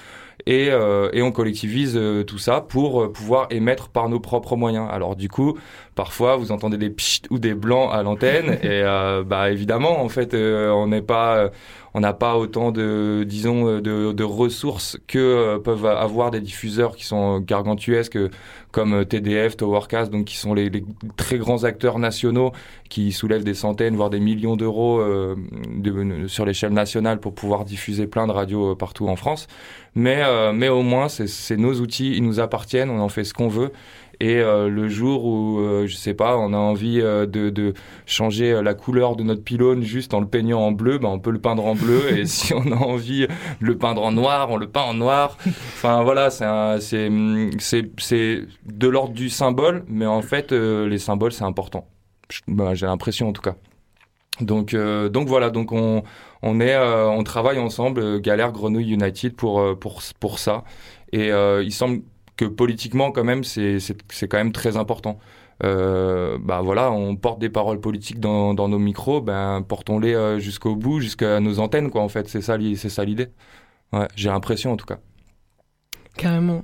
et, 0.46 0.70
euh, 0.72 1.10
et 1.14 1.22
on 1.22 1.32
collectivise 1.32 1.96
euh, 1.96 2.24
tout 2.24 2.38
ça 2.38 2.62
pour 2.62 3.02
euh, 3.04 3.12
pouvoir 3.12 3.48
émettre 3.50 3.90
par 3.90 4.10
nos 4.10 4.20
propres 4.20 4.56
moyens. 4.56 4.88
Alors 4.92 5.16
du 5.16 5.30
coup, 5.30 5.58
parfois 5.96 6.36
vous 6.38 6.52
entendez 6.52 6.78
des 6.78 6.90
pchit 6.90 7.22
ou 7.30 7.40
des 7.40 7.54
blancs 7.54 7.90
à 7.92 8.04
l'antenne, 8.04 8.52
et 8.64 8.82
euh, 8.84 9.24
bah 9.24 9.52
évidemment, 9.52 10.02
en 10.02 10.10
fait, 10.10 10.34
euh, 10.34 10.70
on 10.72 10.88
n'est 10.88 11.02
pas, 11.02 11.36
euh, 11.38 11.50
on 11.94 12.00
n'a 12.00 12.14
pas 12.14 12.38
autant 12.38 12.72
de, 12.72 13.24
disons, 13.28 13.80
de, 13.82 14.12
de 14.14 14.24
ressources 14.24 14.98
que 15.08 15.20
euh, 15.20 15.60
peuvent 15.60 15.86
avoir 15.86 16.32
des 16.32 16.40
diffuseurs 16.42 16.96
qui 16.96 17.06
sont 17.06 17.40
gargantuesques, 17.40 18.18
comme 18.72 19.04
TDF, 19.06 19.58
Towercast, 19.58 20.12
donc 20.12 20.24
qui 20.26 20.38
sont 20.38 20.54
les, 20.54 20.70
les 20.70 20.86
très 21.18 21.38
grands 21.38 21.66
acteurs 21.66 22.00
nationaux 22.00 22.54
qui 22.90 23.12
soulèvent 23.12 23.44
des 23.44 23.54
centaines, 23.54 23.98
voire 23.98 24.10
des 24.10 24.22
millions 24.22 24.56
d'euros 24.56 25.00
euh, 25.02 25.36
de- 25.76 26.28
sur 26.28 26.46
l'échelle 26.46 26.72
nationale 26.72 27.20
pour 27.20 27.34
pouvoir 27.36 27.66
diffuser 27.66 28.08
plein 28.08 28.28
de 28.28 28.32
radios 28.32 28.76
partout 28.76 29.10
en 29.10 29.18
France. 29.18 29.48
Mais, 29.94 30.22
euh, 30.24 30.54
mais 30.54 30.70
au 30.70 30.84
moins, 30.84 31.10
c'est 31.10 31.58
nos 31.58 31.74
outils, 31.82 32.16
ils 32.16 32.24
nous 32.24 32.40
appartiennent, 32.40 32.90
on 32.90 33.00
en 33.02 33.10
fait 33.10 33.24
ce 33.26 33.34
qu'on 33.34 33.50
veut. 33.50 33.72
Et 34.22 34.38
euh, 34.38 34.70
le 34.70 34.88
jour 34.88 35.26
où, 35.26 35.60
euh, 35.60 35.88
je 35.88 35.96
sais 35.96 36.14
pas, 36.14 36.38
on 36.38 36.54
a 36.54 36.58
envie 36.58 37.02
euh, 37.02 37.26
de, 37.26 37.50
de 37.50 37.74
changer 38.06 38.52
euh, 38.52 38.62
la 38.62 38.76
couleur 38.76 39.16
de 39.16 39.24
notre 39.24 39.44
pylône 39.44 39.82
juste 39.82 40.14
en 40.14 40.20
le 40.20 40.28
peignant 40.28 40.60
en 40.60 40.72
bleu, 40.72 41.00
ben 41.00 41.10
on 41.10 41.18
peut 41.18 41.32
le 41.32 41.40
peindre 41.42 41.66
en 41.66 41.74
bleu. 41.74 42.16
et 42.16 42.28
si 42.28 42.54
on 42.54 42.72
a 42.72 42.76
envie 42.76 43.22
de 43.22 43.28
le 43.60 43.78
peindre 43.80 44.04
en 44.04 44.12
noir, 44.12 44.52
on 44.52 44.58
le 44.58 44.68
peint 44.68 44.84
en 44.84 44.94
noir. 44.94 45.38
Enfin 45.48 46.04
voilà, 46.04 46.30
c'est 46.30 47.10
de 47.10 48.88
l'ordre 48.88 49.14
du 49.14 49.30
symbole, 49.32 49.84
mais 49.88 50.06
en 50.06 50.22
fait, 50.22 50.52
euh, 50.52 50.88
les 50.88 51.00
symboles 51.00 51.32
c'est 51.32 51.44
important. 51.44 51.88
Ben, 52.48 52.76
J'ai 52.76 52.86
l'impression 52.86 53.28
en 53.30 53.34
tout 53.34 53.42
cas. 53.42 53.56
Donc, 54.42 54.74
euh, 54.74 55.10
donc 55.10 55.28
voilà, 55.28 55.50
donc 55.50 55.72
on, 55.72 56.04
on 56.42 56.60
est, 56.60 56.74
euh, 56.76 57.10
on 57.10 57.24
travaille 57.24 57.60
ensemble, 57.60 58.02
euh, 58.02 58.20
Galère 58.20 58.52
Grenouille 58.52 58.92
United 58.92 59.36
pour 59.36 59.78
pour 59.80 60.02
pour 60.20 60.40
ça. 60.40 60.64
Et 61.14 61.30
il 61.30 61.72
semble 61.74 62.04
que 62.38 62.46
politiquement 62.46 63.12
quand 63.12 63.24
même, 63.24 63.44
c'est 63.44 63.80
quand 64.30 64.38
même 64.38 64.52
très 64.54 64.78
important. 64.78 65.20
bah 65.62 66.62
voilà, 66.64 66.92
on 66.92 67.16
porte 67.16 67.40
des 67.40 67.50
paroles 67.50 67.80
politiques 67.82 68.20
dans, 68.20 68.54
dans 68.54 68.70
nos 68.70 68.80
micros, 68.80 69.22
ben 69.22 69.62
portons-les 69.68 70.40
jusqu'au 70.40 70.76
bout, 70.76 71.00
jusqu'à 71.02 71.40
nos 71.40 71.60
antennes, 71.60 71.90
quoi. 71.92 72.02
En 72.02 72.10
fait, 72.10 72.28
c'est 72.30 72.42
ça, 72.42 72.58
c'est 72.76 72.90
ça 72.90 73.06
l'idée. 73.06 73.28
Ouais, 73.94 74.08
j'ai 74.16 74.30
l'impression 74.30 74.72
en 74.74 74.78
tout 74.78 74.86
cas. 74.86 75.00
Carrément. 76.18 76.62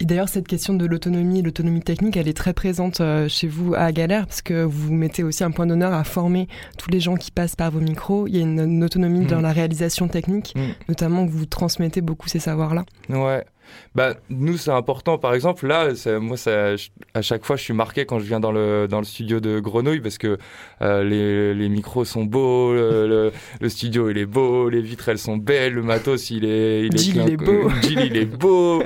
Et 0.00 0.04
d'ailleurs, 0.04 0.28
cette 0.28 0.48
question 0.48 0.74
de 0.74 0.84
l'autonomie, 0.84 1.42
l'autonomie 1.42 1.80
technique, 1.80 2.16
elle 2.16 2.28
est 2.28 2.36
très 2.36 2.52
présente 2.52 3.00
euh, 3.00 3.28
chez 3.28 3.46
vous 3.46 3.74
à 3.74 3.92
Galère, 3.92 4.26
parce 4.26 4.42
que 4.42 4.62
vous 4.62 4.92
mettez 4.92 5.22
aussi 5.22 5.44
un 5.44 5.50
point 5.50 5.66
d'honneur 5.66 5.92
à 5.92 6.04
former 6.04 6.48
tous 6.78 6.90
les 6.90 7.00
gens 7.00 7.16
qui 7.16 7.30
passent 7.30 7.56
par 7.56 7.70
vos 7.70 7.80
micros. 7.80 8.26
Il 8.26 8.36
y 8.36 8.38
a 8.38 8.42
une, 8.42 8.84
autonomie 8.84 9.26
dans 9.26 9.38
mm. 9.38 9.42
la 9.42 9.52
réalisation 9.52 10.08
technique, 10.08 10.54
mm. 10.56 10.60
notamment 10.88 11.26
que 11.26 11.30
vous 11.30 11.46
transmettez 11.46 12.00
beaucoup 12.00 12.28
ces 12.28 12.40
savoirs-là. 12.40 12.84
Ouais, 13.08 13.44
bah, 13.94 14.14
nous, 14.30 14.56
c'est 14.56 14.70
important. 14.70 15.18
Par 15.18 15.34
exemple, 15.34 15.66
là, 15.66 15.88
moi, 16.20 16.36
ça, 16.36 16.74
à 17.14 17.22
chaque 17.22 17.44
fois, 17.44 17.56
je 17.56 17.62
suis 17.62 17.72
marqué 17.74 18.04
quand 18.04 18.18
je 18.18 18.24
viens 18.24 18.40
dans 18.40 18.52
le, 18.52 18.86
dans 18.88 18.98
le 18.98 19.04
studio 19.04 19.40
de 19.40 19.60
Grenouille 19.60 20.00
parce 20.00 20.18
que 20.18 20.38
euh, 20.82 21.02
les, 21.04 21.54
les, 21.54 21.68
micros 21.68 22.04
sont 22.04 22.24
beaux, 22.24 22.74
le, 22.74 23.32
le, 23.60 23.68
studio, 23.68 24.10
il 24.10 24.18
est 24.18 24.26
beau, 24.26 24.68
les 24.68 24.80
vitres, 24.80 25.08
elles 25.08 25.18
sont 25.18 25.36
belles, 25.36 25.74
le 25.74 25.82
matos, 25.82 26.30
il 26.30 26.44
est, 26.44 26.86
il 26.86 26.94
est, 26.94 27.06
il 27.06 27.30
est 27.30 27.36
beau. 27.36 27.70
Gilles, 27.82 28.04
il 28.06 28.16
est 28.16 28.26
beau. 28.26 28.82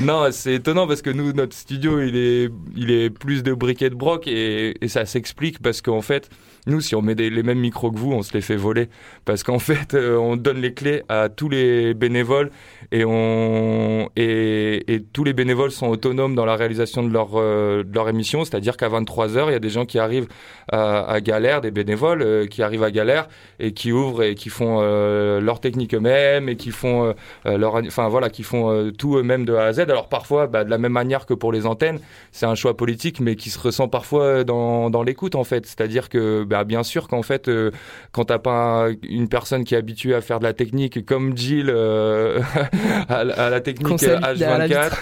non, 0.00 0.28
c'est 0.30 0.54
étonnant 0.54 0.86
parce 0.86 1.02
que 1.02 1.10
nous, 1.10 1.32
notre 1.32 1.54
studio, 1.54 2.00
il 2.00 2.16
est, 2.16 2.50
il 2.76 2.90
est 2.90 3.10
plus 3.10 3.42
de 3.42 3.52
briquet 3.52 3.90
de 3.90 3.94
broc 3.94 4.26
et, 4.26 4.82
et 4.82 4.88
ça 4.88 5.04
s'explique 5.04 5.60
parce 5.60 5.82
qu'en 5.82 6.02
fait, 6.02 6.30
nous, 6.68 6.80
si 6.80 6.94
on 6.94 7.02
met 7.02 7.14
les 7.14 7.42
mêmes 7.42 7.58
micros 7.58 7.90
que 7.90 7.98
vous, 7.98 8.12
on 8.12 8.22
se 8.22 8.32
les 8.32 8.40
fait 8.40 8.56
voler. 8.56 8.88
Parce 9.24 9.42
qu'en 9.42 9.58
fait, 9.68 9.94
euh, 9.94 10.16
on 10.16 10.36
donne 10.36 10.60
les 10.60 10.74
clés 10.74 11.02
à 11.08 11.28
tous 11.28 11.48
les 11.48 11.94
bénévoles 11.94 12.50
et, 12.92 13.04
on, 13.04 14.08
et, 14.16 14.92
et, 14.92 15.02
tous 15.02 15.24
les 15.24 15.32
bénévoles 15.32 15.70
sont 15.70 15.88
autonomes 15.88 16.34
dans 16.34 16.44
la 16.44 16.56
réalisation 16.56 17.02
de 17.02 17.12
leur, 17.12 17.30
euh, 17.34 17.82
de 17.82 17.94
leur 17.94 18.08
émission. 18.08 18.44
C'est-à-dire 18.44 18.76
qu'à 18.76 18.88
23h, 18.88 19.46
il 19.48 19.52
y 19.52 19.54
a 19.54 19.58
des 19.58 19.70
gens 19.70 19.84
qui 19.84 19.98
arrivent 19.98 20.28
à, 20.70 21.10
à 21.10 21.20
Galère, 21.20 21.60
des 21.60 21.70
bénévoles 21.70 22.22
euh, 22.22 22.46
qui 22.46 22.62
arrivent 22.62 22.84
à 22.84 22.90
Galère 22.90 23.28
et 23.58 23.72
qui 23.72 23.92
ouvrent 23.92 24.22
et 24.22 24.34
qui 24.34 24.50
font 24.50 24.78
leur 24.78 25.60
technique 25.60 25.94
eux-mêmes 25.94 26.48
et 26.48 26.56
qui 26.56 26.70
font, 26.70 27.14
leur, 27.44 27.74
enfin, 27.76 28.08
voilà, 28.08 28.30
qui 28.30 28.42
font 28.42 28.92
tout 28.96 29.16
eux-mêmes 29.16 29.44
de 29.44 29.54
A 29.54 29.64
à 29.64 29.72
Z. 29.72 29.80
Alors 29.80 30.08
parfois, 30.08 30.46
bah, 30.46 30.64
de 30.64 30.70
la 30.70 30.78
même 30.78 30.92
manière 30.92 31.26
que 31.26 31.34
pour 31.34 31.52
les 31.52 31.66
antennes, 31.66 31.98
c'est 32.32 32.46
un 32.46 32.54
choix 32.54 32.76
politique, 32.76 33.20
mais 33.20 33.36
qui 33.36 33.50
se 33.50 33.58
ressent 33.58 33.88
parfois 33.88 34.44
dans, 34.44 34.90
dans 34.90 35.02
l'écoute, 35.02 35.34
en 35.34 35.44
fait. 35.44 35.66
C'est-à-dire 35.66 36.08
que 36.08 36.44
bah, 36.44 36.57
bien 36.64 36.82
sûr 36.82 37.08
qu'en 37.08 37.22
fait, 37.22 37.48
euh, 37.48 37.70
quand 38.12 38.26
t'as 38.26 38.38
pas 38.38 38.88
une 39.02 39.28
personne 39.28 39.64
qui 39.64 39.74
est 39.74 39.78
habituée 39.78 40.14
à 40.14 40.20
faire 40.20 40.38
de 40.38 40.44
la 40.44 40.52
technique 40.52 41.04
comme 41.04 41.36
Jill 41.36 41.70
euh, 41.70 42.40
à, 43.08 43.24
la 43.24 43.60
technique 43.60 44.02
H24, 44.02 44.92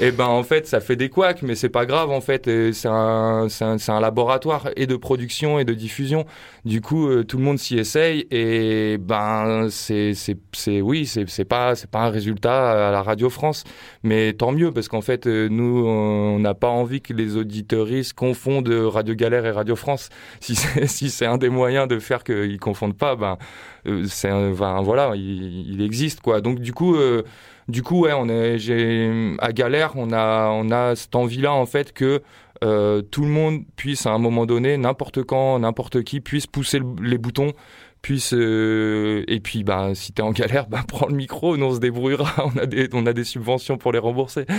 et 0.00 0.12
ben 0.12 0.26
en 0.26 0.42
fait, 0.42 0.66
ça 0.66 0.80
fait 0.80 0.96
des 0.96 1.08
couacs, 1.08 1.42
mais 1.42 1.54
c'est 1.54 1.68
pas 1.68 1.86
grave 1.86 2.10
en 2.10 2.20
fait. 2.20 2.44
C'est 2.72 2.88
un, 2.88 3.46
un, 3.60 3.76
un, 3.88 4.00
laboratoire 4.00 4.70
et 4.76 4.86
de 4.86 4.96
production 4.96 5.58
et 5.58 5.64
de 5.64 5.74
diffusion. 5.74 6.26
Du 6.64 6.80
coup, 6.80 7.08
euh, 7.08 7.24
tout 7.24 7.38
le 7.38 7.44
monde 7.44 7.58
s'y 7.58 7.78
essaye 7.78 8.26
et 8.30 8.98
ben 8.98 9.68
c'est 9.70 10.12
c'est 10.14 10.80
oui, 10.80 11.06
c'est 11.06 11.44
pas 11.44 11.74
c'est 11.74 11.90
pas 11.90 12.00
un 12.00 12.10
résultat 12.10 12.88
à 12.88 12.92
la 12.92 13.02
Radio 13.02 13.30
France, 13.30 13.64
mais 14.02 14.32
tant 14.32 14.52
mieux 14.52 14.72
parce 14.72 14.88
qu'en 14.88 15.00
fait, 15.00 15.26
nous 15.26 15.86
on 15.86 16.38
n'a 16.38 16.54
pas 16.54 16.68
envie 16.68 17.00
que 17.00 17.12
les 17.12 17.36
auditeuristes 17.36 18.12
confondent 18.14 18.68
Radio 18.68 19.14
Galère 19.14 19.46
et 19.46 19.50
Radio 19.50 19.76
France. 19.76 20.08
Si 20.40 20.56
si 20.86 21.01
c'est 21.10 21.26
un 21.26 21.38
des 21.38 21.48
moyens 21.48 21.88
de 21.88 21.98
faire 21.98 22.24
qu'ils 22.24 22.58
confondent 22.58 22.96
pas, 22.96 23.16
ben 23.16 23.38
euh, 23.86 24.04
c'est 24.08 24.30
voilà, 24.50 25.12
il, 25.14 25.82
existe 25.82 26.20
quoi. 26.20 26.40
Donc 26.40 26.60
du 26.60 26.72
coup. 26.72 26.96
Euh, 26.96 27.22
du 27.68 27.82
coup, 27.82 28.00
ouais, 28.00 28.12
on 28.12 28.28
est, 28.28 28.56
à 29.38 29.52
Galère, 29.52 29.92
on 29.94 30.12
a, 30.12 30.48
on 30.50 30.70
a 30.72 30.96
cette 30.96 31.14
envie-là, 31.14 31.52
en 31.52 31.64
fait, 31.64 31.92
que 31.92 32.20
euh, 32.64 33.02
tout 33.02 33.22
le 33.22 33.28
monde 33.28 33.62
puisse, 33.76 34.04
à 34.06 34.10
un 34.10 34.18
moment 34.18 34.46
donné, 34.46 34.76
n'importe 34.76 35.22
quand, 35.22 35.58
n'importe 35.58 36.02
qui, 36.02 36.20
puisse 36.20 36.46
pousser 36.46 36.80
les 37.00 37.18
boutons 37.18 37.52
puisse 38.02 38.34
euh, 38.34 39.24
et 39.28 39.38
puis 39.38 39.62
bah 39.62 39.94
si 39.94 40.12
t'es 40.12 40.22
en 40.22 40.32
galère 40.32 40.66
bah 40.66 40.82
prends 40.88 41.06
le 41.06 41.14
micro 41.14 41.56
nous 41.56 41.66
on 41.66 41.74
se 41.74 41.78
débrouillera. 41.78 42.32
On 42.54 42.58
a 42.58 42.66
des 42.66 42.88
on 42.92 43.06
a 43.06 43.12
des 43.12 43.24
subventions 43.24 43.78
pour 43.78 43.92
les 43.92 44.00
rembourser. 44.00 44.44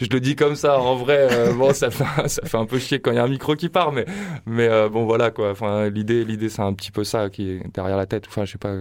Je 0.00 0.08
le 0.10 0.20
dis 0.20 0.36
comme 0.36 0.54
ça 0.56 0.80
en 0.80 0.96
vrai 0.96 1.28
euh, 1.30 1.52
bon 1.52 1.74
ça 1.74 1.90
fait 1.90 2.28
ça 2.28 2.42
fait 2.44 2.56
un 2.56 2.64
peu 2.64 2.78
chier 2.78 3.00
quand 3.00 3.10
il 3.12 3.16
y 3.16 3.18
a 3.18 3.24
un 3.24 3.28
micro 3.28 3.54
qui 3.54 3.68
part 3.68 3.92
mais 3.92 4.06
mais 4.46 4.66
euh, 4.66 4.88
bon 4.88 5.04
voilà 5.04 5.30
quoi. 5.30 5.50
Enfin 5.50 5.90
l'idée 5.90 6.24
l'idée 6.24 6.48
c'est 6.48 6.62
un 6.62 6.72
petit 6.72 6.90
peu 6.90 7.04
ça 7.04 7.28
qui 7.28 7.50
est 7.50 7.74
derrière 7.74 7.98
la 7.98 8.06
tête. 8.06 8.24
Enfin 8.26 8.46
je 8.46 8.52
sais 8.52 8.58
pas 8.58 8.76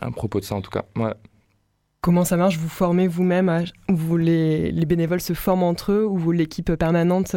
à 0.00 0.10
propos 0.12 0.38
de 0.38 0.44
ça 0.44 0.54
en 0.54 0.60
tout 0.60 0.70
cas. 0.70 0.84
Comment 2.00 2.24
ça 2.24 2.36
marche? 2.36 2.58
Vous 2.58 2.68
formez 2.68 3.08
vous-même 3.08 3.64
Vous 3.88 4.16
les 4.16 4.72
bénévoles 4.86 5.20
se 5.20 5.32
forment 5.32 5.64
entre 5.64 5.90
eux 5.92 6.06
ou 6.06 6.30
l'équipe 6.30 6.72
permanente 6.74 7.34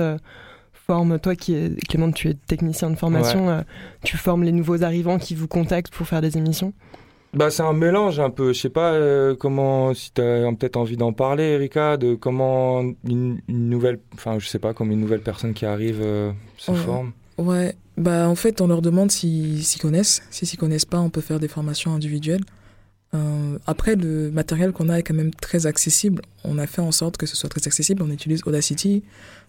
formes, 0.88 1.19
toi 1.19 1.36
qui 1.36 1.54
es, 1.54 1.76
Clément, 1.89 2.12
tu 2.12 2.30
es 2.30 2.34
technicien 2.34 2.89
de 2.89 2.95
formation, 2.95 3.50
euh, 3.50 3.62
tu 4.04 4.15
formes 4.15 4.43
les 4.43 4.54
nouveaux 4.54 4.84
arrivants 4.84 5.19
qui 5.19 5.36
vous 5.36 5.47
contactent 5.47 5.93
pour 5.93 6.08
faire 6.08 6.21
des 6.21 6.38
émissions? 6.38 6.73
Bah, 7.34 7.52
c'est 7.52 7.62
un 7.62 7.73
mélange 7.73 8.21
un 8.21 8.30
peu. 8.30 8.54
Je 8.54 8.60
sais 8.60 8.69
pas 8.69 8.93
euh, 8.93 9.36
comment, 9.36 9.93
si 9.93 10.13
tu 10.13 10.21
as 10.21 10.50
peut-être 10.54 10.78
envie 10.78 10.95
d'en 10.95 11.12
parler, 11.12 11.43
Erika, 11.43 11.97
de 11.97 12.15
comment 12.15 12.84
une, 13.04 13.41
nouvelle, 13.50 14.00
enfin, 14.13 14.39
je 14.39 14.47
sais 14.47 14.60
pas, 14.60 14.73
comme 14.73 14.91
une 14.91 15.02
nouvelle 15.02 15.19
personne 15.19 15.54
qui 15.54 15.65
arrive 15.65 16.00
euh, 16.02 16.32
se 16.58 16.71
forme. 16.71 17.12
Ouais, 17.38 17.76
bah, 17.97 18.30
en 18.30 18.36
fait, 18.36 18.62
on 18.62 18.67
leur 18.67 18.82
demande 18.82 19.12
s'ils 19.12 19.65
s'y 19.65 19.80
connaissent. 19.80 20.23
S'ils 20.32 20.47
s'y 20.47 20.56
connaissent 20.56 20.86
pas, 20.86 21.00
on 21.00 21.10
peut 21.10 21.21
faire 21.21 21.41
des 21.41 21.50
formations 21.50 21.93
individuelles. 21.93 22.45
après, 23.65 23.95
le 23.95 24.32
matériel 24.32 24.71
qu'on 24.71 24.88
a 24.88 25.00
est 25.00 25.04
quand 25.04 25.13
même 25.13 25.34
très 25.34 25.65
accessible. 25.65 26.21
On 26.45 26.58
a 26.58 26.65
fait 26.65 26.82
en 26.82 26.93
sorte 26.93 27.17
que 27.17 27.26
ce 27.26 27.36
soit 27.36 27.50
très 27.50 27.67
accessible. 27.67 28.02
On 28.04 28.10
utilise 28.10 28.41
Audacity, 28.45 29.04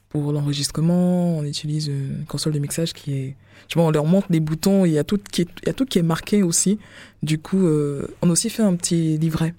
pour 0.08 0.32
l'enregistrement, 0.32 1.38
on 1.38 1.44
utilise 1.44 1.88
une 1.88 2.24
console 2.26 2.54
de 2.54 2.58
mixage 2.58 2.92
qui 2.92 3.14
est... 3.14 3.36
Tu 3.68 3.78
vois, 3.78 3.86
on 3.86 3.90
leur 3.90 4.06
montre 4.06 4.30
des 4.30 4.40
boutons, 4.40 4.84
il 4.84 4.92
y 4.92 4.98
a 4.98 5.04
tout 5.04 5.18
qui 5.30 5.42
est, 5.42 5.48
il 5.62 5.66
y 5.66 5.70
a 5.70 5.74
tout 5.74 5.84
qui 5.84 5.98
est 5.98 6.02
marqué 6.02 6.42
aussi. 6.42 6.78
Du 7.22 7.38
coup, 7.38 7.66
euh, 7.66 8.06
on 8.22 8.28
a 8.28 8.32
aussi 8.32 8.48
fait 8.48 8.62
un 8.62 8.74
petit 8.76 9.18
livret 9.18 9.54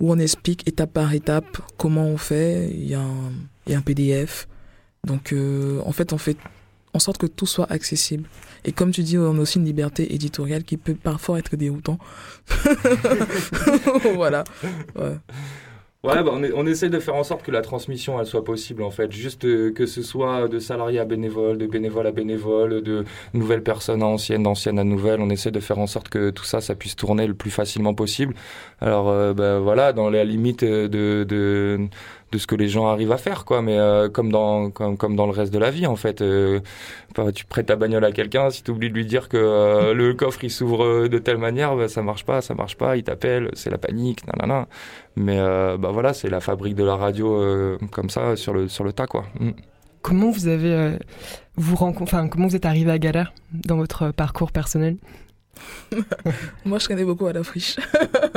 où 0.00 0.12
on 0.12 0.18
explique 0.18 0.66
étape 0.66 0.92
par 0.92 1.12
étape 1.14 1.58
comment 1.76 2.06
on 2.06 2.16
fait. 2.16 2.70
Il 2.72 2.86
y 2.86 2.94
a 2.94 3.00
un, 3.00 3.32
y 3.68 3.74
a 3.74 3.78
un 3.78 3.82
PDF. 3.82 4.48
Donc, 5.04 5.32
euh, 5.32 5.80
en 5.84 5.92
fait, 5.92 6.12
on 6.12 6.18
fait 6.18 6.36
en 6.92 6.98
sorte 6.98 7.18
que 7.18 7.26
tout 7.26 7.46
soit 7.46 7.70
accessible. 7.70 8.28
Et 8.64 8.72
comme 8.72 8.90
tu 8.90 9.02
dis, 9.02 9.16
on 9.18 9.36
a 9.36 9.40
aussi 9.40 9.58
une 9.58 9.64
liberté 9.64 10.14
éditoriale 10.14 10.64
qui 10.64 10.76
peut 10.76 10.94
parfois 10.94 11.38
être 11.38 11.56
déroutant. 11.56 11.98
voilà. 14.14 14.44
Ouais, 16.06 16.22
bah, 16.22 16.30
on, 16.32 16.42
on, 16.54 16.66
essaie 16.68 16.88
de 16.88 17.00
faire 17.00 17.16
en 17.16 17.24
sorte 17.24 17.42
que 17.42 17.50
la 17.50 17.62
transmission 17.62 18.20
elle 18.20 18.26
soit 18.26 18.44
possible 18.44 18.84
en 18.84 18.92
fait, 18.92 19.10
juste 19.10 19.44
euh, 19.44 19.72
que 19.72 19.86
ce 19.86 20.02
soit 20.02 20.46
de 20.46 20.60
salarié 20.60 21.00
à 21.00 21.04
bénévole, 21.04 21.58
de 21.58 21.66
bénévole 21.66 22.06
à 22.06 22.12
bénévole, 22.12 22.80
de 22.80 23.04
nouvelles 23.34 23.64
personnes 23.64 24.02
à 24.02 24.06
anciennes, 24.06 24.44
d'anciennes 24.44 24.78
à 24.78 24.84
nouvelles. 24.84 25.20
On 25.20 25.30
essaie 25.30 25.50
de 25.50 25.58
faire 25.58 25.80
en 25.80 25.88
sorte 25.88 26.08
que 26.08 26.30
tout 26.30 26.44
ça, 26.44 26.60
ça 26.60 26.76
puisse 26.76 26.94
tourner 26.94 27.26
le 27.26 27.34
plus 27.34 27.50
facilement 27.50 27.92
possible. 27.92 28.34
Alors 28.80 29.08
euh, 29.08 29.34
bah, 29.34 29.58
voilà, 29.58 29.92
dans 29.92 30.08
la 30.08 30.22
limite 30.24 30.62
de, 30.62 30.86
de 31.24 31.88
de 32.32 32.38
ce 32.38 32.46
que 32.46 32.54
les 32.54 32.68
gens 32.68 32.86
arrivent 32.88 33.12
à 33.12 33.18
faire 33.18 33.44
quoi. 33.44 33.62
Mais 33.62 33.78
euh, 33.78 34.08
comme 34.08 34.30
dans 34.30 34.70
comme, 34.70 34.96
comme 34.96 35.16
dans 35.16 35.26
le 35.26 35.32
reste 35.32 35.52
de 35.52 35.58
la 35.58 35.70
vie 35.70 35.86
en 35.86 35.96
fait 35.96 36.20
euh, 36.20 36.60
tu 37.34 37.44
prêtes 37.44 37.66
ta 37.66 37.76
bagnole 37.76 38.04
à 38.04 38.12
quelqu'un 38.12 38.50
si 38.50 38.62
tu 38.62 38.70
oublies 38.70 38.90
de 38.90 38.94
lui 38.94 39.06
dire 39.06 39.28
que 39.28 39.36
euh, 39.36 39.94
le 39.94 40.14
coffre 40.14 40.42
il 40.44 40.50
s'ouvre 40.50 41.08
de 41.08 41.18
telle 41.18 41.38
manière 41.38 41.76
bah, 41.76 41.88
ça 41.88 42.02
marche 42.02 42.24
pas 42.24 42.40
ça 42.40 42.54
marche 42.54 42.76
pas 42.76 42.96
il 42.96 43.04
t'appelle 43.04 43.50
c'est 43.54 43.70
la 43.70 43.78
panique 43.78 44.20
mais 45.16 45.38
bah 45.78 45.90
voilà 45.92 46.12
c'est 46.12 46.28
la 46.28 46.40
fabrique 46.40 46.74
de 46.74 46.84
la 46.84 46.96
radio 46.96 47.78
comme 47.90 48.10
ça 48.10 48.36
sur 48.36 48.52
le 48.52 48.68
sur 48.68 48.84
le 48.84 48.92
tas 48.92 49.06
quoi. 49.06 49.24
Mm. 49.40 49.50
comment 50.02 50.30
vous 50.30 50.46
avez 50.46 50.98
vous 51.56 51.76
comment 51.76 52.48
vous 52.48 52.56
êtes 52.56 52.66
arrivé 52.66 52.90
à 52.90 52.98
Galère 52.98 53.32
dans 53.52 53.76
votre 53.76 54.10
parcours 54.10 54.52
personnel? 54.52 54.96
Moi, 56.64 56.78
je 56.78 56.84
traînais 56.84 57.04
beaucoup 57.04 57.26
à 57.26 57.32
la 57.32 57.42
friche. 57.42 57.76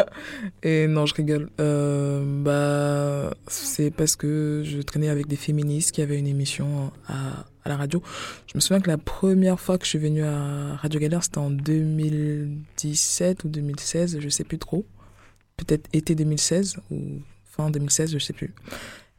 et 0.64 0.88
non, 0.88 1.06
je 1.06 1.14
rigole. 1.16 1.50
Euh, 1.60 2.24
bah, 2.26 3.36
c'est 3.48 3.92
parce 3.92 4.16
que 4.16 4.64
je 4.66 4.82
traînais 4.82 5.10
avec 5.10 5.28
des 5.28 5.36
féministes 5.36 5.92
qui 5.92 6.02
avaient 6.02 6.18
une 6.18 6.28
émission 6.28 6.92
à, 7.08 7.46
à, 7.64 7.70
la 7.70 7.78
radio. 7.78 8.02
Je 8.48 8.54
me 8.56 8.60
souviens 8.60 8.82
que 8.82 8.90
la 8.90 8.98
première 8.98 9.60
fois 9.60 9.78
que 9.78 9.86
je 9.86 9.90
suis 9.90 10.00
venue 10.00 10.24
à 10.24 10.76
Radio 10.76 11.00
Galère, 11.00 11.24
c'était 11.24 11.40
en 11.40 11.50
2017 11.50 13.44
ou 13.44 13.50
2016, 13.50 14.20
je 14.20 14.30
sais 14.30 14.44
plus 14.44 14.60
trop. 14.60 14.86
Peut-être 15.58 15.90
été 15.94 16.16
2016 16.16 16.78
ou 16.92 17.00
fin 17.44 17.70
2016, 17.70 18.14
je 18.14 18.20
sais 18.20 18.34
plus. 18.34 18.54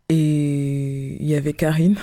Et 0.08 1.18
il 1.20 1.28
y 1.28 1.36
avait 1.36 1.52
Karine, 1.52 1.96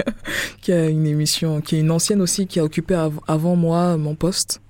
qui 0.60 0.72
a 0.72 0.88
une 0.88 1.06
émission, 1.06 1.60
qui 1.60 1.76
est 1.76 1.80
une 1.80 1.90
ancienne 1.90 2.22
aussi, 2.22 2.46
qui 2.46 2.60
a 2.60 2.64
occupé 2.64 2.94
avant 3.26 3.56
moi 3.56 3.96
mon 3.96 4.14
poste. 4.14 4.60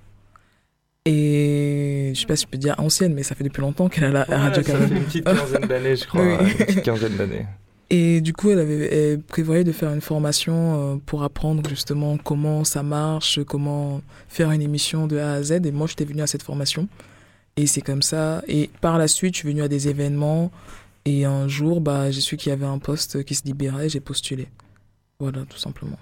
Et 1.05 2.11
je 2.13 2.19
sais 2.19 2.27
pas 2.27 2.35
si 2.35 2.43
je 2.43 2.47
peux 2.47 2.57
dire 2.57 2.75
ancienne, 2.77 3.13
mais 3.13 3.23
ça 3.23 3.33
fait 3.33 3.43
depuis 3.43 3.61
longtemps 3.61 3.89
qu'elle 3.89 4.15
a 4.15 4.25
la 4.27 4.37
radio 4.37 4.61
Ça 4.61 4.77
fait 4.77 4.95
une 4.95 5.03
petite 5.03 5.25
quinzaine 5.25 5.67
d'années, 5.67 5.95
je 5.95 6.05
crois. 6.05 6.23
Une 6.43 6.53
petite 6.53 6.83
quinzaine 6.83 7.17
d'années. 7.17 7.45
Et 7.89 8.21
du 8.21 8.31
coup, 8.31 8.51
elle 8.51 8.59
avait 8.59 9.17
prévoyait 9.17 9.65
de 9.65 9.71
faire 9.73 9.91
une 9.91 9.99
formation 9.99 10.93
euh, 10.93 10.95
pour 11.05 11.23
apprendre 11.23 11.67
justement 11.67 12.17
comment 12.17 12.63
ça 12.63 12.83
marche, 12.83 13.43
comment 13.43 14.01
faire 14.29 14.51
une 14.51 14.61
émission 14.61 15.07
de 15.07 15.17
A 15.17 15.33
à 15.33 15.43
Z. 15.43 15.65
Et 15.65 15.71
moi, 15.71 15.87
j'étais 15.87 16.05
venue 16.05 16.21
à 16.21 16.27
cette 16.27 16.43
formation. 16.43 16.87
Et 17.57 17.67
c'est 17.67 17.81
comme 17.81 18.01
ça. 18.01 18.43
Et 18.47 18.69
par 18.79 18.97
la 18.97 19.09
suite, 19.09 19.33
je 19.33 19.39
suis 19.39 19.49
venue 19.49 19.61
à 19.61 19.67
des 19.67 19.89
événements. 19.89 20.51
Et 21.03 21.25
un 21.25 21.47
jour, 21.47 21.81
bah, 21.81 22.11
j'ai 22.11 22.21
su 22.21 22.37
qu'il 22.37 22.51
y 22.51 22.53
avait 22.53 22.65
un 22.65 22.79
poste 22.79 23.25
qui 23.25 23.35
se 23.35 23.43
libérait 23.43 23.87
et 23.87 23.89
j'ai 23.89 23.99
postulé. 23.99 24.47
Voilà, 25.19 25.41
tout 25.49 25.57
simplement. 25.57 25.97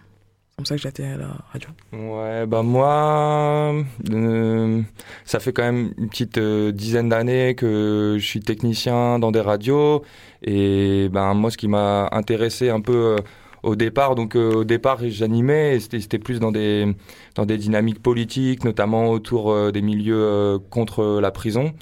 Comme 0.59 0.65
ça 0.65 0.75
que 0.75 0.81
j'ai 0.81 1.05
à 1.05 1.15
la 1.15 1.37
radio. 1.53 1.69
Ouais, 1.93 2.45
bah 2.45 2.63
moi, 2.63 3.73
euh, 4.11 4.81
ça 5.23 5.39
fait 5.39 5.53
quand 5.53 5.63
même 5.63 5.93
une 5.97 6.09
petite 6.09 6.37
euh, 6.37 6.73
dizaine 6.73 7.07
d'années 7.07 7.55
que 7.55 8.17
je 8.19 8.25
suis 8.25 8.41
technicien 8.41 9.19
dans 9.19 9.31
des 9.31 9.39
radios. 9.39 10.03
Et 10.43 11.07
ben 11.13 11.33
moi, 11.33 11.49
ce 11.49 11.55
qui 11.55 11.69
m'a 11.69 12.09
intéressé 12.11 12.67
un 12.69 12.81
peu 12.81 12.93
euh, 12.93 13.15
au 13.63 13.77
départ, 13.77 14.15
donc 14.15 14.35
au 14.35 14.65
départ, 14.65 14.97
j'animais. 15.07 15.79
C'était 15.79 16.19
plus 16.19 16.41
dans 16.41 16.51
des 16.51 16.93
dans 17.35 17.45
des 17.45 17.57
dynamiques 17.57 18.03
politiques, 18.03 18.65
notamment 18.65 19.11
autour 19.11 19.71
des 19.71 19.81
milieux 19.81 20.59
contre 20.69 21.21
la 21.21 21.31
prison. 21.31 21.73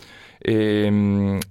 Et, 0.46 0.90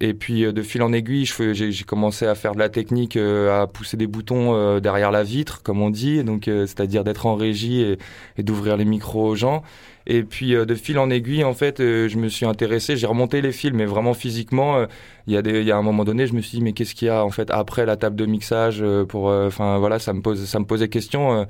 et 0.01 0.14
puis 0.14 0.42
de 0.53 0.62
fil 0.62 0.83
en 0.83 0.92
aiguille, 0.92 1.27
j'ai 1.53 1.85
commencé 1.85 2.27
à 2.27 2.35
faire 2.35 2.55
de 2.55 2.59
la 2.59 2.68
technique, 2.68 3.16
à 3.16 3.66
pousser 3.66 3.96
des 3.96 4.07
boutons 4.07 4.79
derrière 4.79 5.11
la 5.11 5.22
vitre, 5.22 5.62
comme 5.62 5.83
on 5.83 5.90
dit, 5.90 6.22
donc 6.25 6.44
c'est-à-dire 6.44 7.05
d'être 7.05 7.27
en 7.27 7.35
régie 7.35 7.83
et, 7.83 7.99
et 8.38 8.42
d'ouvrir 8.42 8.77
les 8.77 8.85
micros 8.85 9.27
aux 9.29 9.35
gens. 9.35 9.62
Et 10.07 10.22
puis 10.22 10.53
de 10.53 10.75
fil 10.75 10.99
en 11.01 11.11
aiguille, 11.11 11.42
en 11.42 11.53
fait, 11.53 11.79
je 11.79 12.16
me 12.16 12.29
suis 12.29 12.46
intéressé, 12.46 12.96
j'ai 12.96 13.09
remonté 13.09 13.40
les 13.40 13.53
fils, 13.53 13.72
mais 13.72 13.87
vraiment 13.87 14.14
physiquement, 14.14 14.87
il 15.27 15.35
y 15.35 15.37
a 15.37 15.40
il 15.44 15.64
y 15.64 15.72
a 15.72 15.77
un 15.77 15.83
moment 15.83 16.05
donné, 16.05 16.27
je 16.29 16.35
me 16.35 16.40
suis 16.40 16.59
dit 16.59 16.64
mais 16.64 16.72
qu'est-ce 16.72 16.94
qu'il 16.94 17.09
y 17.09 17.11
a 17.11 17.25
en 17.25 17.31
fait 17.31 17.51
après 17.51 17.87
la 17.87 17.96
table 17.96 18.14
de 18.16 18.27
mixage 18.27 18.85
pour, 19.09 19.25
enfin 19.27 19.79
voilà, 19.79 19.99
ça 19.99 20.12
me 20.12 20.22
pose, 20.22 20.44
ça 20.44 20.61
me 20.61 20.64
posait 20.64 20.88
question. 20.88 21.46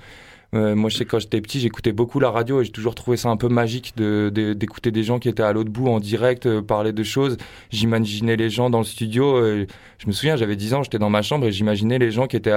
Euh, 0.57 0.75
moi, 0.75 0.91
je 0.91 0.97
sais 0.97 1.05
quand 1.05 1.19
j'étais 1.19 1.41
petit, 1.41 1.61
j'écoutais 1.61 1.93
beaucoup 1.93 2.19
la 2.19 2.31
radio 2.31 2.61
et 2.61 2.65
j'ai 2.65 2.73
toujours 2.73 2.95
trouvé 2.95 3.17
ça 3.17 3.29
un 3.29 3.37
peu 3.37 3.49
magique 3.49 3.95
d'écouter 3.97 4.91
de, 4.91 4.95
des 4.95 5.03
gens 5.03 5.19
qui 5.19 5.29
étaient 5.29 5.43
à 5.43 5.53
l'autre 5.53 5.71
bout 5.71 5.89
en 5.89 6.01
direct 6.01 6.47
euh, 6.47 6.63
parler 6.63 6.93
de 6.93 7.03
choses. 7.03 7.37
J'imaginais 7.71 8.37
les 8.37 8.49
gens 8.49 8.71
dans 8.71 8.79
le 8.79 8.85
studio. 8.85 9.37
Euh, 9.37 9.67
je 9.99 10.07
me 10.07 10.13
souviens, 10.13 10.37
j'avais 10.37 10.57
10 10.57 10.75
ans, 10.75 10.83
j'étais 10.83 10.99
dans 10.99 11.11
ma 11.11 11.23
chambre 11.23 11.47
et 11.47 11.53
j'imaginais 11.53 11.99
les 11.99 12.11
gens 12.11 12.27
qui 12.27 12.37
étaient 12.37 12.55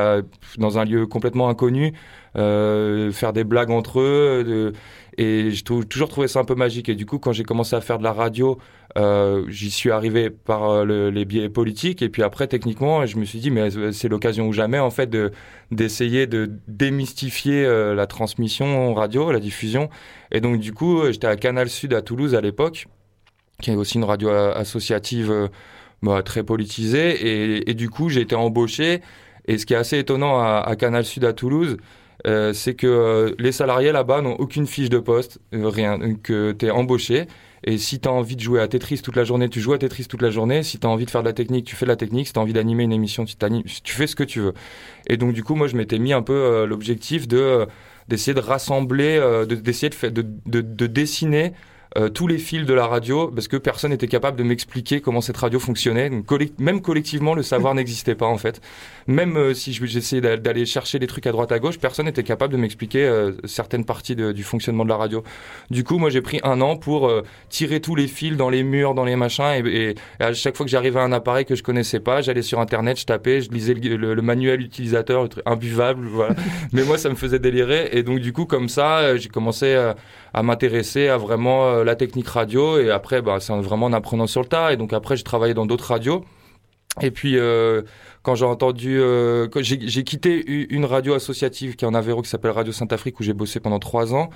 dans 0.57 0.77
un 0.77 0.85
lieu 0.85 1.05
complètement 1.07 1.49
inconnu 1.49 1.93
faire 2.35 3.33
des 3.33 3.43
blagues 3.43 3.71
entre 3.71 3.99
eux. 3.99 4.73
et 5.17 5.51
j'ai 5.51 5.63
toujours 5.63 6.09
trouvé 6.09 6.27
ça 6.27 6.39
un 6.39 6.45
peu 6.45 6.55
magique. 6.55 6.89
Et 6.89 6.95
du 6.95 7.05
coup, 7.05 7.19
quand 7.19 7.33
j'ai 7.33 7.43
commencé 7.43 7.75
à 7.75 7.81
faire 7.81 7.97
de 7.97 8.03
la 8.03 8.13
radio, 8.13 8.57
euh, 8.97 9.45
j'y 9.49 9.69
suis 9.69 9.91
arrivé 9.91 10.32
par 10.32 10.69
euh, 10.69 11.12
les 11.12 11.23
biais 11.23 11.47
politiques 11.47 12.02
et 12.02 12.10
puis 12.10 12.23
après 12.23 12.47
techniquement 12.47 13.06
je 13.06 13.17
me 13.17 13.25
suis 13.25 13.38
dit 13.39 13.52
mais 13.52 13.69
c'est 13.91 14.08
l'occasion 14.08 14.47
ou 14.47 14.54
jamais 14.54 14.80
en 14.80 14.89
fait 14.89 15.08
de 15.08 15.32
d'essayer 15.69 16.25
de 16.25 16.49
démystifier 16.67 17.65
euh, 17.65 17.93
la 17.93 18.08
transmission 18.08 18.93
radio, 18.95 19.32
la 19.32 19.39
diffusion. 19.39 19.89
Et 20.32 20.41
donc 20.41 20.60
du 20.60 20.73
coup 20.73 21.04
j'étais 21.12 21.28
à 21.28 21.36
Canal 21.36 21.69
Sud 21.69 21.93
à 21.93 22.02
Toulouse 22.02 22.34
à 22.34 22.41
l'époque 22.41 22.88
qui 23.62 23.69
est 23.71 23.75
aussi 23.75 23.97
une 23.97 24.06
radio 24.06 24.30
associative 24.30 25.49
bah, 26.02 26.23
très 26.23 26.43
politisée. 26.43 27.28
Et, 27.28 27.69
et 27.69 27.73
du 27.75 27.89
coup 27.89 28.10
j'ai 28.10 28.21
été 28.21 28.36
embauché. 28.36 29.02
Et 29.45 29.58
ce 29.58 29.65
qui 29.65 29.73
est 29.73 29.78
assez 29.78 29.99
étonnant 29.99 30.39
à 30.39 30.75
Canal 30.78 31.06
Sud 31.06 31.25
à 31.25 31.34
Toulouse 31.34 31.78
c'est 32.25 32.75
que 32.75 33.36
les 33.39 33.52
salariés 33.52 33.91
là-bas 33.91 34.21
n'ont 34.21 34.36
aucune 34.36 34.67
fiche 34.67 34.89
de 34.89 34.99
poste, 34.99 35.39
rien, 35.52 36.15
que 36.15 36.54
tu 36.54 36.65
es 36.65 36.71
embauché 36.71 37.28
et 37.63 37.77
si 37.77 37.99
tu 37.99 38.07
as 38.07 38.11
envie 38.11 38.35
de 38.35 38.41
jouer 38.41 38.61
à 38.61 38.67
Tetris 38.67 39.01
toute 39.01 39.15
la 39.15 39.23
journée, 39.23 39.49
tu 39.49 39.59
joues 39.59 39.73
à 39.73 39.77
Tetris 39.77 40.05
toute 40.05 40.21
la 40.21 40.29
journée. 40.29 40.63
Si 40.63 40.79
tu 40.79 40.87
as 40.87 40.89
envie 40.89 41.05
de 41.05 41.11
faire 41.11 41.21
de 41.21 41.27
la 41.27 41.33
technique, 41.33 41.65
tu 41.65 41.75
fais 41.75 41.85
de 41.85 41.91
la 41.91 41.95
technique. 41.95 42.27
Si 42.27 42.33
tu 42.33 42.39
as 42.39 42.41
envie 42.41 42.53
d'animer 42.53 42.83
une 42.83 42.93
émission, 42.93 43.25
tu, 43.25 43.35
tu 43.83 43.93
fais 43.93 44.07
ce 44.07 44.15
que 44.15 44.23
tu 44.23 44.39
veux. 44.39 44.53
Et 45.07 45.17
donc, 45.17 45.33
du 45.33 45.43
coup, 45.43 45.55
moi, 45.55 45.67
je 45.67 45.75
m'étais 45.75 45.99
mis 45.99 46.13
un 46.13 46.21
peu 46.21 46.33
euh, 46.33 46.65
l'objectif 46.65 47.27
de 47.27 47.37
euh, 47.37 47.65
d'essayer 48.07 48.33
de 48.33 48.39
rassembler, 48.39 49.17
euh, 49.17 49.45
d'essayer 49.45 49.89
de, 49.89 50.09
de, 50.09 50.25
de, 50.47 50.61
de, 50.61 50.87
dessiner 50.87 51.53
euh, 51.97 52.08
tous 52.08 52.28
les 52.28 52.38
fils 52.38 52.67
de 52.67 52.73
la 52.75 52.86
radio 52.86 53.30
parce 53.30 53.47
que 53.47 53.58
personne 53.58 53.89
n'était 53.89 54.08
capable 54.08 54.38
de 54.38 54.43
m'expliquer 54.43 55.02
comment 55.02 55.21
cette 55.21 55.38
radio 55.38 55.60
fonctionnait. 55.60 56.12
Même 56.60 56.82
collectivement, 56.82 57.34
le 57.34 57.41
savoir 57.41 57.73
n'existait 57.75 58.13
pas 58.13 58.28
en 58.28 58.38
fait. 58.38 58.62
Même 59.08 59.38
euh, 59.38 59.54
si 59.56 59.73
j'essayais 59.73 60.21
d'aller 60.38 60.67
chercher 60.67 60.99
des 60.99 61.08
trucs 61.08 61.25
à 61.25 61.32
droite 61.32 61.52
à 61.52 61.58
gauche, 61.58 61.80
personne 61.80 62.06
n'était 62.06 62.21
capable 62.21 62.54
de 62.54 62.60
m'expliquer 62.60 63.06
euh, 63.06 63.32
certaines 63.45 63.86
parties 63.86 64.15
du 64.15 64.43
fonctionnement 64.43 64.84
de 64.84 64.89
la 64.89 64.97
radio. 64.97 65.23
Du 65.71 65.84
coup, 65.84 65.97
moi, 65.97 66.12
j'ai 66.12 66.21
pris 66.21 66.39
un 66.43 66.62
an 66.62 66.75
pour 66.75 67.12
tirer 67.49 67.80
tous 67.80 67.95
les 67.95 68.08
fils 68.08 68.38
dans 68.38 68.49
les 68.49 68.63
murs, 68.63 68.93
dans 68.93 69.06
les 69.06 69.15
machins, 69.15 69.65
et, 69.65 69.95
à 70.19 70.34
chaque 70.34 70.56
fois 70.56 70.65
que 70.65 70.71
j'arrivais 70.71 70.99
à 70.99 71.04
un 71.04 71.12
appareil 71.12 71.45
que 71.45 71.56
je 71.56 71.63
connaissais 71.63 71.99
pas, 71.99 72.21
j'allais 72.21 72.41
sur 72.41 72.60
Internet, 72.60 72.99
je 72.99 73.06
tapais, 73.06 73.41
je 73.41 73.49
lisais 73.49 73.73
le, 73.73 74.21
manuel 74.21 74.62
utilisateur, 74.62 75.28
imbuvable, 75.45 76.06
voilà. 76.12 76.36
Mais 76.71 76.84
moi, 76.84 76.97
ça 76.97 77.10
me 77.10 77.15
faisait 77.15 77.39
délirer, 77.39 77.89
et 77.93 78.04
donc 78.04 78.19
du 78.19 78.34
coup, 78.34 78.45
comme 78.45 78.69
ça, 78.69 79.17
j'ai 79.17 79.30
commencé 79.30 79.75
à 80.33 80.43
m'intéresser 80.43 81.07
à 81.07 81.17
vraiment 81.17 81.83
la 81.83 81.95
technique 81.95 82.27
radio. 82.27 82.79
Et 82.79 82.91
après 82.91 83.21
bah, 83.21 83.39
c'est 83.39 83.53
vraiment 83.53 83.87
en 83.87 83.93
apprenant 83.93 84.27
sur 84.27 84.41
le 84.41 84.47
tas. 84.47 84.73
Et 84.73 84.77
donc 84.77 84.93
après 84.93 85.15
j'ai 85.15 85.23
travaillé 85.23 85.53
dans 85.53 85.65
d'autres 85.65 85.87
radios. 85.87 86.23
Et 87.01 87.11
puis 87.11 87.37
euh, 87.37 87.83
quand 88.23 88.35
j'ai 88.35 88.45
entendu, 88.45 88.99
euh, 88.99 89.47
j'ai 89.61 90.03
quitté 90.03 90.43
une 90.73 90.85
radio 90.85 91.13
associative 91.13 91.75
qui 91.75 91.85
est 91.85 91.87
en 91.87 91.93
Aveyron 91.93 92.21
qui 92.21 92.29
s'appelle 92.29 92.51
Radio 92.51 92.73
Saint-Afrique 92.73 93.19
où 93.19 93.23
j'ai 93.23 93.33
bossé 93.33 93.59
pendant 93.59 93.79
trois 93.79 94.13
ans 94.13 94.29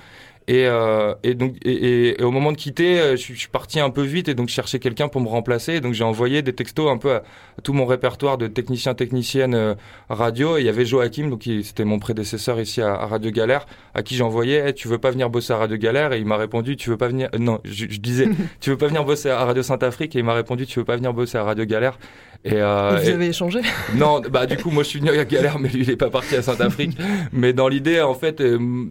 et, 0.46 0.66
euh, 0.66 1.14
et 1.22 1.32
donc, 1.34 1.54
et, 1.64 2.18
et, 2.20 2.22
au 2.22 2.30
moment 2.30 2.52
de 2.52 2.56
quitter, 2.56 3.00
euh, 3.00 3.16
je, 3.16 3.32
je, 3.32 3.38
suis 3.38 3.48
parti 3.48 3.80
un 3.80 3.88
peu 3.88 4.02
vite 4.02 4.28
et 4.28 4.34
donc 4.34 4.50
je 4.50 4.54
cherchais 4.54 4.78
quelqu'un 4.78 5.08
pour 5.08 5.22
me 5.22 5.28
remplacer. 5.28 5.80
donc 5.80 5.94
j'ai 5.94 6.04
envoyé 6.04 6.42
des 6.42 6.52
textos 6.52 6.90
un 6.90 6.98
peu 6.98 7.14
à, 7.14 7.22
tout 7.62 7.72
mon 7.72 7.86
répertoire 7.86 8.36
de 8.36 8.46
techniciens, 8.46 8.94
techniciennes 8.94 9.54
euh, 9.54 9.74
radio. 10.10 10.58
Et 10.58 10.60
il 10.60 10.66
y 10.66 10.68
avait 10.68 10.84
Joachim, 10.84 11.30
donc 11.30 11.48
c'était 11.62 11.84
mon 11.84 11.98
prédécesseur 11.98 12.60
ici 12.60 12.82
à, 12.82 12.92
à 12.92 13.06
Radio 13.06 13.30
Galère, 13.30 13.64
à 13.94 14.02
qui 14.02 14.16
j'envoyais 14.16 14.58
hey, 14.66 14.74
"Tu 14.74 14.86
veux 14.86 14.98
pas 14.98 15.10
venir 15.10 15.30
bosser 15.30 15.54
à 15.54 15.56
Radio 15.56 15.78
Galère? 15.78 16.12
Et 16.12 16.18
il 16.18 16.26
m'a 16.26 16.36
répondu 16.36 16.76
"Tu 16.76 16.90
veux 16.90 16.98
pas 16.98 17.08
venir? 17.08 17.30
Non, 17.38 17.60
je, 17.64 17.86
je 17.88 18.00
disais 18.00 18.28
"Tu 18.60 18.68
veux 18.68 18.78
pas 18.78 18.88
venir 18.88 19.04
bosser 19.04 19.30
à 19.30 19.44
Radio 19.46 19.62
Saint-Afrique 19.62 20.14
Et 20.14 20.18
il 20.18 20.24
m'a 20.24 20.34
répondu 20.34 20.66
"Tu 20.66 20.78
veux 20.78 20.84
pas 20.84 20.96
venir 20.96 21.14
bosser 21.14 21.38
à 21.38 21.44
Radio 21.44 21.64
Galère? 21.64 21.98
Et, 22.44 22.54
euh, 22.54 22.98
et 22.98 23.02
vous 23.02 23.08
avez 23.10 23.28
échangé 23.28 23.60
Non, 23.94 24.20
bah 24.20 24.46
du 24.46 24.56
coup 24.56 24.70
moi 24.70 24.82
je 24.82 24.88
suis 24.90 24.98
venu 25.00 25.10
à 25.10 25.24
Galère, 25.24 25.58
mais 25.58 25.68
lui 25.70 25.82
il 25.82 25.90
est 25.90 25.96
pas 25.96 26.10
parti 26.10 26.36
à 26.36 26.42
Saint-Afrique. 26.42 26.96
mais 27.32 27.52
dans 27.52 27.68
l'idée 27.68 28.02
en 28.02 28.14
fait, 28.14 28.42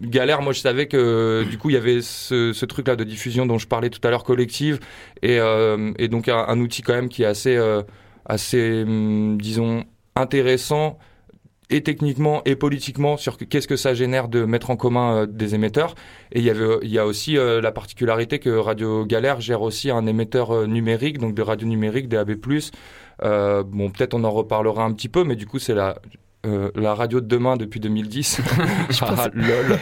Galère, 0.01 0.41
moi 0.41 0.53
je 0.53 0.59
savais 0.59 0.87
que 0.87 1.43
du 1.49 1.57
coup, 1.57 1.69
il 1.69 1.73
y 1.73 1.77
avait 1.77 2.01
ce, 2.01 2.53
ce 2.53 2.65
truc-là 2.65 2.95
de 2.95 3.03
diffusion 3.03 3.45
dont 3.45 3.57
je 3.57 3.67
parlais 3.67 3.89
tout 3.89 4.05
à 4.05 4.09
l'heure, 4.09 4.23
collective, 4.23 4.79
et, 5.21 5.39
euh, 5.39 5.91
et 5.97 6.07
donc 6.07 6.27
un, 6.29 6.45
un, 6.47 6.59
outil 6.59 6.81
quand 6.81 6.93
même 6.93 7.09
qui 7.09 7.23
est 7.23 7.27
assez, 7.27 7.55
euh, 7.55 7.81
assez 8.25 8.83
hum, 8.83 9.37
disons, 9.39 9.83
intéressant 10.15 10.97
et 11.73 11.81
techniquement 11.81 12.41
et 12.45 12.55
politiquement 12.55 13.17
sur 13.17 13.37
qu'est-ce 13.37 13.67
que 13.67 13.75
ça 13.75 13.93
génère 13.93 14.27
de 14.27 14.45
mettre 14.45 14.69
en 14.69 14.77
commun 14.77 15.15
euh, 15.15 15.25
des 15.25 15.55
émetteurs. 15.55 15.95
Et 16.31 16.39
il 16.39 16.45
y, 16.45 16.49
avait, 16.49 16.77
il 16.83 16.89
y 16.89 16.99
a 16.99 17.05
aussi 17.05 17.37
euh, 17.37 17.59
la 17.61 17.71
particularité 17.71 18.39
que 18.39 18.49
Radio 18.49 19.05
Galère 19.05 19.41
gère 19.41 19.61
aussi 19.61 19.89
un 19.89 20.05
émetteur 20.05 20.51
euh, 20.51 20.67
numérique, 20.67 21.17
donc 21.17 21.33
de 21.33 21.41
radio 21.41 21.67
numérique, 21.67 22.07
DAB+. 22.07 22.35
Bon, 23.21 23.89
peut-être 23.89 24.13
on 24.13 24.23
en 24.23 24.31
reparlera 24.31 24.83
un 24.83 24.93
petit 24.93 25.09
peu, 25.09 25.23
mais 25.23 25.35
du 25.35 25.47
coup, 25.47 25.59
c'est 25.59 25.73
la, 25.73 25.95
euh, 26.45 26.71
la 26.75 26.93
radio 26.93 27.21
de 27.21 27.25
demain 27.25 27.55
depuis 27.55 27.79
2010. 27.79 28.41
ah, 29.01 29.29
lol. 29.33 29.79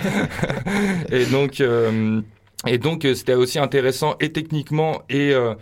et 1.12 1.26
donc, 1.26 1.60
euh, 1.60 2.22
et 2.68 2.78
donc 2.78 3.08
c'était 3.16 3.34
aussi 3.34 3.58
intéressant 3.58 4.16
et 4.20 4.32
techniquement 4.32 5.02
et 5.10 5.34
euh, 5.34 5.56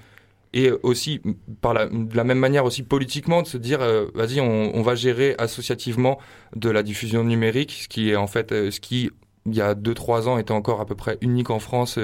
et 0.54 0.72
aussi 0.84 1.22
par 1.62 1.74
la, 1.74 1.86
de 1.88 2.16
la 2.16 2.24
même 2.24 2.40
manière 2.40 2.66
aussi 2.66 2.84
politiquement 2.84 3.42
de 3.42 3.48
se 3.48 3.58
dire 3.58 3.82
euh, 3.82 4.08
vas-y 4.16 4.40
on, 4.42 4.82
va 4.82 4.96
gérer 4.96 5.36
associativement 5.38 6.20
de 6.56 6.70
la 6.70 6.82
diffusion 6.82 7.24
numérique 7.24 7.82
ce 7.84 7.88
qui 7.88 8.10
est 8.10 8.16
en 8.16 8.28
fait 8.28 8.52
euh, 8.52 8.72
ce 8.72 8.80
qui 8.80 9.12
il 9.46 9.56
y 9.56 9.62
a 9.62 9.76
2-3 9.76 10.28
ans 10.28 10.38
était 10.38 10.52
encore 10.52 10.82
à 10.82 10.86
peu 10.86 10.96
près 10.96 11.18
unique 11.22 11.50
en 11.50 11.60
France 11.60 12.00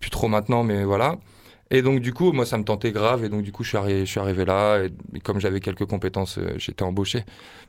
plus 0.00 0.10
trop 0.10 0.28
maintenant 0.28 0.62
mais 0.62 0.84
voilà 0.84 1.18
et 1.70 1.82
donc 1.82 2.00
du 2.00 2.12
coup 2.12 2.32
moi 2.32 2.46
ça 2.46 2.58
me 2.58 2.64
tentait 2.64 2.92
grave 2.92 3.24
et 3.24 3.28
donc 3.28 3.42
du 3.42 3.52
coup 3.52 3.64
je 3.64 3.70
suis 3.70 3.78
arrivé, 3.78 4.00
je 4.00 4.10
suis 4.10 4.20
arrivé 4.20 4.44
là 4.44 4.82
et, 4.82 4.90
et 5.16 5.20
comme 5.20 5.40
j'avais 5.40 5.60
quelques 5.60 5.86
compétences 5.86 6.38
j'étais 6.58 6.82
embauché 6.82 7.24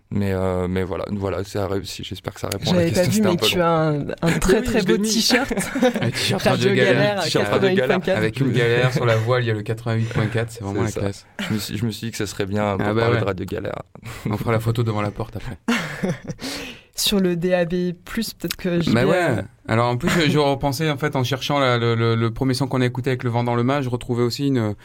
mais, 0.09 0.31
euh, 0.31 0.67
mais 0.69 0.83
voilà, 0.83 1.03
voilà 1.11 1.43
ça 1.43 1.65
a 1.65 1.67
réussi. 1.67 2.03
J'espère 2.03 2.33
que 2.33 2.39
ça 2.39 2.47
répond 2.47 2.71
à 2.71 2.75
la 2.75 2.85
question. 2.85 3.03
J'avais 3.03 3.21
pas 3.21 3.27
vu, 3.27 3.41
mais 3.41 3.47
tu 3.49 3.61
as 3.61 3.69
un, 3.69 4.07
un 4.21 4.39
très 4.39 4.61
très 4.61 4.81
beau 4.81 4.97
t-shirt. 4.97 5.51
un 6.01 6.09
t-shirt 6.11 6.41
Radio 6.41 6.73
Galère, 6.73 7.21
Radio 7.21 7.75
Galère 7.75 8.17
avec 8.17 8.39
une 8.39 8.51
galère 8.53 8.93
sur 8.93 9.05
la 9.05 9.17
voile. 9.17 9.43
Il 9.43 9.47
y 9.47 9.51
a 9.51 9.53
le 9.53 9.63
88.4, 9.63 10.45
c'est 10.47 10.63
vraiment 10.63 10.83
la 10.83 10.91
classe. 10.91 11.25
Je 11.39 11.53
me, 11.53 11.59
suis, 11.59 11.77
je 11.77 11.85
me 11.85 11.91
suis 11.91 12.07
dit 12.07 12.11
que 12.11 12.17
ça 12.17 12.25
serait 12.25 12.45
bien 12.45 12.77
pour 12.77 12.87
ah 12.87 12.93
bah 12.93 13.01
parler 13.01 13.15
ouais. 13.15 13.21
de 13.21 13.25
Radio 13.25 13.45
Galère. 13.45 13.81
On 14.29 14.37
fera 14.37 14.53
la 14.53 14.61
photo 14.61 14.81
devant 14.83 15.01
la 15.01 15.11
porte 15.11 15.35
après. 15.35 15.57
sur 16.97 17.19
le 17.19 17.35
DAB+, 17.35 17.69
peut-être 18.03 18.55
que 18.57 18.81
je 18.81 18.91
bah 18.91 19.05
ouais. 19.05 19.43
Alors 19.67 19.87
en 19.87 19.97
plus, 19.97 20.09
je 20.29 20.39
repensais 20.39 20.89
en 20.89 20.97
fait 20.97 21.15
en 21.15 21.23
cherchant 21.23 21.59
la, 21.59 21.77
le, 21.77 21.93
le, 21.93 22.15
le, 22.15 22.31
premier 22.31 22.53
son 22.53 22.67
qu'on 22.67 22.81
a 22.81 22.85
écouté 22.85 23.09
avec 23.11 23.23
le 23.23 23.29
vent 23.29 23.43
dans 23.43 23.55
le 23.55 23.63
mât, 23.63 23.81
je 23.81 23.89
retrouvais 23.89 24.23
aussi 24.23 24.47
une, 24.47 24.75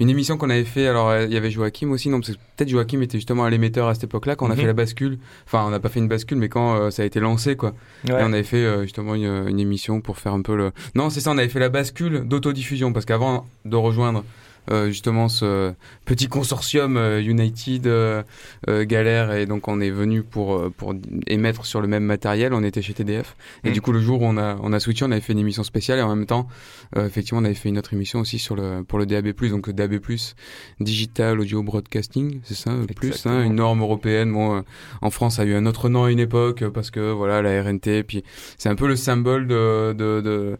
une 0.00 0.10
émission 0.10 0.36
qu'on 0.36 0.50
avait 0.50 0.64
fait. 0.64 0.86
Alors 0.86 1.16
il 1.16 1.32
y 1.32 1.36
avait 1.36 1.50
Joachim 1.50 1.90
aussi, 1.90 2.08
non 2.10 2.20
peut-être 2.20 2.68
Joachim 2.68 3.00
était 3.02 3.18
justement 3.18 3.44
à 3.44 3.50
l'émetteur 3.50 3.88
à 3.88 3.94
cette 3.94 4.04
époque-là 4.04 4.36
quand 4.36 4.46
on 4.46 4.50
a 4.50 4.54
mm 4.54 4.56
-hmm. 4.56 4.60
fait 4.60 4.66
la 4.66 4.72
bascule. 4.72 5.18
Enfin, 5.46 5.64
on 5.66 5.70
n'a 5.70 5.80
pas 5.80 5.88
fait 5.88 6.00
une 6.00 6.08
bascule, 6.08 6.38
mais 6.38 6.48
quand 6.48 6.74
euh, 6.74 6.90
ça 6.90 7.02
a 7.02 7.06
été 7.06 7.20
lancé 7.20 7.56
quoi. 7.56 7.70
Ouais. 8.08 8.20
Et 8.20 8.24
on 8.24 8.32
avait 8.32 8.42
fait 8.42 8.64
euh, 8.64 8.82
justement 8.82 9.14
une, 9.14 9.48
une, 9.48 9.60
émission 9.60 10.00
pour 10.00 10.18
faire 10.18 10.34
un 10.34 10.42
peu 10.42 10.56
le. 10.56 10.72
Non, 10.94 11.08
c'est 11.08 11.20
ça, 11.20 11.30
on 11.30 11.38
avait 11.38 11.48
fait 11.48 11.60
la 11.60 11.70
bascule 11.70 12.24
d'autodiffusion 12.26 12.92
parce 12.92 13.06
qu'avant 13.06 13.46
de 13.64 13.76
rejoindre 13.76 14.24
justement 14.70 15.28
ce 15.28 15.72
petit 16.04 16.28
consortium 16.28 16.96
United 17.20 17.88
galère 18.68 19.32
et 19.32 19.46
donc 19.46 19.68
on 19.68 19.80
est 19.80 19.90
venu 19.90 20.22
pour 20.22 20.70
pour 20.72 20.94
émettre 21.26 21.66
sur 21.66 21.80
le 21.80 21.88
même 21.88 22.04
matériel. 22.04 22.54
On 22.54 22.62
était 22.62 22.82
chez 22.82 22.94
TDF 22.94 23.36
et 23.64 23.70
mm. 23.70 23.72
du 23.72 23.80
coup 23.80 23.92
le 23.92 24.00
jour 24.00 24.22
où 24.22 24.26
on 24.26 24.38
a 24.38 24.56
on 24.62 24.72
a 24.72 24.80
switché, 24.80 25.04
on 25.04 25.10
avait 25.10 25.20
fait 25.20 25.32
une 25.32 25.40
émission 25.40 25.62
spéciale 25.62 25.98
et 25.98 26.02
en 26.02 26.14
même 26.14 26.26
temps 26.26 26.48
effectivement 26.96 27.40
on 27.40 27.44
avait 27.44 27.54
fait 27.54 27.68
une 27.68 27.78
autre 27.78 27.92
émission 27.92 28.20
aussi 28.20 28.38
sur 28.38 28.56
le 28.56 28.82
pour 28.84 28.98
le 28.98 29.06
DAB+, 29.06 29.32
donc 29.50 29.66
le 29.66 29.72
DAB+, 29.72 29.98
digital 30.80 31.40
audio 31.40 31.62
broadcasting, 31.62 32.40
c'est 32.44 32.54
ça, 32.54 32.72
plus 32.94 33.26
hein, 33.26 33.44
une 33.44 33.56
norme 33.56 33.80
européenne. 33.80 34.32
Bon, 34.32 34.64
en 35.00 35.10
France, 35.10 35.36
ça 35.36 35.42
a 35.42 35.44
eu 35.44 35.54
un 35.54 35.66
autre 35.66 35.88
nom 35.88 36.04
à 36.04 36.10
une 36.10 36.18
époque 36.18 36.64
parce 36.68 36.90
que 36.90 37.12
voilà 37.12 37.42
la 37.42 37.62
RNT. 37.62 38.04
Puis 38.04 38.22
c'est 38.58 38.68
un 38.68 38.74
peu 38.74 38.86
le 38.86 38.96
symbole 38.96 39.46
de, 39.46 39.92
de, 39.92 40.20
de 40.20 40.58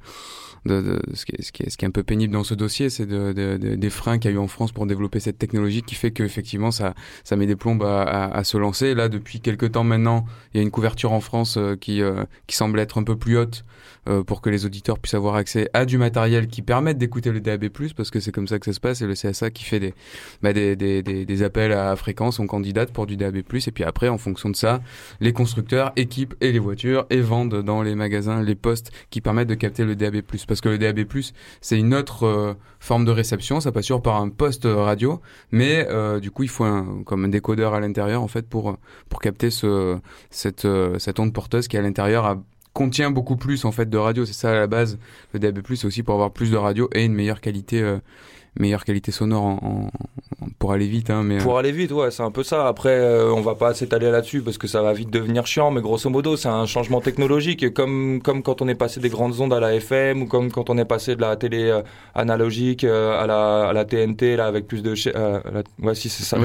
de, 0.67 0.81
de, 0.81 1.03
ce, 1.15 1.25
qui 1.25 1.33
est, 1.33 1.43
ce, 1.43 1.53
qui 1.53 1.63
est, 1.63 1.71
ce, 1.71 1.77
qui 1.77 1.85
est, 1.85 1.89
un 1.89 1.93
peu 1.93 2.03
pénible 2.03 2.33
dans 2.33 2.45
ce 2.45 2.55
dossier, 2.55 2.91
c'est 2.91 3.07
de, 3.07 3.33
des 3.57 3.91
freins 3.91 4.19
qu'il 4.19 4.31
y 4.31 4.35
a 4.35 4.37
eu 4.37 4.41
en 4.41 4.49
France 4.49 4.73
pour 4.73 4.87
développer 4.87 5.21
cette 5.21 5.39
technologie 5.39 5.83
qui 5.83 5.95
fait 5.95 6.11
qu'effectivement 6.11 6.71
ça, 6.71 6.95
ça 7.25 7.37
met 7.37 7.47
des 7.47 7.57
plombes 7.57 7.83
à, 7.83 8.03
à, 8.03 8.37
à, 8.37 8.45
se 8.45 8.57
lancer. 8.57 8.95
Là, 8.95 9.09
depuis 9.09 9.41
quelques 9.41 9.73
temps 9.73 9.85
maintenant, 9.85 10.25
il 10.53 10.59
y 10.59 10.61
a 10.61 10.63
une 10.63 10.71
couverture 10.71 11.13
en 11.13 11.21
France 11.21 11.57
euh, 11.57 11.77
qui, 11.77 12.03
euh, 12.03 12.25
qui 12.47 12.57
semble 12.57 12.79
être 12.79 12.99
un 12.99 13.05
peu 13.05 13.17
plus 13.17 13.39
haute 13.39 13.65
euh, 14.09 14.25
pour 14.25 14.41
que 14.41 14.51
les 14.51 14.67
auditeurs 14.67 14.99
puissent 14.99 15.15
avoir 15.15 15.37
accès 15.37 15.71
à 15.75 15.85
du 15.85 15.97
matériel 15.97 16.49
qui 16.49 16.61
permette 16.61 16.99
d'écouter 16.99 17.31
le 17.31 17.41
DAB+, 17.41 17.69
parce 17.97 18.11
que 18.11 18.19
c'est 18.19 18.33
comme 18.33 18.49
ça 18.49 18.59
que 18.59 18.65
ça 18.65 18.73
se 18.73 18.81
passe, 18.81 19.01
et 19.01 19.07
le 19.07 19.15
CSA 19.15 19.51
qui 19.51 19.63
fait 19.63 19.79
des, 19.79 19.95
bah, 20.43 20.53
des, 20.53 20.75
des, 20.75 21.05
des, 21.05 21.25
des, 21.25 21.43
appels 21.45 21.73
à 21.73 21.95
fréquence, 21.95 22.41
on 22.41 22.49
candidate 22.49 22.93
pour 22.93 23.07
du 23.07 23.17
DAB+, 23.17 23.37
et 23.37 23.43
puis 23.43 23.85
après, 23.85 24.09
en 24.09 24.19
fonction 24.19 24.51
de 24.51 24.57
ça, 24.57 24.81
les 25.21 25.33
constructeurs 25.33 25.93
équipent 25.95 26.35
et 26.41 26.51
les 26.51 26.59
voitures 26.59 27.07
et 27.11 27.21
vendent 27.21 27.63
dans 27.63 27.83
les 27.83 27.95
magasins 27.95 28.43
les 28.43 28.57
postes 28.57 28.91
qui 29.11 29.21
permettent 29.21 29.49
de 29.49 29.55
capter 29.55 29.85
le 29.85 29.95
DAB+, 29.95 30.23
parce 30.53 30.61
que 30.61 30.69
le 30.69 30.77
DAB+, 30.77 31.01
c'est 31.63 31.79
une 31.79 31.95
autre 31.95 32.27
euh, 32.27 32.55
forme 32.79 33.07
de 33.07 33.11
réception, 33.11 33.61
ça 33.61 33.73
passe 33.73 33.87
sur 33.87 34.03
par 34.03 34.17
un 34.17 34.29
poste 34.29 34.67
radio, 34.67 35.23
mais 35.51 35.87
euh, 35.89 36.21
du 36.21 36.31
coup, 36.31 36.43
il 36.43 36.51
faut 36.51 36.65
un, 36.65 37.03
comme 37.07 37.25
un 37.25 37.29
décodeur 37.29 37.73
à 37.73 37.81
l'intérieur, 37.81 38.23
en 38.23 38.29
fait, 38.29 38.47
pour, 38.47 38.77
pour 39.09 39.21
capter 39.21 39.49
ce, 39.49 39.99
cette, 40.29 40.69
cette 40.99 41.21
onde 41.21 41.33
porteuse 41.33 41.69
qui, 41.69 41.79
à 41.79 41.81
l'intérieur, 41.81 42.37
contient 42.73 43.11
beaucoup 43.11 43.37
plus 43.37 43.65
en 43.65 43.73
fait 43.73 43.89
de 43.89 43.97
radio. 43.97 44.25
C'est 44.25 44.33
ça 44.33 44.51
à 44.51 44.55
la 44.55 44.67
base. 44.67 44.99
Le 45.33 45.41
DAB+, 45.41 45.61
c'est 45.75 45.87
aussi 45.87 46.03
pour 46.03 46.15
avoir 46.15 46.33
plus 46.33 46.51
de 46.51 46.57
radio 46.57 46.89
et 46.95 47.05
une 47.05 47.15
meilleure 47.15 47.41
qualité 47.41 47.81
euh, 47.81 47.99
meilleure 48.59 48.85
qualité 48.85 49.13
sonore 49.13 49.43
en, 49.45 49.91
pour 50.59 50.73
aller 50.73 50.87
vite. 50.87 51.11
Hein, 51.11 51.23
mais, 51.23 51.39
pour 51.39 51.57
euh, 51.57 51.61
aller 51.61 51.73
vite, 51.73 51.93
ouais, 51.93 52.11
c'est 52.11 52.23
un 52.23 52.31
peu 52.31 52.43
ça. 52.43 52.69
Après, 52.69 52.91
euh, 52.91 53.33
on 53.33 53.41
va 53.41 53.55
pas 53.55 53.75
s'étaler 53.75 54.11
là-dessus 54.11 54.43
parce 54.43 54.59
que 54.59 54.67
ça 54.67 54.83
va 54.83 54.93
vite 54.93 55.11
devenir 55.11 55.47
chiant, 55.47 55.71
mais 55.71 55.81
grosso 55.81 56.11
modo, 56.11 56.37
c'est 56.37 56.49
un 56.49 56.67
changement 56.67 57.01
technologique. 57.01 57.73
Comme, 57.73 58.21
comme 58.23 58.43
quand 58.43 58.63
on 58.63 58.69
est 58.69 58.75
passé 58.75 59.01
des 59.01 59.09
grandes 59.09 59.41
ondes 59.41 59.53
à 59.53 59.61
la 59.61 59.75
FM 59.75 60.23
ou 60.23 60.27
comme 60.27 60.51
quand 60.51 60.71
on 60.71 60.79
est 60.79 60.85
passé 60.85 61.17
de 61.17 61.21
la 61.21 61.37
télé 61.37 61.65
euh, 61.65 61.83
analogique 62.15 62.85
à, 62.85 63.27
la, 63.27 63.69
à 63.69 63.73
la 63.73 63.85
TNT, 63.85 64.37
là, 64.37 64.47
avec 64.47 64.67
plus 64.67 64.83
de 64.83 64.95
chaînes. 64.95 65.15
ouais, 65.83 65.95
si, 65.95 66.09
c'est 66.09 66.25
ça, 66.25 66.37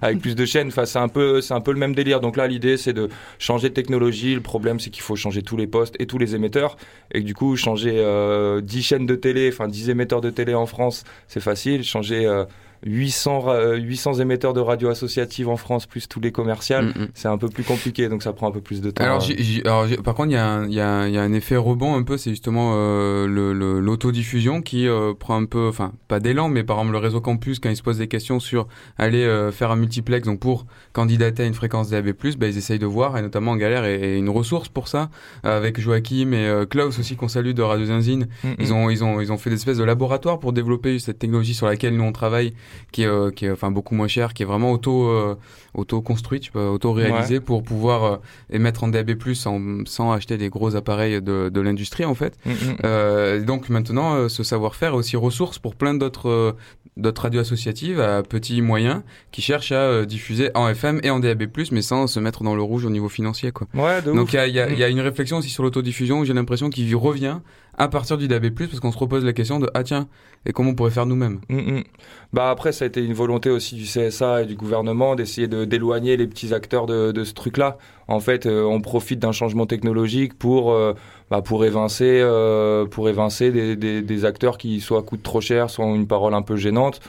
avec 0.00 0.20
plus 0.20 0.34
de 0.34 0.44
chaînes. 0.44 0.68
Enfin, 0.68 0.84
c'est 0.84 0.98
un, 0.98 1.08
peu, 1.08 1.40
c'est 1.40 1.54
un 1.54 1.60
peu 1.60 1.72
le 1.72 1.78
même 1.78 1.94
délire. 1.94 2.20
Donc 2.20 2.36
là, 2.36 2.46
l'idée, 2.46 2.76
c'est 2.76 2.92
de 2.92 3.08
changer 3.38 3.68
de 3.68 3.74
technologie. 3.74 4.34
Le 4.34 4.40
problème, 4.40 4.78
c'est 4.78 4.90
qu'il 4.90 5.02
faut 5.02 5.16
changer 5.16 5.42
tous 5.42 5.56
les 5.56 5.66
postes 5.66 5.96
et 5.98 6.06
tous 6.06 6.18
les 6.18 6.34
émetteurs. 6.34 6.76
Et 7.12 7.20
du 7.20 7.34
coup, 7.34 7.56
changer 7.56 8.02
10 8.62 8.82
chaînes 8.82 9.06
de 9.06 9.14
télé, 9.14 9.50
enfin 9.52 9.68
10 9.68 9.90
émetteurs 9.90 10.20
de 10.20 10.30
télé 10.30 10.54
en 10.54 10.66
France, 10.66 11.04
c'est 11.32 11.40
facile. 11.40 11.82
Changer 11.82 12.44
800, 12.84 13.76
800 13.76 14.18
euh, 14.18 14.22
émetteurs 14.22 14.52
de 14.52 14.60
radio 14.60 14.88
associatives 14.88 15.48
en 15.48 15.56
France, 15.56 15.86
plus 15.86 16.08
tous 16.08 16.20
les 16.20 16.32
commerciales, 16.32 16.86
mm, 16.86 17.02
mm. 17.02 17.08
c'est 17.14 17.28
un 17.28 17.38
peu 17.38 17.48
plus 17.48 17.62
compliqué, 17.62 18.08
donc 18.08 18.22
ça 18.22 18.32
prend 18.32 18.48
un 18.48 18.50
peu 18.50 18.60
plus 18.60 18.80
de 18.80 18.90
temps. 18.90 19.04
Alors, 19.04 19.24
par 20.04 20.14
contre, 20.14 20.30
il 20.30 20.34
y, 20.34 20.36
a 20.36 20.46
un, 20.46 20.68
y, 20.68 20.80
a, 20.80 21.08
y 21.08 21.16
a 21.16 21.22
un 21.22 21.32
effet 21.32 21.56
rebond 21.56 21.94
un 21.94 22.02
peu, 22.02 22.16
c'est 22.16 22.30
justement 22.30 22.72
euh, 22.74 23.80
l'autodiffusion 23.80 24.62
qui 24.62 24.88
euh, 24.88 25.14
prend 25.14 25.36
un 25.36 25.44
peu, 25.44 25.68
enfin, 25.68 25.92
pas 26.08 26.20
d'élan, 26.20 26.48
mais 26.48 26.64
par 26.64 26.78
exemple 26.78 26.92
le 26.92 26.98
réseau 26.98 27.20
campus, 27.20 27.58
quand 27.58 27.70
il 27.70 27.76
se 27.76 27.82
pose 27.82 27.98
des 27.98 28.08
questions 28.08 28.40
sur 28.40 28.66
aller 28.98 29.22
euh, 29.22 29.52
faire 29.52 29.70
un 29.70 29.76
multiplex, 29.76 30.26
donc 30.26 30.40
pour 30.40 30.66
candidater 30.92 31.44
à 31.44 31.46
une 31.46 31.54
fréquence 31.54 31.90
DAB+, 31.90 32.12
bah, 32.38 32.48
ils 32.48 32.58
essayent 32.58 32.78
de 32.78 32.86
voir, 32.86 33.16
et 33.16 33.22
notamment 33.22 33.52
en 33.52 33.56
galère, 33.56 33.84
et, 33.84 34.18
une 34.18 34.28
ressource 34.28 34.68
pour 34.68 34.88
ça, 34.88 35.10
avec 35.42 35.80
Joachim 35.80 36.32
et 36.32 36.66
Klaus 36.68 36.98
aussi 36.98 37.16
qu'on 37.16 37.28
salue 37.28 37.52
de 37.52 37.62
Radio 37.62 37.86
Zinzine. 37.86 38.26
Mm, 38.44 38.48
ils, 38.58 38.72
ont, 38.72 38.90
ils, 38.90 39.04
ont, 39.04 39.20
ils 39.20 39.32
ont 39.32 39.38
fait 39.38 39.50
des 39.50 39.56
espèces 39.56 39.78
de 39.78 39.84
laboratoire 39.84 40.38
pour 40.38 40.52
développer 40.52 40.98
cette 40.98 41.18
technologie 41.18 41.54
sur 41.54 41.66
laquelle 41.66 41.96
nous 41.96 42.04
on 42.04 42.12
travaille 42.12 42.54
qui 42.92 43.02
est, 43.02 43.06
euh, 43.06 43.30
qui 43.30 43.46
est 43.46 43.50
enfin 43.50 43.70
beaucoup 43.70 43.94
moins 43.94 44.08
cher, 44.08 44.34
qui 44.34 44.42
est 44.42 44.46
vraiment 44.46 44.72
auto 44.72 45.08
euh, 45.08 45.36
auto 45.74 46.00
construit, 46.02 46.40
tu 46.40 46.52
peux 46.52 46.66
auto 46.66 46.92
réalisé 46.92 47.40
pour 47.40 47.62
pouvoir 47.62 48.04
euh, 48.04 48.16
émettre 48.50 48.84
en 48.84 48.88
DAB+ 48.88 49.16
sans, 49.34 49.60
sans 49.86 50.12
acheter 50.12 50.36
des 50.36 50.48
gros 50.48 50.76
appareils 50.76 51.22
de, 51.22 51.48
de 51.48 51.60
l'industrie 51.60 52.04
en 52.04 52.14
fait. 52.14 52.36
Mm, 52.44 52.50
mm. 52.50 53.44
donc 53.44 53.68
maintenant, 53.68 54.28
ce 54.28 54.42
savoir-faire 54.42 54.92
est 54.92 54.96
aussi 54.96 55.16
ressource 55.16 55.58
pour 55.58 55.74
plein 55.74 55.94
d'autres 55.94 56.56
d'autres 56.98 57.22
radios 57.22 57.40
associatives 57.40 58.00
à 58.00 58.22
petits 58.22 58.60
moyens 58.60 59.00
qui 59.30 59.40
cherchent 59.40 59.72
à 59.72 60.04
diffuser 60.04 60.50
en 60.54 60.68
FM 60.68 61.00
et 61.02 61.10
en 61.10 61.20
DAB+, 61.20 61.44
mais 61.70 61.80
sans 61.80 62.06
se 62.06 62.20
mettre 62.20 62.44
dans 62.44 62.54
le 62.54 62.62
rouge 62.62 62.84
au 62.84 62.90
niveau 62.90 63.08
financier. 63.08 63.50
Quoi. 63.50 63.66
Ouais, 63.74 64.02
Donc 64.02 64.34
il 64.34 64.36
y 64.36 64.38
a, 64.38 64.46
y, 64.46 64.60
a, 64.60 64.70
y 64.70 64.84
a, 64.84 64.88
une 64.88 65.00
réflexion 65.00 65.38
aussi 65.38 65.48
sur 65.48 65.62
l'autodiffusion 65.62 66.20
où 66.20 66.24
j'ai 66.26 66.34
l'impression 66.34 66.68
qu'il 66.68 66.94
revient 66.94 67.38
à 67.78 67.88
partir 67.88 68.18
du 68.18 68.28
DAB+, 68.28 68.50
parce 68.50 68.80
qu'on 68.80 68.92
se 68.92 68.98
repose 68.98 69.24
la 69.24 69.32
question 69.32 69.58
de 69.58 69.70
ah 69.74 69.82
tiens, 69.82 70.08
et 70.44 70.52
comment 70.52 70.70
on 70.70 70.74
pourrait 70.74 70.90
faire 70.90 71.06
nous-mêmes? 71.06 71.40
Mm, 71.48 71.56
mm. 71.56 71.84
Bah 72.32 72.50
après, 72.50 72.72
ça 72.72 72.84
a 72.84 72.88
été 72.88 73.04
une 73.04 73.14
volonté 73.14 73.50
aussi 73.50 73.76
du 73.76 73.84
CSA 73.84 74.42
et 74.42 74.46
du 74.46 74.56
gouvernement 74.56 75.14
d'essayer 75.14 75.48
de 75.48 75.64
d'éloigner 75.64 76.16
les 76.16 76.26
petits 76.26 76.52
acteurs 76.52 76.86
de, 76.86 77.12
de 77.12 77.24
ce 77.24 77.32
truc-là. 77.32 77.78
En 78.08 78.20
fait, 78.20 78.46
euh, 78.46 78.64
on 78.64 78.80
profite 78.80 79.18
d'un 79.20 79.32
changement 79.32 79.66
technologique 79.66 80.34
pour 80.38 80.72
euh, 80.72 80.94
bah, 81.30 81.40
pour 81.40 81.64
évincer 81.64 82.20
euh, 82.20 82.84
pour 82.86 83.08
évincer 83.08 83.50
des, 83.50 83.76
des, 83.76 84.02
des, 84.02 84.24
acteurs 84.24 84.58
qui 84.58 84.80
soit 84.80 85.02
coûtent 85.02 85.22
trop 85.22 85.40
cher, 85.40 85.70
soit 85.70 85.84
ont 85.84 85.94
une 85.94 86.06
parole 86.06 86.34
un 86.34 86.42
peu 86.42 86.56
gênante 86.56 87.00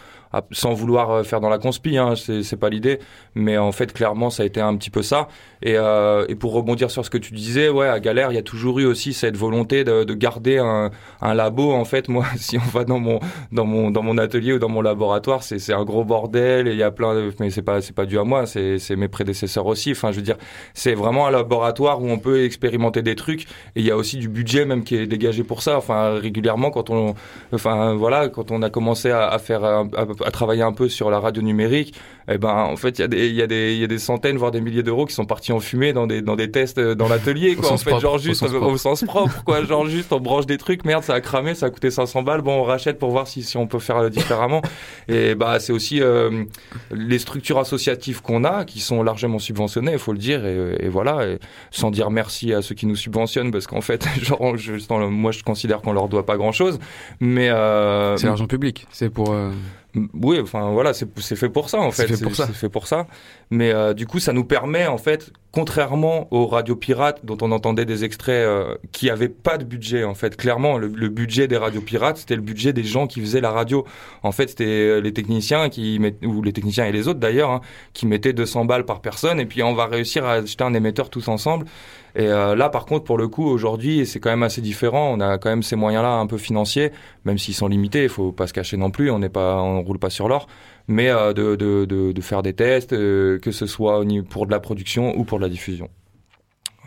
sans 0.52 0.74
vouloir 0.74 1.12
euh, 1.12 1.24
faire 1.24 1.40
dans 1.40 1.50
la 1.50 1.58
conspi, 1.58 1.98
hein, 1.98 2.14
c'est 2.16 2.60
pas 2.60 2.70
l'idée, 2.70 3.00
mais 3.36 3.58
en 3.58 3.72
fait 3.72 3.94
clairement 3.94 4.30
ça 4.30 4.44
a 4.44 4.46
été 4.46 4.62
un 4.62 4.76
petit 4.76 4.90
peu 4.90 5.02
ça. 5.02 5.28
Et, 5.66 5.78
euh, 5.78 6.26
et, 6.28 6.36
pour 6.36 6.52
rebondir 6.52 6.92
sur 6.92 7.06
ce 7.06 7.10
que 7.10 7.18
tu 7.18 7.34
disais, 7.34 7.70
ouais, 7.70 7.88
à 7.88 8.02
Galère, 8.02 8.34
il 8.34 8.36
y 8.36 8.38
a 8.38 8.44
toujours 8.44 8.80
eu 8.80 8.86
aussi 8.86 9.14
cette 9.14 9.38
volonté 9.38 9.86
de, 9.86 10.04
de 10.04 10.14
garder 10.14 10.58
un, 10.58 10.92
un, 11.22 11.34
labo. 11.34 11.72
En 11.72 11.86
fait, 11.86 12.10
moi, 12.10 12.26
si 12.36 12.58
on 12.58 12.70
va 12.70 12.84
dans 12.84 13.00
mon 13.00 13.22
dans 13.54 13.66
mon 13.66 13.90
dans 13.90 14.04
mon 14.04 14.18
atelier 14.18 14.54
ou 14.54 14.60
dans 14.60 14.68
mon 14.68 14.82
laboratoire, 14.82 15.42
c'est 15.42 15.74
un 15.74 15.86
gros 15.86 16.04
bordel 16.04 16.68
et 16.68 16.72
il 16.72 16.78
y 16.78 16.84
a 16.84 16.92
plein 16.92 17.16
de, 17.16 17.32
mais 17.40 17.50
c'est 17.50 17.62
pas 17.62 17.80
pas 17.96 18.06
dû 18.06 18.20
à 18.20 18.26
moi, 18.26 18.46
c'est 18.46 18.96
mes 18.98 19.08
prédécesseurs 19.08 19.66
aussi. 19.66 19.92
Enfin, 19.92 20.12
je 20.12 20.18
veux 20.18 20.22
dire, 20.22 20.38
c'est 20.74 20.96
vraiment 20.96 21.28
un 21.28 21.32
laboratoire 21.32 22.02
où 22.02 22.10
on 22.10 22.20
peut 22.20 22.44
expérimenter 22.44 23.02
des 23.02 23.16
trucs 23.16 23.44
et 23.44 23.80
il 23.80 23.86
y 23.86 23.92
a 23.92 23.96
aussi 23.96 24.18
du 24.18 24.28
budget 24.28 24.66
même 24.66 24.84
qui 24.84 24.96
est 24.96 25.08
dégagé 25.08 25.44
pour 25.46 25.62
ça. 25.62 25.78
Enfin, 25.78 26.16
régulièrement 26.20 26.72
quand 26.72 26.90
on, 26.90 27.16
enfin 27.54 27.94
voilà, 27.96 28.28
quand 28.28 28.52
on 28.52 28.62
a 28.64 28.70
commencé 28.70 29.12
à, 29.12 29.30
à 29.30 29.40
faire 29.40 29.64
à, 29.64 29.86
à 30.23 30.23
travailler 30.32 30.62
un 30.62 30.74
peu 30.74 30.90
sur 30.90 31.10
la 31.10 31.20
radio 31.20 31.42
numérique, 31.42 31.94
eh 32.28 32.38
ben 32.38 32.54
en 32.54 32.76
fait 32.76 33.00
il 33.00 33.02
y 33.02 33.42
a 33.42 33.48
des 33.48 33.74
y 33.74 33.80
y 33.80 33.84
a 33.84 34.00
centaines 34.00 34.38
voire 34.38 34.52
des 34.52 34.62
milliers 34.62 34.84
d'euros 34.84 35.06
qui 35.06 35.14
sont 35.14 35.26
partis 35.26 35.52
en 35.52 35.60
fumée 35.60 35.94
dans 35.94 36.08
des 36.08 36.22
dans 36.22 36.36
des 36.36 36.52
tests 36.52 36.78
euh, 36.78 36.96
dans 36.96 37.08
l'atelier 37.08 37.56
quoi. 37.56 37.72
En 37.72 37.78
fait 37.78 38.00
genre 38.00 38.18
juste 38.18 38.44
au 38.44 38.78
sens, 38.78 39.04
propre 39.04 39.44
quoi, 39.44 39.64
genre 39.66 39.88
juste 39.88 40.14
on 40.14 40.20
branche 40.20 40.46
des 40.46 40.58
trucs, 40.58 40.86
merde 40.86 41.04
ça 41.04 41.14
a 41.16 41.22
cramé, 41.22 41.56
ça 41.56 41.68
a 41.68 41.70
coûté 41.70 41.92
500 41.92 42.24
balles, 42.24 42.42
bon 42.42 42.62
on 42.62 42.64
rachète 42.64 43.00
pour 43.00 43.12
voir 43.12 43.28
si 43.28 43.44
si 43.44 43.58
on 43.58 43.68
peut 43.68 43.80
faire 43.80 44.10
différemment. 44.10 44.62
Et 45.08 45.36
bah 45.36 45.60
c'est 45.60 45.74
aussi 45.74 46.02
euh, 46.02 46.44
les 46.92 47.20
structures 47.20 47.60
associatives 47.60 48.22
qu'on 48.22 48.44
a 48.44 48.66
qui 48.66 48.80
sont 48.80 49.04
largement 49.04 49.40
subventionnées, 49.40 49.94
il 49.94 50.00
faut 50.00 50.14
le 50.14 50.20
dire. 50.20 50.46
Et, 50.46 50.86
et 50.86 50.90
voilà. 50.90 51.28
Et 51.28 51.40
sans 51.72 51.92
dire 51.92 52.10
merci 52.10 52.54
à 52.54 52.62
ceux 52.62 52.76
qui 52.76 52.86
nous 52.86 52.96
subventionnent 52.96 53.52
parce 53.52 53.68
qu'en 53.68 53.82
fait 53.82 54.08
genre 54.22 54.58
je, 54.58 54.74
moi 55.10 55.32
je 55.32 55.44
considère 55.44 55.82
qu'on 55.82 55.94
leur 55.94 56.08
doit 56.08 56.26
pas 56.26 56.38
grand 56.38 56.52
chose 56.52 56.80
mais 57.20 57.50
euh, 57.50 58.18
c'est 58.18 58.28
l'argent 58.28 58.48
public, 58.48 58.88
c'est 58.92 59.10
pour 59.10 59.32
euh, 59.32 59.52
oui, 59.96 60.40
enfin 60.40 60.72
voilà, 60.72 60.94
c'est 60.94 61.36
fait 61.36 61.50
pour 61.50 61.70
ça 61.70 61.80
en 61.80 61.92
fait. 61.92 62.08
C'est 62.08 62.18
fait 62.18 62.24
pour 62.24 62.36
ça. 62.36 62.48
C'est 62.48 62.54
fait 62.54 62.70
pour 62.70 62.88
ça. 62.88 63.08
Mais 63.50 63.72
euh, 63.72 63.94
du 63.94 64.08
coup, 64.08 64.20
ça 64.20 64.34
nous 64.34 64.46
permet 64.46 64.88
en 64.88 64.98
fait, 64.98 65.32
contrairement 65.54 66.28
aux 66.32 66.48
radios 66.48 66.76
pirates 66.76 67.24
dont 67.24 67.38
on 67.42 67.52
entendait 67.52 67.86
des 67.86 68.04
extraits 68.04 68.44
euh, 68.44 68.76
qui 68.92 69.12
avaient 69.12 69.30
pas 69.30 69.60
de 69.60 69.64
budget 69.64 70.04
en 70.04 70.16
fait. 70.16 70.36
Clairement, 70.36 70.80
le, 70.80 70.88
budget 71.10 71.48
des 71.48 71.58
radios 71.58 71.82
pirates, 71.82 72.18
c'était 72.18 72.36
le 72.36 72.42
budget 72.42 72.74
des 72.74 72.84
gens 72.84 73.06
qui 73.06 73.22
faisaient 73.22 73.40
la 73.40 73.52
radio. 73.52 73.86
En 74.24 74.32
fait, 74.32 74.50
c'était 74.50 74.66
euh, 74.66 75.00
les 75.00 75.14
techniciens 75.14 75.70
qui 75.70 76.02
ou 76.24 76.42
les 76.42 76.54
techniciens 76.54 76.86
et 76.86 76.92
les 76.92 77.08
autres 77.08 77.20
d'ailleurs 77.20 77.52
hein, 77.52 77.62
qui 77.94 78.08
mettaient 78.08 78.34
200 78.34 78.66
balles 78.66 78.84
par 78.84 79.00
personne 79.00 79.40
et 79.40 79.46
puis 79.46 79.62
on 79.62 79.76
va 79.76 79.86
réussir 79.86 80.26
à 80.26 80.34
acheter 80.34 80.64
un 80.64 80.74
émetteur 80.74 81.12
tous 81.12 81.28
ensemble. 81.28 81.68
Et 82.16 82.28
euh, 82.28 82.56
là, 82.56 82.70
par 82.70 82.86
contre, 82.86 83.06
pour 83.06 83.18
le 83.18 83.28
coup, 83.28 83.46
aujourd'hui, 83.46 84.06
c'est 84.06 84.20
quand 84.20 84.30
même 84.30 84.44
assez 84.44 84.62
différent. 84.62 85.14
On 85.14 85.20
a 85.20 85.38
quand 85.38 85.50
même 85.50 85.64
ces 85.64 85.76
moyens-là 85.76 86.14
un 86.14 86.28
peu 86.28 86.38
financiers, 86.38 86.92
même 87.26 87.38
s'ils 87.38 87.56
sont 87.56 87.68
limités. 87.68 88.04
Il 88.04 88.10
faut 88.10 88.32
pas 88.32 88.48
se 88.48 88.54
cacher 88.54 88.78
non 88.78 88.92
plus. 88.92 89.10
On 89.10 89.20
n'est 89.20 89.30
pas, 89.30 89.62
on 89.62 89.82
roule 89.82 90.00
pas 90.00 90.12
sur 90.12 90.28
l'or. 90.28 90.48
Mais 90.88 91.10
euh, 91.10 91.34
de, 91.34 91.56
de, 91.56 91.86
de, 91.86 92.12
de, 92.12 92.22
faire 92.22 92.44
des 92.44 92.54
tests, 92.54 92.94
euh, 92.94 93.40
que 93.40 93.52
ce 93.52 93.66
soit 93.66 94.04
pour 94.30 94.46
de 94.46 94.52
la 94.52 94.60
production 94.60 95.18
ou 95.18 95.24
pour 95.24 95.38
de 95.40 95.44
la 95.44 95.50
diffusion. 95.50 95.90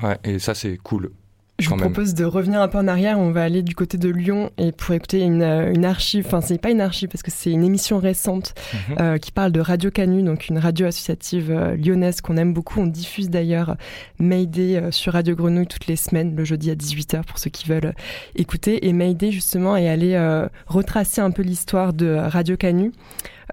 Ouais, 0.02 0.18
et 0.24 0.38
ça, 0.38 0.54
c'est 0.54 0.76
cool. 0.76 1.10
Je 1.58 1.70
vous 1.70 1.76
propose 1.76 2.12
de 2.12 2.26
revenir 2.26 2.60
un 2.60 2.68
peu 2.68 2.76
en 2.76 2.86
arrière. 2.86 3.18
On 3.18 3.30
va 3.30 3.42
aller 3.42 3.62
du 3.62 3.74
côté 3.74 3.96
de 3.96 4.10
Lyon 4.10 4.50
et 4.58 4.72
pour 4.72 4.92
écouter 4.94 5.20
une, 5.22 5.42
une 5.42 5.86
archive. 5.86 6.26
Enfin, 6.26 6.42
c'est 6.42 6.60
pas 6.60 6.68
une 6.70 6.82
archive 6.82 7.08
parce 7.08 7.22
que 7.22 7.30
c'est 7.30 7.50
une 7.50 7.64
émission 7.64 7.98
récente 7.98 8.52
Mhm. 8.90 8.96
euh, 9.00 9.16
qui 9.16 9.32
parle 9.32 9.52
de 9.52 9.60
Radio 9.60 9.90
Canu, 9.90 10.22
donc 10.22 10.48
une 10.48 10.58
radio 10.58 10.86
associative 10.86 11.50
euh, 11.50 11.74
lyonnaise 11.76 12.20
qu'on 12.20 12.36
aime 12.36 12.52
beaucoup. 12.52 12.80
On 12.82 12.86
diffuse 12.86 13.30
d'ailleurs 13.30 13.76
Mayday 14.18 14.76
euh, 14.76 14.90
sur 14.90 15.14
Radio 15.14 15.34
Grenouille 15.34 15.66
toutes 15.66 15.86
les 15.86 15.96
semaines, 15.96 16.36
le 16.36 16.44
jeudi 16.44 16.70
à 16.70 16.74
18h 16.74 17.24
pour 17.24 17.38
ceux 17.38 17.48
qui 17.48 17.66
veulent 17.66 17.94
écouter. 18.34 18.86
Et 18.86 18.92
Mayday, 18.92 19.32
justement, 19.32 19.78
est 19.78 19.88
allé 19.88 20.12
euh, 20.12 20.46
retracer 20.66 21.22
un 21.22 21.30
peu 21.30 21.40
l'histoire 21.40 21.94
de 21.94 22.16
Radio 22.16 22.58
Canu. 22.58 22.92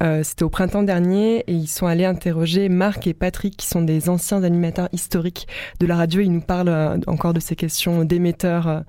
Euh, 0.01 0.21
C'était 0.23 0.43
au 0.43 0.49
printemps 0.49 0.83
dernier 0.83 1.43
et 1.47 1.53
ils 1.53 1.67
sont 1.67 1.85
allés 1.85 2.05
interroger 2.05 2.67
Marc 2.69 3.05
et 3.05 3.13
Patrick 3.13 3.55
qui 3.55 3.67
sont 3.67 3.81
des 3.81 4.09
anciens 4.09 4.43
animateurs 4.43 4.89
historiques 4.91 5.47
de 5.79 5.85
la 5.85 5.95
radio. 5.95 6.21
Ils 6.21 6.31
nous 6.31 6.41
parlent 6.41 6.69
euh, 6.69 6.97
encore 7.07 7.33
de 7.33 7.39
ces 7.39 7.55
questions 7.55 8.03
d'émetteurs 8.03 8.67
euh, 8.67 8.79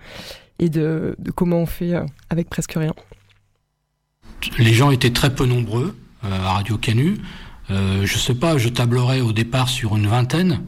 et 0.59 0.69
de, 0.69 1.17
comment 1.35 1.59
on 1.59 1.67
fait 1.67 1.95
avec 2.31 2.49
presque 2.49 2.75
rien. 2.75 2.95
Les 4.59 4.73
gens 4.73 4.91
étaient 4.91 5.11
très 5.11 5.35
peu 5.35 5.47
nombreux 5.47 5.97
à 6.23 6.53
Radio 6.53 6.79
Canu. 6.79 7.17
Euh, 7.71 8.07
je 8.07 8.19
sais 8.19 8.35
pas, 8.35 8.57
je 8.57 8.69
tablerais 8.69 9.21
au 9.21 9.33
départ 9.33 9.69
sur 9.69 9.97
une 9.97 10.07
vingtaine. 10.07 10.61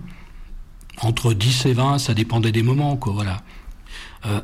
Entre 1.03 1.35
10 1.35 1.67
et 1.67 1.73
20, 1.73 1.99
ça 1.99 2.15
dépendait 2.15 2.53
des 2.53 2.63
moments, 2.63 2.99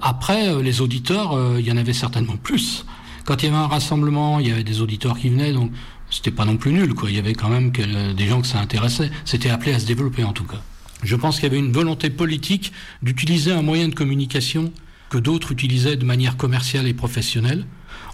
après, 0.00 0.62
les 0.62 0.80
auditeurs, 0.80 1.58
il 1.58 1.66
y 1.66 1.72
en 1.72 1.76
avait 1.76 1.94
certainement 1.94 2.36
plus. 2.36 2.84
Quand 3.24 3.42
il 3.42 3.46
y 3.46 3.48
avait 3.48 3.58
un 3.58 3.66
rassemblement, 3.68 4.40
il 4.40 4.48
y 4.48 4.50
avait 4.50 4.64
des 4.64 4.80
auditeurs 4.80 5.18
qui 5.18 5.28
venaient, 5.28 5.52
donc 5.52 5.70
c'était 6.10 6.30
pas 6.30 6.44
non 6.44 6.56
plus 6.56 6.72
nul, 6.72 6.94
quoi. 6.94 7.08
Il 7.10 7.16
y 7.16 7.18
avait 7.18 7.34
quand 7.34 7.48
même 7.48 7.72
que- 7.72 8.12
des 8.12 8.26
gens 8.26 8.40
que 8.40 8.46
ça 8.46 8.58
intéressait. 8.58 9.10
C'était 9.24 9.50
appelé 9.50 9.72
à 9.72 9.78
se 9.78 9.86
développer, 9.86 10.24
en 10.24 10.32
tout 10.32 10.44
cas. 10.44 10.60
Je 11.02 11.16
pense 11.16 11.36
qu'il 11.36 11.44
y 11.44 11.46
avait 11.46 11.58
une 11.58 11.72
volonté 11.72 12.10
politique 12.10 12.72
d'utiliser 13.02 13.52
un 13.52 13.62
moyen 13.62 13.88
de 13.88 13.94
communication 13.94 14.72
que 15.10 15.18
d'autres 15.18 15.52
utilisaient 15.52 15.96
de 15.96 16.04
manière 16.04 16.36
commerciale 16.36 16.86
et 16.86 16.94
professionnelle. 16.94 17.66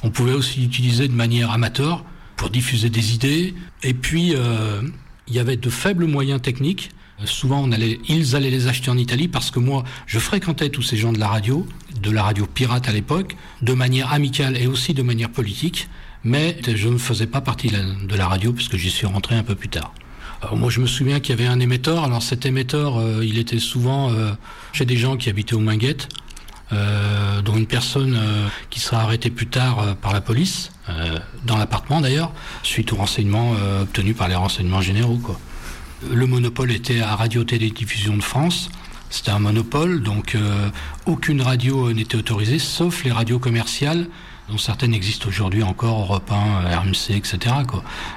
On 0.02 0.10
pouvait 0.10 0.32
aussi 0.32 0.60
l'utiliser 0.60 1.08
de 1.08 1.12
manière 1.14 1.50
amateur 1.50 2.04
pour 2.36 2.50
diffuser 2.50 2.88
des 2.90 3.14
idées. 3.14 3.54
Et 3.82 3.94
puis, 3.94 4.32
euh, 4.34 4.82
il 5.26 5.34
y 5.34 5.38
avait 5.38 5.56
de 5.56 5.70
faibles 5.70 6.06
moyens 6.06 6.40
techniques. 6.40 6.90
Euh, 7.20 7.26
Souvent, 7.26 7.62
on 7.64 7.72
allait, 7.72 7.98
ils 8.08 8.36
allaient 8.36 8.50
les 8.50 8.66
acheter 8.68 8.90
en 8.90 8.98
Italie 8.98 9.28
parce 9.28 9.50
que 9.50 9.58
moi, 9.58 9.84
je 10.06 10.18
fréquentais 10.18 10.68
tous 10.70 10.82
ces 10.82 10.96
gens 10.96 11.12
de 11.12 11.18
la 11.18 11.28
radio, 11.28 11.66
de 12.00 12.10
la 12.10 12.22
radio 12.22 12.46
pirate 12.46 12.88
à 12.88 12.92
l'époque, 12.92 13.36
de 13.62 13.72
manière 13.74 14.12
amicale 14.12 14.56
et 14.56 14.66
aussi 14.66 14.94
de 14.94 15.02
manière 15.02 15.30
politique. 15.30 15.88
Mais 16.24 16.56
je 16.66 16.88
ne 16.88 16.98
faisais 16.98 17.26
pas 17.28 17.40
partie 17.40 17.68
de 17.68 18.16
la- 18.16 18.26
radio 18.28 18.52
puisque 18.52 18.76
j'y 18.76 18.90
suis 18.90 19.06
rentré 19.06 19.36
un 19.36 19.44
peu 19.44 19.54
plus 19.54 19.68
tard. 19.68 19.92
Alors, 20.42 20.56
moi, 20.56 20.70
je 20.70 20.80
me 20.80 20.86
souviens 20.86 21.20
qu'il 21.20 21.36
y 21.36 21.40
avait 21.40 21.48
un 21.50 21.58
émetteur. 21.60 22.04
Alors, 22.04 22.22
cet 22.22 22.44
émetteur, 22.46 22.98
euh, 22.98 23.24
il 23.24 23.38
était 23.38 23.58
souvent 23.58 24.10
euh, 24.12 24.32
chez 24.72 24.84
des 24.84 24.96
gens 24.96 25.16
qui 25.16 25.28
habitaient 25.30 25.54
au 25.54 25.60
Minguette, 25.60 26.08
dont 27.44 27.56
une 27.56 27.66
personne 27.66 28.18
qui 28.68 28.78
sera 28.78 29.00
arrêtée 29.00 29.30
plus 29.30 29.46
tard 29.46 29.96
par 30.02 30.12
la 30.12 30.20
police, 30.20 30.70
dans 31.46 31.56
l'appartement 31.56 32.02
d'ailleurs, 32.02 32.30
suite 32.62 32.92
aux 32.92 32.96
renseignements 32.96 33.54
obtenus 33.80 34.14
par 34.14 34.28
les 34.28 34.34
renseignements 34.34 34.82
généraux. 34.82 35.18
Le 36.06 36.26
monopole 36.26 36.70
était 36.70 37.00
à 37.00 37.16
Radio-Télédiffusion 37.16 38.16
de 38.16 38.22
France. 38.22 38.70
C'était 39.10 39.30
un 39.30 39.40
monopole, 39.40 40.02
donc 40.02 40.34
euh, 40.34 40.68
aucune 41.06 41.40
radio 41.42 41.92
n'était 41.92 42.16
autorisée, 42.16 42.60
sauf 42.60 43.02
les 43.04 43.10
radios 43.10 43.40
commerciales, 43.40 44.06
dont 44.48 44.58
certaines 44.58 44.94
existent 44.94 45.28
aujourd'hui 45.28 45.62
encore, 45.62 46.00
Europe 46.00 46.30
1, 46.30 46.78
RMC, 46.78 47.16
etc. 47.16 47.54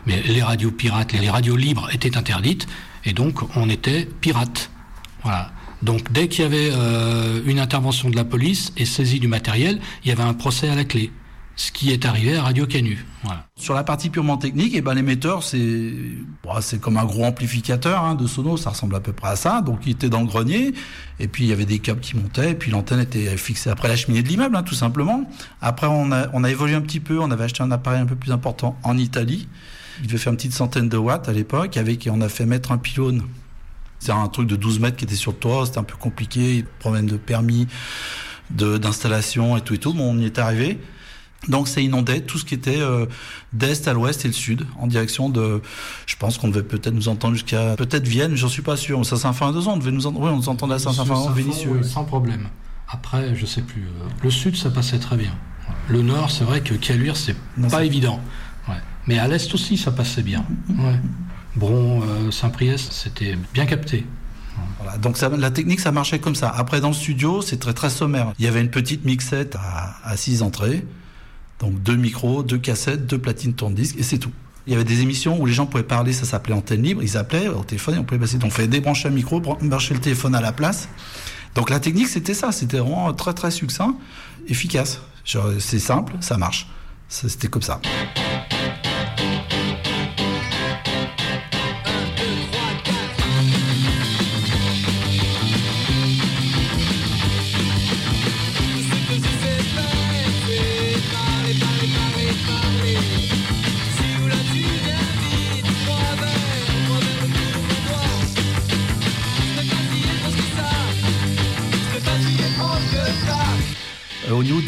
Mais 0.05 0.21
les 0.21 0.43
radios 0.43 0.69
pirates, 0.69 1.13
les 1.13 1.29
radios 1.29 1.55
libres 1.55 1.89
étaient 1.91 2.17
interdites, 2.17 2.67
et 3.03 3.13
donc 3.13 3.39
on 3.55 3.67
était 3.69 4.05
pirates. 4.05 4.69
Voilà. 5.23 5.51
Donc 5.81 6.11
dès 6.11 6.27
qu'il 6.27 6.43
y 6.43 6.45
avait 6.45 6.69
euh, 6.71 7.41
une 7.45 7.59
intervention 7.59 8.09
de 8.09 8.15
la 8.15 8.25
police 8.25 8.73
et 8.77 8.85
saisie 8.85 9.19
du 9.19 9.27
matériel, 9.27 9.79
il 10.03 10.09
y 10.09 10.11
avait 10.11 10.21
un 10.21 10.35
procès 10.35 10.69
à 10.69 10.75
la 10.75 10.83
clé. 10.83 11.11
Ce 11.61 11.71
qui 11.71 11.91
est 11.91 12.05
arrivé 12.05 12.37
à 12.37 12.41
Radio 12.41 12.65
Canu. 12.65 13.05
Sur 13.55 13.75
la 13.75 13.83
partie 13.83 14.09
purement 14.09 14.37
technique, 14.37 14.73
et 14.73 14.81
ben 14.81 14.95
l'émetteur 14.95 15.43
c'est 15.43 15.93
c'est 16.59 16.81
comme 16.81 16.97
un 16.97 17.05
gros 17.05 17.23
amplificateur 17.23 18.03
hein, 18.03 18.15
de 18.15 18.25
sono, 18.25 18.57
ça 18.57 18.71
ressemble 18.71 18.95
à 18.95 18.99
peu 18.99 19.13
près 19.13 19.29
à 19.29 19.35
ça. 19.35 19.61
Donc 19.61 19.81
il 19.85 19.91
était 19.91 20.09
dans 20.09 20.21
le 20.21 20.25
grenier, 20.25 20.73
et 21.19 21.27
puis 21.27 21.43
il 21.43 21.49
y 21.51 21.53
avait 21.53 21.67
des 21.67 21.77
câbles 21.77 21.99
qui 21.99 22.17
montaient, 22.17 22.49
et 22.49 22.55
puis 22.55 22.71
l'antenne 22.71 22.99
était 22.99 23.37
fixée 23.37 23.69
après 23.69 23.89
la 23.89 23.95
cheminée 23.95 24.23
de 24.23 24.27
l'immeuble, 24.27 24.55
hein, 24.55 24.63
tout 24.63 24.73
simplement. 24.73 25.29
Après 25.61 25.85
on 25.87 26.11
a 26.11 26.49
évolué 26.49 26.73
un 26.73 26.81
petit 26.81 26.99
peu, 26.99 27.19
on 27.19 27.29
avait 27.29 27.43
acheté 27.43 27.61
un 27.61 27.69
appareil 27.69 28.01
un 28.01 28.07
peu 28.07 28.15
plus 28.15 28.31
important 28.31 28.75
en 28.81 28.97
Italie. 28.97 29.47
Il 29.99 30.07
devait 30.07 30.17
faire 30.17 30.31
une 30.31 30.37
petite 30.37 30.53
centaine 30.53 30.89
de 30.89 30.97
watts 30.97 31.29
à 31.29 31.31
l'époque, 31.31 31.77
avec 31.77 32.09
on 32.11 32.21
a 32.21 32.29
fait 32.29 32.47
mettre 32.47 32.71
un 32.71 32.79
pylône. 32.79 33.21
C'est 33.99 34.13
un 34.13 34.27
truc 34.29 34.47
de 34.47 34.55
12 34.55 34.79
mètres 34.79 34.97
qui 34.97 35.05
était 35.05 35.13
sur 35.13 35.31
le 35.31 35.37
toit, 35.37 35.67
c'était 35.67 35.77
un 35.77 35.83
peu 35.83 35.95
compliqué, 35.95 36.65
problème 36.79 37.05
de 37.05 37.17
permis, 37.17 37.67
d'installation 38.49 39.57
et 39.57 39.61
tout 39.61 39.75
et 39.75 39.77
tout. 39.77 39.93
Bon, 39.93 40.11
on 40.11 40.17
y 40.17 40.25
est 40.25 40.39
arrivé. 40.39 40.79
Donc 41.47 41.67
ça 41.67 41.81
inondait 41.81 42.21
tout 42.21 42.37
ce 42.37 42.45
qui 42.45 42.53
était 42.53 42.79
euh, 42.81 43.07
d'est 43.51 43.87
à 43.87 43.93
l'ouest 43.93 44.25
et 44.25 44.27
le 44.27 44.33
sud, 44.33 44.65
en 44.79 44.85
direction 44.85 45.27
de... 45.29 45.61
Je 46.05 46.15
pense 46.15 46.37
qu'on 46.37 46.49
devait 46.49 46.61
peut-être 46.61 46.93
nous 46.93 47.07
entendre 47.07 47.33
jusqu'à 47.33 47.75
peut-être 47.75 48.07
Vienne, 48.07 48.35
j'en 48.35 48.47
suis 48.47 48.61
pas 48.61 48.77
sûr. 48.77 49.03
Ça 49.05 49.17
Saint-Fin 49.17 49.49
à 49.49 49.51
deux 49.51 49.67
ans, 49.67 49.73
on 49.73 49.77
devait 49.77 49.91
nous 49.91 50.05
entendre. 50.05 50.25
Oui, 50.25 50.31
on 50.31 50.37
nous 50.37 50.49
entendait 50.49 50.75
à 50.75 50.79
Saint-Fin 50.79 51.03
Saint-Fond, 51.05 51.29
Vénitieux. 51.31 51.71
oui, 51.81 51.87
sans 51.87 52.03
problème. 52.03 52.47
Après, 52.87 53.35
je 53.35 53.45
sais 53.45 53.61
plus. 53.61 53.83
euh, 53.83 54.07
Le 54.21 54.29
sud, 54.29 54.55
ça 54.55 54.69
passait 54.69 54.99
très 54.99 55.17
bien. 55.17 55.31
Le 55.87 56.01
nord, 56.03 56.29
c'est 56.29 56.43
vrai 56.43 56.61
que 56.61 56.73
Caluire, 56.75 57.17
c'est 57.17 57.35
pas 57.71 57.83
évident. 57.85 58.19
Ouais. 58.67 58.75
Mais 59.07 59.17
à 59.17 59.27
l'est 59.27 59.51
aussi, 59.53 59.77
ça 59.77 59.91
passait 59.91 60.21
bien. 60.21 60.45
Ouais. 60.69 60.99
Bron, 61.55 62.01
euh, 62.03 62.29
Saint-Priest, 62.31 62.93
c'était 62.93 63.35
bien 63.53 63.65
capté. 63.65 64.05
Voilà, 64.79 64.97
donc 64.97 65.17
ça, 65.17 65.29
la 65.29 65.49
technique, 65.51 65.79
ça 65.79 65.91
marchait 65.91 66.19
comme 66.19 66.35
ça. 66.35 66.49
Après, 66.49 66.81
dans 66.81 66.89
le 66.89 66.93
studio, 66.93 67.41
c'est 67.41 67.57
très 67.57 67.73
très 67.73 67.89
sommaire. 67.89 68.33
Il 68.37 68.45
y 68.45 68.47
avait 68.47 68.61
une 68.61 68.69
petite 68.69 69.05
mixette 69.05 69.55
à, 69.55 69.95
à 70.03 70.17
six 70.17 70.41
entrées, 70.43 70.85
donc 71.61 71.81
deux 71.81 71.95
micros, 71.95 72.43
deux 72.43 72.57
cassettes, 72.57 73.05
deux 73.05 73.19
platines 73.19 73.53
tourne-disque, 73.53 73.95
et 73.97 74.03
c'est 74.03 74.17
tout. 74.17 74.31
Il 74.67 74.73
y 74.73 74.75
avait 74.75 74.83
des 74.83 75.01
émissions 75.01 75.39
où 75.39 75.45
les 75.45 75.53
gens 75.53 75.65
pouvaient 75.65 75.83
parler, 75.83 76.11
ça 76.11 76.25
s'appelait 76.25 76.53
antenne 76.53 76.83
libre, 76.83 77.01
ils 77.03 77.17
appelaient 77.17 77.47
au 77.47 77.63
téléphone 77.63 77.95
et 77.95 77.97
on 77.99 78.03
pouvait 78.03 78.19
passer. 78.19 78.37
Donc 78.37 78.49
on 78.49 78.53
fait 78.53 78.67
débrancher 78.67 79.07
un 79.07 79.11
micro, 79.11 79.39
brancher 79.39 79.93
le 79.93 79.99
téléphone 80.01 80.35
à 80.35 80.41
la 80.41 80.51
place. 80.51 80.89
Donc 81.55 81.69
la 81.69 81.79
technique, 81.79 82.07
c'était 82.07 82.33
ça, 82.33 82.51
c'était 82.51 82.77
vraiment 82.77 83.13
très 83.13 83.33
très 83.33 83.51
succinct, 83.51 83.95
efficace. 84.47 85.01
C'est 85.59 85.79
simple, 85.79 86.13
ça 86.19 86.37
marche. 86.37 86.67
C'était 87.07 87.47
comme 87.47 87.61
ça. 87.61 87.79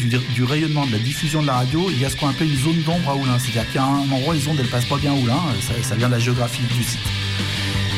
Du, 0.08 0.44
rayonnement, 0.44 0.86
de 0.86 0.92
la 0.92 0.98
diffusion 0.98 1.42
de 1.42 1.46
la 1.46 1.54
radio, 1.54 1.88
il 1.90 2.00
y 2.00 2.04
a 2.04 2.10
ce 2.10 2.16
qu'on 2.16 2.28
appelle 2.28 2.50
une 2.50 2.58
zone 2.58 2.82
d'ombre 2.82 3.10
à 3.10 3.14
Oulin. 3.16 3.38
C'est-à-dire 3.38 3.66
qu'il 3.66 3.76
y 3.76 3.78
a 3.78 3.86
un 3.86 4.10
endroit, 4.10 4.34
les 4.34 4.46
ondes, 4.48 4.56
elles 4.60 4.68
passent 4.68 4.84
pas 4.86 4.96
bien 4.98 5.12
à 5.12 5.16
Oulin. 5.16 5.34
euh, 5.34 5.82
Ça, 5.82 5.94
vient 5.94 6.08
de 6.08 6.12
la 6.12 6.18
géographie 6.18 6.62
du 6.74 6.82
site. 6.82 6.98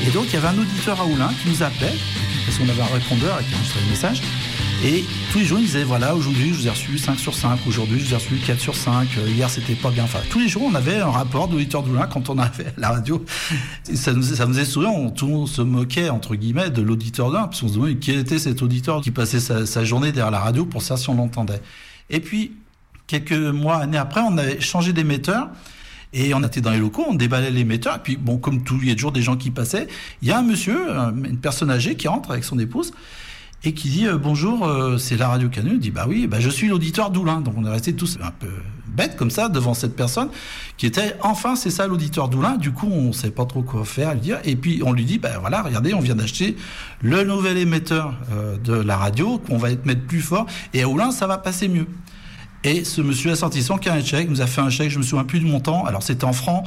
Et 0.07 0.11
donc, 0.11 0.25
il 0.29 0.35
y 0.35 0.37
avait 0.37 0.49
un 0.49 0.59
auditeur 0.59 1.01
à 1.01 1.05
Oulin 1.05 1.31
qui 1.43 1.51
nous 1.51 1.63
appelait, 1.63 1.95
parce 2.45 2.59
qu'on 2.59 2.69
avait 2.69 2.83
un 2.83 2.95
répondeur 2.99 3.41
et 3.41 3.45
qui 3.45 3.55
enregistrait 3.55 3.81
le 3.85 3.91
message. 3.91 4.23
Et 4.85 5.05
tous 5.33 5.39
les 5.39 5.45
jours, 5.47 5.59
il 5.59 5.65
disait 5.65 5.85
voilà, 5.85 6.15
aujourd'hui, 6.15 6.51
je 6.51 6.55
vous 6.55 6.67
ai 6.67 6.71
reçu 6.71 6.99
5 6.99 7.19
sur 7.19 7.35
5, 7.35 7.59
aujourd'hui, 7.67 7.99
je 7.99 8.05
vous 8.05 8.13
ai 8.13 8.17
reçu 8.17 8.35
4 8.37 8.61
sur 8.61 8.77
5, 8.77 9.09
euh, 9.19 9.29
hier, 9.31 9.49
c'était 9.49 9.75
pas 9.75 9.91
bien. 9.91 10.05
Enfin, 10.05 10.19
tous 10.29 10.39
les 10.39 10.49
jours, 10.49 10.65
on 10.71 10.75
avait 10.75 10.99
un 10.99 11.11
rapport 11.11 11.49
d'auditeur 11.49 11.83
d'Oulin 11.83 12.07
quand 12.07 12.29
on 12.29 12.39
avait 12.39 12.67
la 12.77 12.91
radio. 12.91 13.25
Ça 13.95 14.13
nous, 14.13 14.23
ça 14.23 14.45
nous 14.45 14.53
faisait 14.53 14.67
sourire, 14.67 14.91
on, 14.93 15.11
tout 15.11 15.47
se 15.47 15.63
moquait, 15.63 16.11
entre 16.11 16.35
guillemets, 16.37 16.69
de 16.69 16.83
l'auditeur 16.83 17.31
d'Oulin, 17.31 17.45
parce 17.45 17.63
qu'on 17.63 17.69
se 17.69 17.75
demandait 17.75 17.95
quel 17.97 18.19
était 18.19 18.39
cet 18.39 18.61
auditeur 18.61 19.01
qui 19.01 19.11
passait 19.11 19.41
sa, 19.41 19.65
sa 19.65 19.83
journée 19.83 20.13
derrière 20.13 20.31
la 20.31 20.41
radio 20.41 20.67
pour 20.67 20.83
ça 20.83 20.99
si 20.99 21.09
on 21.09 21.15
l'entendait. 21.15 21.63
Et 22.11 22.21
puis, 22.21 22.53
quelques 23.07 23.33
mois, 23.33 23.77
années 23.79 23.99
après, 23.99 24.21
on 24.21 24.37
avait 24.39 24.61
changé 24.61 24.93
d'émetteur. 24.93 25.49
Et 26.13 26.33
on 26.33 26.43
était 26.43 26.61
dans 26.61 26.71
les 26.71 26.79
locaux, 26.79 27.05
on 27.09 27.15
déballait 27.15 27.51
l'émetteur. 27.51 27.97
Et 27.97 27.99
puis, 27.99 28.17
bon, 28.17 28.39
comme 28.39 28.63
tout, 28.65 28.79
il 28.81 28.89
y 28.89 28.93
a 28.93 28.95
toujours 28.95 29.13
des 29.13 29.23
gens 29.23 29.37
qui 29.37 29.51
passaient. 29.51 29.87
Il 30.23 30.29
y 30.29 30.33
a 30.33 30.39
un 30.39 30.43
monsieur, 30.43 30.91
un- 30.97 31.13
une 31.25 31.39
personne 31.39 31.71
âgée 31.71 31.97
qui 31.97 32.09
rentre 32.09 32.31
avec 32.31 32.45
son 32.45 32.59
épouse 32.59 32.93
et 33.67 33.73
qui 33.73 33.89
dit 33.89 34.07
euh, 34.07 34.17
bonjour, 34.17 34.65
euh, 34.65 34.97
c'est 34.97 35.17
la 35.17 35.29
radio 35.29 35.49
Canu. 35.49 35.73
Il 35.75 35.79
dit 35.81 35.91
bah 35.91 36.07
oui, 36.09 36.29
bah 36.29 36.39
je 36.39 36.49
suis 36.49 36.69
l'auditeur 36.69 37.11
d'Oulin. 37.11 37.41
Donc 37.41 37.55
on 37.59 37.65
est 37.67 37.71
resté 37.71 37.95
tous 37.95 38.17
un 38.23 38.31
peu 38.31 38.49
bêtes 38.87 39.17
comme 39.17 39.31
ça 39.31 39.51
devant 39.51 39.75
cette 39.75 39.95
personne 39.95 40.31
qui 40.79 40.87
était 40.87 41.17
enfin 41.21 41.55
c'est 41.55 41.71
ça 41.71 41.87
l'auditeur 41.89 42.29
d'Oulin. 42.29 42.57
Du 42.57 42.71
coup 42.71 42.87
on 42.87 43.13
sait 43.13 43.33
pas 43.33 43.45
trop 43.45 43.63
quoi 43.63 43.85
faire, 43.85 44.15
lui 44.15 44.21
dire. 44.21 44.39
Et 44.45 44.55
puis 44.55 44.83
on 44.85 44.93
lui 44.93 45.05
dit 45.05 45.19
bah 45.19 45.39
voilà, 45.41 45.63
regardez, 45.63 45.95
on 45.95 46.01
vient 46.01 46.15
d'acheter 46.15 46.57
le 47.03 47.25
nouvel 47.25 47.59
émetteur 47.59 48.15
euh, 48.33 48.57
de 48.57 48.73
la 48.73 48.97
radio 48.97 49.39
qu'on 49.39 49.59
va 49.59 49.69
mettre 49.85 50.07
plus 50.07 50.23
fort 50.23 50.47
et 50.73 50.83
à 50.83 50.89
Oulin 50.89 51.11
ça 51.11 51.27
va 51.27 51.37
passer 51.37 51.67
mieux. 51.67 51.87
Et 52.63 52.85
ce 52.85 53.01
monsieur 53.01 53.33
a 53.33 53.37
sorti 53.37 53.63
son 53.63 53.79
carnet 53.79 54.03
de 54.03 54.07
chèque, 54.07 54.29
nous 54.29 54.41
a 54.41 54.47
fait 54.47 54.61
un 54.61 54.71
chèque, 54.71 54.91
je 54.91 54.99
me 54.99 55.05
souviens 55.05 55.25
plus 55.25 55.39
du 55.41 55.47
montant, 55.47 55.85
alors 55.85 56.03
c'était 56.03 56.25
en 56.25 56.33
francs, 56.33 56.65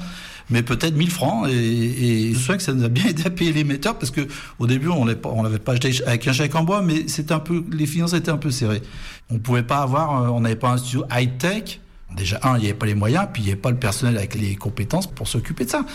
mais 0.49 0.63
peut-être 0.63 0.95
1000 0.95 1.11
francs. 1.11 1.47
Et, 1.49 2.29
et, 2.29 2.33
souviens 2.33 2.57
que 2.57 2.63
ça 2.63 2.73
nous 2.73 2.83
a 2.83 2.89
bien 2.89 3.05
aidé 3.05 3.23
à 3.25 3.29
payer 3.29 3.53
l'émetteur 3.53 3.97
parce 3.97 4.11
que 4.11 4.27
au 4.59 4.67
début, 4.67 4.87
on 4.87 5.05
ne 5.05 5.13
l'avait 5.43 5.59
pas 5.59 5.73
acheté 5.73 5.91
avec 6.05 6.27
un 6.27 6.33
chèque 6.33 6.55
en 6.55 6.63
bois, 6.63 6.81
mais 6.81 7.07
c'était 7.07 7.33
un 7.33 7.39
peu, 7.39 7.63
les 7.71 7.85
finances 7.85 8.13
étaient 8.13 8.31
un 8.31 8.37
peu 8.37 8.51
serrées. 8.51 8.81
On 9.29 9.39
pouvait 9.39 9.63
pas 9.63 9.79
avoir, 9.79 10.23
euh, 10.23 10.27
on 10.29 10.41
n'avait 10.41 10.55
pas 10.55 10.71
un 10.71 10.77
studio 10.77 11.05
high-tech. 11.11 11.79
Déjà, 12.15 12.39
un, 12.41 12.57
il 12.57 12.61
n'y 12.61 12.65
avait 12.65 12.73
pas 12.73 12.87
les 12.87 12.95
moyens, 12.95 13.27
puis 13.31 13.43
il 13.43 13.45
n'y 13.45 13.51
avait 13.51 13.61
pas 13.61 13.69
le 13.69 13.77
personnel 13.77 14.17
avec 14.17 14.33
les 14.33 14.55
compétences 14.55 15.05
pour 15.05 15.27
s'occuper 15.27 15.65
de 15.65 15.69
ça. 15.69 15.85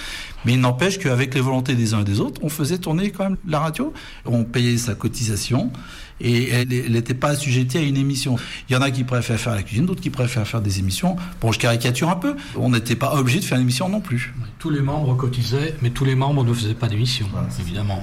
Mais 0.44 0.52
il 0.52 0.60
n'empêche 0.60 0.98
qu'avec 0.98 1.34
les 1.34 1.40
volontés 1.40 1.74
des 1.74 1.92
uns 1.92 2.02
et 2.02 2.04
des 2.04 2.20
autres, 2.20 2.40
on 2.44 2.48
faisait 2.48 2.78
tourner 2.78 3.10
quand 3.10 3.24
même 3.24 3.36
la 3.48 3.58
radio. 3.58 3.92
On 4.24 4.44
payait 4.44 4.78
sa 4.78 4.94
cotisation 4.94 5.72
et 6.20 6.50
elle 6.50 6.92
n'était 6.92 7.14
pas 7.14 7.30
assujettie 7.30 7.78
à 7.78 7.82
une 7.82 7.96
émission. 7.96 8.36
Il 8.68 8.72
y 8.72 8.76
en 8.76 8.82
a 8.82 8.90
qui 8.90 9.04
préfèrent 9.04 9.38
faire 9.38 9.54
la 9.54 9.62
cuisine, 9.62 9.86
d'autres 9.86 10.00
qui 10.00 10.10
préfèrent 10.10 10.46
faire 10.46 10.60
des 10.60 10.78
émissions. 10.78 11.16
Bon, 11.40 11.52
je 11.52 11.58
caricature 11.58 12.08
un 12.08 12.16
peu. 12.16 12.36
On 12.56 12.70
n'était 12.70 12.96
pas 12.96 13.14
obligé 13.14 13.40
de 13.40 13.44
faire 13.44 13.56
une 13.56 13.64
émission 13.64 13.88
non 13.88 14.00
plus. 14.00 14.32
Tous 14.58 14.70
les 14.70 14.80
membres 14.80 15.16
cotisaient, 15.16 15.74
mais 15.82 15.90
tous 15.90 16.04
les 16.04 16.14
membres 16.14 16.44
ne 16.44 16.52
faisaient 16.52 16.74
pas 16.74 16.88
d'émission, 16.88 17.26
évidemment. 17.60 18.00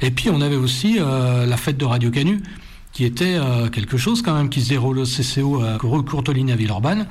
Et 0.00 0.10
puis 0.10 0.30
on 0.30 0.40
avait 0.40 0.56
aussi 0.56 0.98
euh, 0.98 1.46
la 1.46 1.56
fête 1.56 1.76
de 1.76 1.84
Radio 1.84 2.10
Canu 2.10 2.42
qui 2.92 3.04
était 3.04 3.36
euh, 3.36 3.68
quelque 3.68 3.96
chose 3.96 4.22
quand 4.22 4.34
même 4.34 4.48
qui 4.48 4.62
se 4.62 4.70
déroule 4.70 4.98
au 4.98 5.04
CCO 5.04 5.62
à 5.62 5.78
Courteline 5.78 6.50
à 6.50 6.56
Villeurbanne 6.56 7.06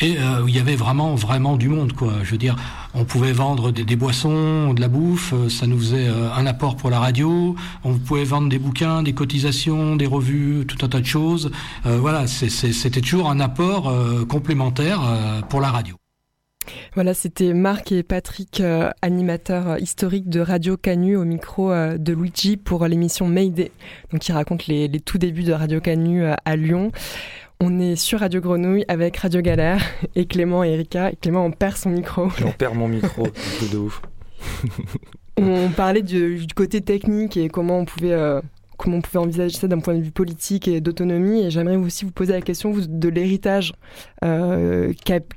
et 0.00 0.16
euh, 0.18 0.44
il 0.46 0.54
y 0.54 0.58
avait 0.58 0.76
vraiment 0.76 1.14
vraiment 1.14 1.56
du 1.56 1.68
monde 1.68 1.92
quoi. 1.92 2.12
Je 2.22 2.30
veux 2.30 2.38
dire, 2.38 2.56
on 2.94 3.04
pouvait 3.04 3.32
vendre 3.32 3.70
des, 3.72 3.84
des 3.84 3.96
boissons, 3.96 4.72
de 4.74 4.80
la 4.80 4.88
bouffe, 4.88 5.32
euh, 5.32 5.48
ça 5.48 5.66
nous 5.66 5.78
faisait 5.78 6.08
euh, 6.08 6.32
un 6.32 6.46
apport 6.46 6.76
pour 6.76 6.90
la 6.90 7.00
radio. 7.00 7.56
On 7.84 7.98
pouvait 7.98 8.24
vendre 8.24 8.48
des 8.48 8.58
bouquins, 8.58 9.02
des 9.02 9.12
cotisations, 9.12 9.96
des 9.96 10.06
revues, 10.06 10.66
tout 10.66 10.84
un 10.84 10.88
tas 10.88 11.00
de 11.00 11.06
choses. 11.06 11.50
Euh, 11.86 11.98
voilà, 11.98 12.26
c'était 12.26 13.00
toujours 13.00 13.30
un 13.30 13.40
apport 13.40 13.92
complémentaire 14.28 15.00
pour 15.48 15.60
la 15.60 15.70
radio. 15.70 15.96
Voilà, 16.94 17.14
c'était 17.14 17.54
Marc 17.54 17.92
et 17.92 18.02
Patrick, 18.02 18.60
euh, 18.60 18.90
animateurs 19.02 19.78
historiques 19.78 20.28
de 20.28 20.40
Radio 20.40 20.76
Canu 20.76 21.16
au 21.16 21.24
micro 21.24 21.70
euh, 21.70 21.98
de 21.98 22.12
Luigi 22.12 22.56
pour 22.56 22.86
l'émission 22.86 23.26
Mayday, 23.26 23.70
donc 24.12 24.22
qui 24.22 24.32
raconte 24.32 24.66
les, 24.66 24.88
les, 24.88 25.00
tout 25.00 25.18
débuts 25.18 25.44
de 25.44 25.52
Radio 25.52 25.80
Canu 25.80 26.24
euh, 26.24 26.34
à 26.44 26.56
Lyon. 26.56 26.92
On 27.60 27.80
est 27.80 27.96
sur 27.96 28.20
Radio 28.20 28.40
Grenouille 28.40 28.84
avec 28.88 29.16
Radio 29.16 29.40
Galère 29.40 29.82
et 30.14 30.26
Clément 30.26 30.62
et 30.62 30.72
Erika. 30.72 31.10
Et 31.10 31.16
Clément, 31.16 31.44
on 31.44 31.50
perd 31.50 31.76
son 31.76 31.90
micro. 31.90 32.28
On 32.44 32.52
perd 32.52 32.76
mon 32.76 32.88
micro, 32.88 33.26
de 33.72 33.76
ouf. 33.76 34.00
on 35.36 35.68
parlait 35.70 36.02
du, 36.02 36.46
du, 36.46 36.54
côté 36.54 36.80
technique 36.80 37.36
et 37.36 37.48
comment 37.48 37.78
on 37.78 37.84
pouvait 37.84 38.40
comment 38.78 38.98
on 38.98 39.00
pouvait 39.02 39.18
envisager 39.18 39.58
ça 39.58 39.68
d'un 39.68 39.80
point 39.80 39.94
de 39.94 40.00
vue 40.00 40.12
politique 40.12 40.68
et 40.68 40.80
d'autonomie. 40.80 41.42
Et 41.42 41.50
j'aimerais 41.50 41.76
aussi 41.76 42.06
vous 42.06 42.12
poser 42.12 42.32
la 42.32 42.40
question 42.40 42.70
vous, 42.70 42.86
de 42.86 43.08
l'héritage 43.08 43.74
euh, 44.24 44.94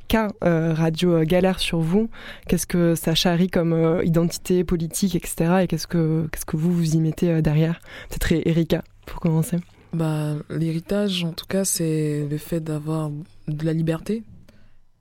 qu'a 0.08 0.28
euh, 0.46 0.74
Radio 0.74 1.24
Galère 1.24 1.60
sur 1.60 1.80
vous. 1.80 2.10
Qu'est-ce 2.48 2.68
que 2.68 2.96
ça 2.96 3.16
charrie 3.16 3.50
comme 3.50 3.74
euh, 3.74 4.04
identité 4.06 4.64
politique, 4.64 5.16
etc. 5.16 5.64
Et 5.64 5.68
qu'est-ce 5.68 5.88
que, 5.88 6.28
qu'est-ce 6.32 6.46
que 6.46 6.56
vous 6.56 6.72
vous 6.72 6.96
y 6.96 7.02
mettez 7.02 7.32
euh, 7.32 7.42
derrière? 7.42 7.82
Peut-être 8.10 8.48
Erika, 8.48 8.84
pour 9.06 9.20
commencer. 9.20 9.58
Bah, 9.94 10.36
L'héritage, 10.50 11.24
en 11.24 11.34
tout 11.34 11.46
cas, 11.46 11.66
c'est 11.66 12.28
le 12.30 12.38
fait 12.38 12.62
d'avoir 12.62 13.12
de 13.48 13.66
la 13.66 13.74
liberté, 13.74 14.24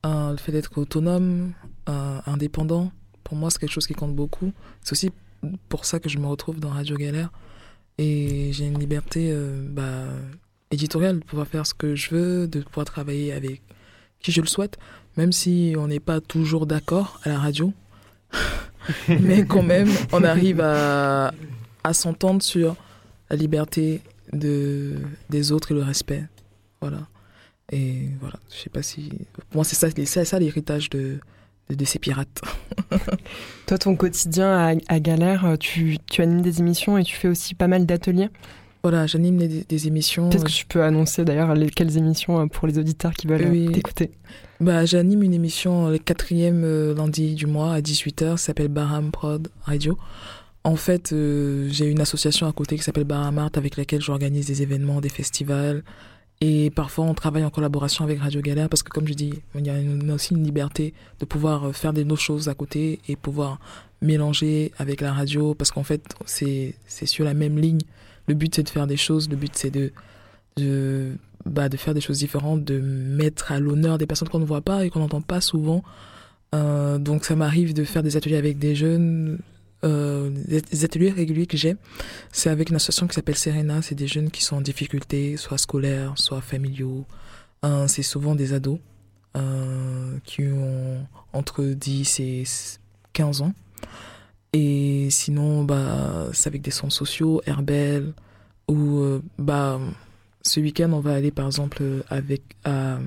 le 0.05 0.37
fait 0.37 0.53
d'être 0.53 0.77
autonome, 0.79 1.53
indépendant. 1.87 2.93
Pour 3.25 3.37
moi, 3.37 3.51
c'est 3.51 3.59
quelque 3.59 3.73
chose 3.73 3.87
qui 3.87 3.95
compte 3.95 4.17
beaucoup. 4.17 4.53
C'est 4.83 4.93
aussi 4.93 5.11
pour 5.69 5.85
ça 5.85 6.01
que 6.01 6.09
je 6.09 6.19
me 6.19 6.27
retrouve 6.27 6.61
dans 6.61 6.71
Radio 6.71 6.97
Galère 6.97 7.31
et 7.99 8.51
j'ai 8.53 8.67
une 8.67 8.79
liberté 8.79 9.29
euh, 9.31 9.67
bah, 9.69 10.07
éditoriale 10.71 11.21
de 11.21 11.25
pouvoir 11.25 11.47
faire 11.47 11.67
ce 11.67 11.75
que 11.75 11.95
je 11.95 12.11
veux, 12.11 12.49
de 12.49 12.61
pouvoir 12.61 12.87
travailler 12.87 13.33
avec 13.33 13.63
qui 14.21 14.33
je 14.33 14.41
le 14.41 14.47
souhaite, 14.47 14.79
même 15.17 15.33
si 15.33 15.75
on 15.77 15.89
n'est 15.89 16.01
pas 16.01 16.21
toujours 16.21 16.67
d'accord 16.67 17.21
à 17.25 17.29
la 17.29 17.39
radio. 17.39 17.73
Mais 19.09 19.45
quand 19.45 19.63
même, 19.63 19.89
on 20.13 20.25
arrive 20.25 20.61
à, 20.61 21.33
à 21.85 21.93
s'entendre 21.93 22.43
sur 22.43 22.77
la 23.29 23.37
liberté 23.37 24.01
de, 24.33 24.97
des 25.29 25.53
autres 25.53 25.73
et 25.73 25.75
le 25.75 25.83
respect. 25.83 26.25
Voilà. 26.81 27.07
Et 27.73 28.09
voilà, 28.21 28.39
je 28.51 28.57
sais 28.57 28.71
pas 28.71 28.83
si. 28.83 29.11
Pour 29.51 29.57
moi, 29.57 29.65
c'est 29.65 29.77
ça, 29.77 29.89
c'est 29.91 30.25
ça 30.25 30.39
l'héritage 30.39 30.91
de, 30.91 31.19
de 31.69 31.85
ces 31.85 31.99
pirates. 31.99 32.41
Toi, 33.67 33.79
ton 33.79 33.95
quotidien 33.95 34.53
à, 34.53 34.75
à 34.89 35.01
Galère, 35.01 35.57
tu, 35.59 35.99
tu, 36.11 36.23
animes 36.23 36.43
des 36.43 36.61
émissions 36.61 36.99
et 36.99 37.05
tu 37.05 37.15
fais 37.15 37.29
aussi 37.29 37.55
pas 37.55 37.69
mal 37.69 37.87
d'ateliers? 37.87 38.29
Voilà, 38.83 39.07
j'anime 39.07 39.37
des, 39.37 39.65
des, 39.69 39.87
émissions. 39.87 40.31
Qu'est-ce 40.31 40.45
que 40.45 40.51
tu 40.51 40.65
peux 40.65 40.83
annoncer 40.83 41.25
d'ailleurs 41.25 41.55
quelles 41.77 41.99
émissions 41.99 42.41
euh, 42.41 42.47
pour 42.47 42.67
les 42.67 42.79
auditeurs 42.79 43.13
qui 43.13 43.27
veulent 43.27 43.47
oui. 43.51 43.71
t'écouter? 43.71 44.11
Bah, 44.59 44.87
J'anime 44.87 45.23
une 45.23 45.35
émission 45.35 45.89
le 45.89 45.99
quatrième 45.99 46.65
euh, 46.65 46.95
lundi 46.95 47.35
du 47.35 47.47
mois 47.47 47.75
à 47.75 47.81
18h, 47.81 48.31
ça 48.31 48.37
s'appelle 48.39 48.69
Baham 48.69 49.11
Prod 49.11 49.49
Radio. 49.63 49.99
En 50.63 50.77
fait, 50.77 51.13
euh, 51.13 51.69
j'ai 51.71 51.87
une 51.87 52.01
association 52.01 52.47
à 52.47 52.53
côté 52.53 52.77
qui 52.77 52.83
s'appelle 52.83 53.05
Bahamart 53.05 53.51
avec 53.55 53.77
laquelle 53.77 54.03
j'organise 54.03 54.47
des 54.47 54.63
événements, 54.63 55.01
des 55.01 55.09
festivals, 55.09 55.83
et 56.43 56.71
parfois, 56.71 57.05
on 57.05 57.13
travaille 57.13 57.45
en 57.45 57.51
collaboration 57.51 58.05
avec 58.05 58.19
Radio 58.21 58.41
Galère 58.41 58.71
parce 58.71 58.83
que, 58.83 58.89
comme 58.89 59.07
je 59.07 59.13
dis, 59.13 59.35
il 59.55 59.67
y 59.67 59.71
a 59.71 59.79
une, 59.79 60.11
aussi 60.11 60.35
une 60.35 60.43
liberté 60.43 60.95
de 61.19 61.27
pouvoir 61.27 61.69
euh, 61.69 61.73
faire 61.73 61.93
des 61.93 62.03
autres 62.05 62.17
choses 62.17 62.49
à 62.49 62.55
côté 62.55 62.99
et 63.09 63.17
pouvoir 63.17 63.59
mélanger 64.01 64.73
avec 64.79 65.03
la 65.03 65.13
radio 65.13 65.55
parce 65.55 65.71
qu'en 65.71 65.83
fait, 65.83 66.03
c'est 66.25 66.75
sur 67.05 67.27
la 67.27 67.35
même 67.35 67.59
ligne. 67.59 67.81
Le 68.27 68.35
but, 68.35 68.55
c'est 68.55 68.63
de 68.63 68.71
faire 68.71 68.87
des 68.87 68.97
choses. 68.97 69.29
Le 69.29 69.37
but, 69.37 69.53
c'est 69.55 69.71
de, 69.71 69.93
de, 70.57 71.13
bah, 71.45 71.69
de 71.69 71.77
faire 71.77 71.93
des 71.93 72.01
choses 72.01 72.21
différentes, 72.21 72.65
de 72.65 72.81
mettre 72.81 73.53
à 73.53 73.61
l'honneur 73.61 73.99
des 73.99 74.07
personnes 74.07 74.31
qu'on 74.31 74.39
ne 74.39 74.47
voit 74.47 74.63
pas 74.63 74.87
et 74.87 74.89
qu'on 74.89 75.01
n'entend 75.01 75.21
pas 75.21 75.43
souvent. 75.43 75.83
Euh, 76.55 76.97
donc, 76.97 77.27
ça 77.27 77.37
m'arrive 77.37 77.75
de 77.75 77.85
faire 77.85 78.03
des 78.03 78.17
ateliers 78.17 78.39
avec 78.39 78.59
des 78.59 78.75
jeunes 78.75 79.39
euh, 79.83 80.31
les 80.47 80.85
ateliers 80.85 81.11
réguliers 81.11 81.47
que 81.47 81.57
j'ai, 81.57 81.77
c'est 82.33 82.51
avec 82.51 82.71
une 82.71 82.77
association 82.77 83.07
qui 83.07 83.15
s'appelle 83.15 83.37
Serena. 83.37 83.83
C'est 83.83 83.95
des 83.95 84.07
jeunes 84.07 84.31
qui 84.31 84.45
sont 84.45 84.57
en 84.57 84.61
difficulté, 84.61 85.37
soit 85.37 85.59
scolaires, 85.59 86.15
soit 86.17 86.41
familiaux. 86.41 87.07
Euh, 87.65 87.87
c'est 87.89 88.03
souvent 88.03 88.35
des 88.35 88.53
ados 88.53 88.79
euh, 89.37 90.17
qui 90.25 90.43
ont 90.43 91.07
entre 91.33 91.65
10 91.65 92.21
et 92.21 92.45
15 93.13 93.43
ans. 93.43 93.53
Et 94.53 95.09
sinon, 95.11 95.65
bah, 95.65 96.29
c'est 96.33 96.49
avec 96.49 96.63
des 96.63 96.71
centres 96.71 96.95
sociaux, 96.95 97.41
Herbel, 97.47 98.13
ou 98.69 98.99
euh, 98.99 99.23
bah, 99.39 99.79
ce 100.43 100.61
week-end, 100.61 100.91
on 100.93 101.01
va 101.01 101.15
aller 101.15 101.31
par 101.31 101.47
exemple 101.47 101.83
avec 102.09 102.43
à, 102.65 102.99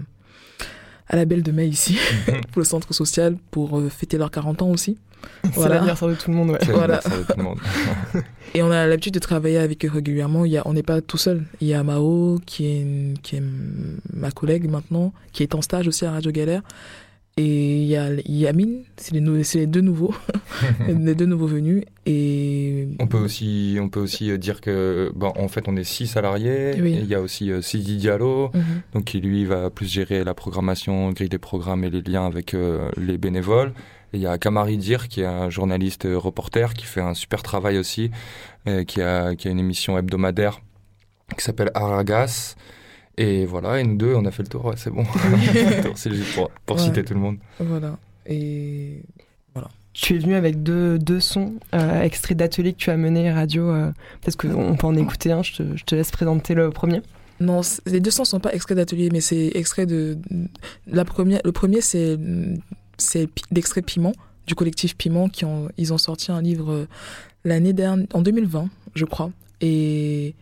à 1.08 1.16
la 1.16 1.26
Belle 1.26 1.44
de 1.44 1.52
Mai 1.52 1.68
ici, 1.68 1.98
pour 2.52 2.60
le 2.60 2.66
centre 2.66 2.94
social, 2.94 3.38
pour 3.52 3.82
fêter 3.92 4.18
leurs 4.18 4.32
40 4.32 4.62
ans 4.62 4.70
aussi. 4.70 4.98
C'est 5.44 5.52
voilà. 5.56 5.76
l'anniversaire 5.76 6.10
de 6.10 6.16
tout 6.16 6.32
le 6.32 6.38
monde, 6.38 6.50
ouais. 6.52 6.60
Voilà. 6.70 6.98
De 6.98 7.24
tout 7.24 7.38
le 7.38 7.44
monde. 7.44 7.60
Et 8.56 8.62
on 8.62 8.72
a 8.72 8.86
l'habitude 8.86 9.14
de 9.14 9.20
travailler 9.20 9.58
avec 9.58 9.84
eux 9.86 9.90
régulièrement. 9.90 10.46
Il 10.46 10.52
y 10.52 10.58
a, 10.58 10.64
on 10.66 10.74
n'est 10.74 10.84
pas 10.84 11.02
tout 11.02 11.18
seul. 11.18 11.44
Il 11.60 11.68
y 11.68 11.74
a 11.74 11.84
Mao, 11.84 12.40
qui 12.46 12.66
est, 12.68 12.82
une, 12.82 13.16
qui 13.24 13.38
est 13.38 13.44
ma 14.14 14.32
collègue 14.32 14.70
maintenant, 14.70 15.14
qui 15.32 15.44
est 15.44 15.56
en 15.56 15.62
stage 15.62 15.88
aussi 15.88 16.06
à 16.06 16.12
Radio 16.12 16.32
Galère. 16.32 16.62
Et 17.36 17.82
il 17.82 17.88
y 17.88 17.98
a 17.98 18.10
Yamine, 18.28 18.84
c'est 18.96 19.16
les, 19.16 19.20
les, 19.20 19.66
deux 19.66 19.82
nouveaux, 19.82 20.14
les 20.88 21.16
deux 21.16 21.26
nouveaux 21.26 21.48
venus. 21.48 21.84
Et 22.06 22.88
on 23.00 23.08
peut 23.08 23.18
aussi, 23.18 23.80
on 23.82 23.90
peut 23.90 24.02
aussi 24.02 24.38
dire 24.38 24.62
que, 24.62 25.12
bon, 25.16 25.34
en 25.36 25.48
fait, 25.48 25.68
on 25.68 25.76
est 25.76 25.84
six 25.84 26.06
salariés. 26.06 26.74
Oui. 26.80 26.94
Et 26.94 27.00
il 27.00 27.08
y 27.08 27.16
a 27.16 27.22
aussi 27.22 27.52
euh, 27.52 27.64
Sidi 27.64 27.98
Diallo, 27.98 28.52
mm 28.54 28.60
-hmm. 28.60 28.94
donc 28.94 29.06
qui 29.06 29.20
lui 29.20 29.46
va 29.46 29.72
plus 29.72 29.88
gérer 29.92 30.24
la 30.24 30.36
programmation, 30.36 31.12
grille 31.12 31.30
des 31.30 31.40
programmes 31.40 31.84
et 31.84 31.90
les 31.90 32.04
liens 32.04 32.28
avec 32.28 32.54
euh, 32.54 32.88
les 32.98 33.18
bénévoles. 33.18 33.74
Il 34.14 34.20
y 34.20 34.28
a 34.28 34.38
Kamari 34.38 34.78
Dir, 34.78 35.08
qui 35.08 35.22
est 35.22 35.26
un 35.26 35.50
journaliste 35.50 36.08
reporter, 36.08 36.74
qui 36.76 36.86
fait 36.86 37.02
un 37.02 37.16
super 37.16 37.42
travail 37.42 37.80
aussi, 37.80 38.12
euh, 38.68 38.84
qui, 38.84 39.02
a, 39.02 39.36
qui 39.36 39.48
a 39.48 39.52
une 39.52 39.60
émission 39.60 39.98
hebdomadaire 39.98 40.62
qui 41.36 41.44
s'appelle 41.44 41.72
Aragas. 41.74 42.56
Et 43.18 43.46
voilà, 43.46 43.80
et 43.80 43.84
nous 43.84 43.98
deux, 43.98 44.14
on 44.16 44.26
a 44.26 44.32
fait 44.32 44.44
le 44.44 44.50
tour, 44.50 44.66
ouais, 44.66 44.76
c'est 44.78 44.92
bon. 44.92 45.04
c'est 45.96 46.12
pour, 46.36 46.52
pour 46.66 46.78
ouais. 46.78 46.84
citer 46.84 47.04
tout 47.04 47.14
le 47.14 47.20
monde. 47.20 47.38
Voilà. 47.60 47.98
Et 48.26 49.04
voilà. 49.54 49.70
Tu 49.94 50.16
es 50.16 50.20
venu 50.20 50.36
avec 50.36 50.64
deux, 50.64 50.98
deux 50.98 51.20
sons 51.20 51.54
euh, 51.74 52.02
extraits 52.02 52.38
d'ateliers 52.38 52.74
que 52.74 52.80
tu 52.80 52.90
as 52.90 52.98
menés 52.98 53.32
radio. 53.32 53.70
Euh, 53.70 53.92
Peut-être 54.22 54.38
qu'on 54.38 54.76
peut 54.76 54.88
en 54.88 54.96
écouter 54.96 55.32
un, 55.32 55.44
je 55.44 55.54
te, 55.54 55.78
je 55.78 55.84
te 55.84 55.96
laisse 55.96 56.12
présenter 56.12 56.54
le 56.56 56.70
premier. 56.72 57.02
Non, 57.40 57.62
les 57.86 58.00
deux 58.00 58.12
sons 58.12 58.26
sont 58.26 58.40
pas 58.40 58.54
extraits 58.54 58.78
d'atelier, 58.78 59.10
mais 59.12 59.22
c'est 59.22 59.52
extrait 59.56 59.86
de. 59.86 60.18
La 60.88 61.04
première, 61.04 61.42
le 61.44 61.52
premier, 61.52 61.82
c'est 61.82 62.18
c'est 62.98 63.30
l'extrait 63.52 63.82
Piment 63.82 64.14
du 64.48 64.56
collectif 64.56 64.96
Piment 64.98 65.30
qui 65.30 65.46
ont 65.46 65.70
ils 65.78 65.94
ont 65.94 65.98
sorti 65.98 66.32
un 66.32 66.42
livre 66.42 66.88
l'année 67.44 67.74
dernière 67.74 68.08
en 68.14 68.22
2020 68.22 68.70
je 68.96 69.06
crois 69.06 69.32
et 69.62 70.36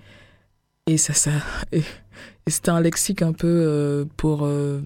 et 0.88 0.98
ça 0.98 1.14
ça 1.14 1.32
c'était 2.48 2.70
un 2.70 2.82
lexique 2.82 3.22
un 3.22 3.34
peu 3.34 3.48
euh, 3.48 4.06
pour 4.18 4.46
euh, 4.46 4.82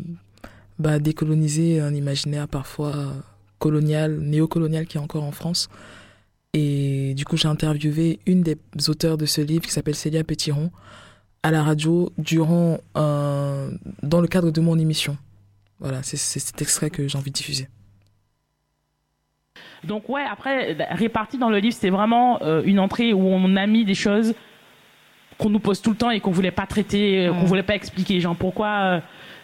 bah, 0.80 0.99
décoloniser 0.99 1.80
un 1.80 1.93
imaginaire 1.93 2.47
parfois 2.47 3.13
colonial 3.59 4.20
néocolonial 4.20 4.86
qui 4.86 4.97
est 4.97 5.01
encore 5.01 5.24
en 5.24 5.32
France 5.32 5.70
et 6.53 7.13
du 7.16 7.26
coup 7.26 7.38
j'ai 7.38 7.47
interviewé 7.47 8.20
une 8.26 8.43
des 8.43 8.57
auteurs 8.88 9.18
de 9.18 9.26
ce 9.26 9.41
livre 9.41 9.66
qui 9.66 9.72
s'appelle 9.72 9.95
Célia 9.95 10.24
Petiron 10.24 10.72
à 11.43 11.51
la 11.51 11.63
radio 11.63 12.11
durant 12.18 12.80
dans 12.95 14.22
le 14.22 14.28
cadre 14.28 14.49
de 14.49 14.61
mon 14.61 14.80
émission. 14.80 15.16
Voilà, 15.80 16.03
c'est 16.03 16.17
cet 16.17 16.61
extrait 16.61 16.89
que 16.89 17.07
j'ai 17.07 17.17
envie 17.17 17.32
de 17.32 17.36
diffuser. 17.36 17.67
Donc 19.84 20.09
ouais, 20.09 20.23
après, 20.30 20.76
réparti 20.91 21.38
dans 21.38 21.49
le 21.49 21.59
livre, 21.59 21.76
c'est 21.78 21.89
vraiment 21.89 22.39
une 22.63 22.80
entrée 22.80 23.13
où 23.13 23.21
on 23.28 23.55
a 23.55 23.67
mis 23.67 23.86
des 23.86 23.93
choses 23.93 24.34
qu'on 25.38 25.49
nous 25.49 25.59
pose 25.59 25.82
tout 25.82 25.91
le 25.91 25.95
temps 25.97 26.09
et 26.09 26.21
qu'on 26.21 26.32
voulait 26.32 26.49
pas 26.49 26.65
traiter, 26.65 27.28
qu'on 27.30 27.45
voulait 27.45 27.61
pas 27.61 27.76
expliquer. 27.76 28.19
Genre 28.19 28.36
pourquoi 28.36 29.01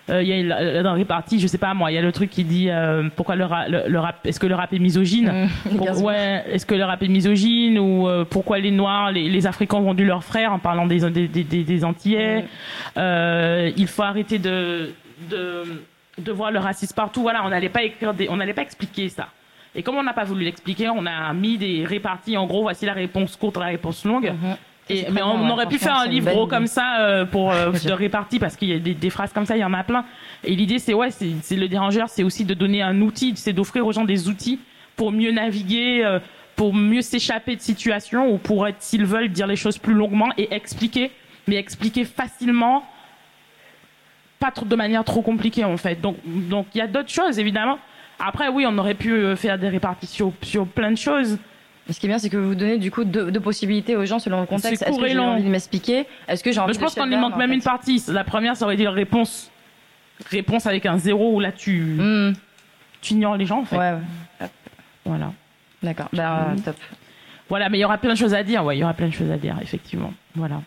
euh, 0.10 0.24
il 0.24 0.28
y 0.28 0.52
a 0.52 0.84
dans 0.84 0.96
les 0.96 1.06
parties, 1.06 1.40
je 1.40 1.48
sais 1.48 1.58
pas 1.58 1.74
moi, 1.74 1.92
il 1.92 1.96
y 1.96 1.98
a 1.98 2.02
le 2.02 2.12
truc 2.12 2.30
qui 2.30 2.44
dit 2.44 2.70
euh, 2.70 3.10
pourquoi 3.16 3.36
le, 3.36 3.46
le, 3.88 4.00
rap, 4.00 4.26
est-ce 4.26 4.40
que 4.40 4.48
le 4.48 4.56
rap 4.56 4.74
est 4.74 4.80
misogyne? 4.80 5.32
Mmh, 5.72 6.04
Ouais, 6.04 6.44
est-ce 6.52 6.66
que 6.66 6.76
le 6.76 6.84
rap 6.84 7.02
est 7.04 7.08
misogyne 7.08 7.78
ou 7.78 8.08
euh, 8.08 8.26
pourquoi 8.26 8.60
les 8.60 8.72
Noirs, 8.72 9.12
les, 9.12 9.30
les, 9.30 9.48
Africains 9.48 9.78
ont 9.78 9.82
vendu 9.82 10.06
leurs 10.06 10.24
frères 10.24 10.54
en 10.54 10.60
parlant 10.60 10.86
des 10.88 11.10
des, 11.10 11.28
des, 11.28 11.64
des 11.64 11.86
Antillais? 11.86 12.44
Mmh. 12.96 13.74
Il 13.78 13.88
faut 13.88 14.02
arrêter 14.02 14.40
de, 14.40 14.94
de 15.30 15.64
de 16.18 16.32
voir 16.32 16.52
le 16.52 16.60
racisme 16.60 16.96
partout. 16.96 17.22
Voilà, 17.22 17.44
on 17.46 17.50
n'allait 17.50 17.70
pas 17.70 17.84
écrire, 17.84 18.14
on 18.30 18.38
n'allait 18.38 18.54
pas 18.54 18.62
expliquer 18.62 19.10
ça. 19.10 19.30
Et 19.74 19.84
comme 19.84 19.96
on 19.96 20.04
n'a 20.04 20.14
pas 20.14 20.26
voulu 20.26 20.44
l'expliquer, 20.44 20.90
on 20.90 21.06
a 21.06 21.34
mis 21.34 21.58
des 21.58 21.86
réparties. 21.86 22.36
En 22.36 22.46
gros, 22.46 22.64
voici 22.64 22.86
la 22.86 22.94
réponse 22.94 23.36
courte, 23.38 23.58
la 23.58 23.68
réponse 23.68 24.04
longue. 24.04 24.32
Mmh 24.32 24.54
mais 24.90 25.22
on, 25.22 25.50
aurait 25.50 25.68
pu 25.68 25.78
faire 25.78 25.96
un 25.96 26.08
livre 26.08 26.32
gros 26.32 26.48
comme 26.48 26.68
ça 26.68 27.00
euh, 27.02 27.26
pour 27.26 27.52
euh, 27.52 27.72
de 27.72 27.92
répartie 27.92 28.40
parce 28.40 28.56
qu'il 28.56 28.70
y 28.70 28.74
a 28.74 28.80
des, 28.80 29.10
phrases 29.10 29.34
comme 29.34 29.46
ça, 29.46 29.56
il 29.56 29.62
y 29.62 29.66
en 29.66 29.74
a 29.74 29.84
plein. 29.84 30.06
Et 30.44 30.56
l'idée, 30.56 30.80
c'est 30.80 30.94
ouais, 30.94 31.10
c'est 31.12 31.56
le 31.56 31.68
dérangeur, 31.68 32.10
c'est 32.10 32.24
aussi 32.24 32.46
de 32.46 32.54
donner 32.54 32.82
un 32.82 33.00
outil, 33.02 33.34
c'est 33.36 33.54
d'offrir 33.54 33.86
aux 33.86 33.92
gens 33.92 34.06
des 34.06 34.28
outils 34.28 34.60
pour 34.96 35.12
mieux 35.12 35.32
naviguer, 35.32 36.04
euh, 36.04 36.20
pour 36.56 36.74
mieux 36.74 37.02
s'échapper 37.02 37.56
de 37.56 37.62
situations 37.62 38.32
ou 38.32 38.38
pour 38.38 38.68
être, 38.68 38.78
s'ils 38.80 39.06
veulent, 39.06 39.30
dire 39.30 39.48
les 39.48 39.56
choses 39.56 39.78
plus 39.78 39.94
longuement 39.94 40.30
et 40.38 40.54
expliquer, 40.54 41.12
mais 41.48 41.56
expliquer 41.56 42.06
facilement, 42.06 42.84
pas 44.42 44.52
trop, 44.52 44.66
de 44.66 44.76
manière 44.76 45.06
trop 45.06 45.22
compliquée 45.22 45.64
en 45.64 45.78
fait. 45.78 46.02
Donc, 46.02 46.18
donc 46.26 46.68
il 46.76 46.80
y 46.80 46.82
a 46.82 46.88
d'autres 46.88 47.10
choses 47.10 47.40
évidemment. 47.40 47.80
Après, 48.20 48.50
oui, 48.50 48.66
on 48.68 48.78
aurait 48.78 48.96
pu 48.96 49.36
faire 49.36 49.58
des 49.58 49.70
répartitions 49.70 50.34
sur 50.44 50.68
plein 50.68 50.92
de 50.92 50.98
choses 50.98 51.40
ce 51.90 52.00
qui 52.00 52.06
est 52.06 52.10
bien, 52.10 52.20
c'est 52.20 52.30
que 52.30 52.38
vous 52.38 52.56
donnez 52.56 52.78
du 52.78 52.92
coup 52.92 53.04
deux, 53.04 53.32
possibilités 53.40 53.96
aux 53.96 54.06
gens 54.06 54.20
selon 54.20 54.42
le 54.42 54.46
contexte. 54.46 54.84
Est-ce 54.84 55.00
que 55.00 55.08
j'ai 55.08 55.20
envie 55.20 55.44
de 55.44 55.50
m'expliquer? 55.50 56.06
Est-ce 56.28 56.44
que 56.44 56.52
j'ai 56.52 56.60
envie 56.60 56.74
Je 56.74 56.80
pense 56.80 56.96
qu'on 56.96 57.10
y 57.10 57.18
manque 57.18 57.38
même 57.38 57.52
une 57.52 57.62
partie. 57.62 58.04
La 58.08 58.24
première, 58.24 58.56
ça 58.56 58.66
aurait 58.66 58.76
été 58.76 58.84
la 58.84 58.92
réponse. 58.92 59.50
Réponse 60.30 60.68
avec 60.68 60.86
un 60.86 60.98
zéro 60.98 61.36
où 61.36 61.40
là 61.40 61.52
tu, 61.52 61.82
hmm. 61.98 62.34
tu 63.02 63.14
ignores 63.14 63.38
les 63.38 63.46
gens 63.46 63.62
en 63.62 63.66
fait. 63.66 63.78
Ouais, 63.78 63.94
Voilà. 65.04 65.34
D'accord. 65.82 66.10
Bah, 66.14 66.54
top. 66.64 66.76
Voilà, 67.50 67.70
mais 67.70 67.80
il 67.80 67.82
y 67.82 67.86
aura 67.86 67.98
plein 67.98 68.14
de 68.14 68.18
choses 68.18 68.36
à 68.36 68.44
dire. 68.44 68.64
Ouais, 68.64 68.78
il 68.78 68.80
y 68.80 68.84
aura 68.84 68.94
plein 68.94 69.08
de 69.08 69.14
choses 69.14 69.32
à 69.32 69.38
dire, 69.38 69.58
effectivement. 69.62 70.14
Voilà. 70.36 70.62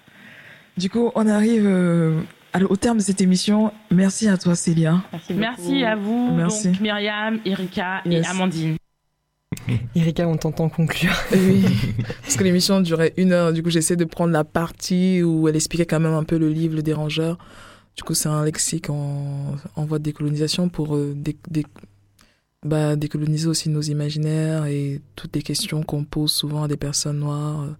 Du 0.76 0.90
coup, 0.90 1.12
on 1.14 1.26
arrive 1.28 1.66
euh, 1.66 2.20
au 2.62 2.76
terme 2.76 2.98
de 2.98 3.02
cette 3.02 3.20
émission. 3.20 3.72
Merci 3.90 4.28
à 4.28 4.38
toi, 4.38 4.54
Célia. 4.54 5.02
Merci, 5.12 5.34
Merci 5.34 5.84
à 5.84 5.96
vous, 5.96 6.32
Merci. 6.34 6.68
Donc, 6.68 6.80
Myriam, 6.80 7.40
Erika 7.44 8.02
et 8.04 8.24
Amandine. 8.24 8.76
Erika, 9.94 10.28
on 10.28 10.36
t'entend 10.36 10.68
conclure. 10.68 11.14
oui, 11.32 11.64
parce 12.22 12.36
que 12.36 12.44
l'émission 12.44 12.80
durait 12.80 13.14
une 13.16 13.32
heure. 13.32 13.52
Du 13.52 13.62
coup, 13.62 13.70
j'essaie 13.70 13.96
de 13.96 14.04
prendre 14.04 14.32
la 14.32 14.44
partie 14.44 15.22
où 15.22 15.48
elle 15.48 15.56
expliquait 15.56 15.86
quand 15.86 16.00
même 16.00 16.14
un 16.14 16.24
peu 16.24 16.38
le 16.38 16.48
livre, 16.48 16.76
le 16.76 16.82
dérangeur. 16.82 17.38
Du 17.96 18.02
coup, 18.02 18.14
c'est 18.14 18.28
un 18.28 18.44
lexique 18.44 18.90
en, 18.90 19.54
en, 19.76 19.84
voie 19.84 19.98
de 19.98 20.04
décolonisation 20.04 20.68
pour 20.68 20.96
euh, 20.96 21.14
bah, 22.64 22.96
décoloniser 22.96 23.46
aussi 23.46 23.68
nos 23.68 23.82
imaginaires 23.82 24.66
et 24.66 25.00
toutes 25.14 25.36
les 25.36 25.42
questions 25.42 25.82
qu'on 25.82 26.04
pose 26.04 26.32
souvent 26.32 26.64
à 26.64 26.68
des 26.68 26.76
personnes 26.76 27.18
noires. 27.18 27.62
Euh, 27.62 27.72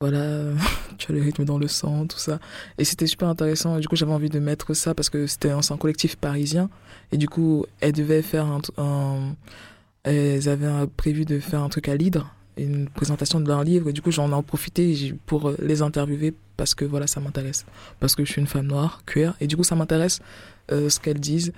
voilà, 0.00 0.52
tu 0.98 1.10
as 1.10 1.14
le 1.14 1.22
rythme 1.22 1.44
dans 1.44 1.58
le 1.58 1.68
sang, 1.68 2.06
tout 2.06 2.18
ça. 2.18 2.38
Et 2.78 2.84
c'était 2.84 3.06
super 3.06 3.28
intéressant. 3.28 3.78
du 3.78 3.88
coup, 3.88 3.96
j'avais 3.96 4.12
envie 4.12 4.28
de 4.28 4.38
mettre 4.38 4.74
ça 4.74 4.94
parce 4.94 5.08
que 5.08 5.26
c'était 5.26 5.50
un, 5.50 5.60
un 5.68 5.76
collectif 5.76 6.16
parisien. 6.16 6.68
Et 7.12 7.16
du 7.16 7.28
coup, 7.28 7.64
elle 7.80 7.92
devait 7.92 8.22
faire 8.22 8.46
un, 8.46 8.60
un 8.76 9.34
elles 10.06 10.48
avaient 10.48 10.86
prévu 10.96 11.24
de 11.24 11.40
faire 11.40 11.62
un 11.62 11.68
truc 11.68 11.88
à 11.88 11.96
l'Hydre, 11.96 12.32
une 12.56 12.88
présentation 12.88 13.40
de 13.40 13.48
leur 13.48 13.64
livre. 13.64 13.88
Et 13.88 13.92
du 13.92 14.02
coup, 14.02 14.12
j'en 14.12 14.38
ai 14.38 14.42
profité 14.42 15.14
pour 15.26 15.52
les 15.58 15.82
interviewer 15.82 16.32
parce 16.56 16.74
que 16.74 16.84
voilà, 16.84 17.06
ça 17.06 17.20
m'intéresse. 17.20 17.66
Parce 17.98 18.14
que 18.14 18.24
je 18.24 18.30
suis 18.30 18.40
une 18.40 18.46
femme 18.46 18.66
noire, 18.66 19.02
queer. 19.04 19.34
Et 19.40 19.46
du 19.46 19.56
coup, 19.56 19.64
ça 19.64 19.74
m'intéresse 19.74 20.20
euh, 20.70 20.88
ce 20.88 21.00
qu'elles 21.00 21.20
disent. 21.20 21.52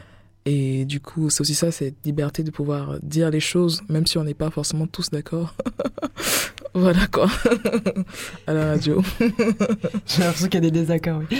Et 0.46 0.86
du 0.86 0.98
coup, 1.00 1.28
c'est 1.28 1.42
aussi 1.42 1.54
ça, 1.54 1.70
cette 1.70 1.96
liberté 2.06 2.42
de 2.42 2.50
pouvoir 2.50 2.98
dire 3.02 3.28
les 3.28 3.40
choses, 3.40 3.82
même 3.90 4.06
si 4.06 4.16
on 4.16 4.24
n'est 4.24 4.32
pas 4.32 4.50
forcément 4.50 4.86
tous 4.86 5.10
d'accord. 5.10 5.54
voilà 6.74 7.06
quoi, 7.06 7.28
à 8.46 8.54
la 8.54 8.66
radio. 8.70 9.02
J'ai 9.20 10.22
l'impression 10.22 10.48
qu'il 10.48 10.54
y 10.54 10.66
a 10.66 10.70
des 10.70 10.70
désaccords. 10.70 11.22
Oui. 11.30 11.36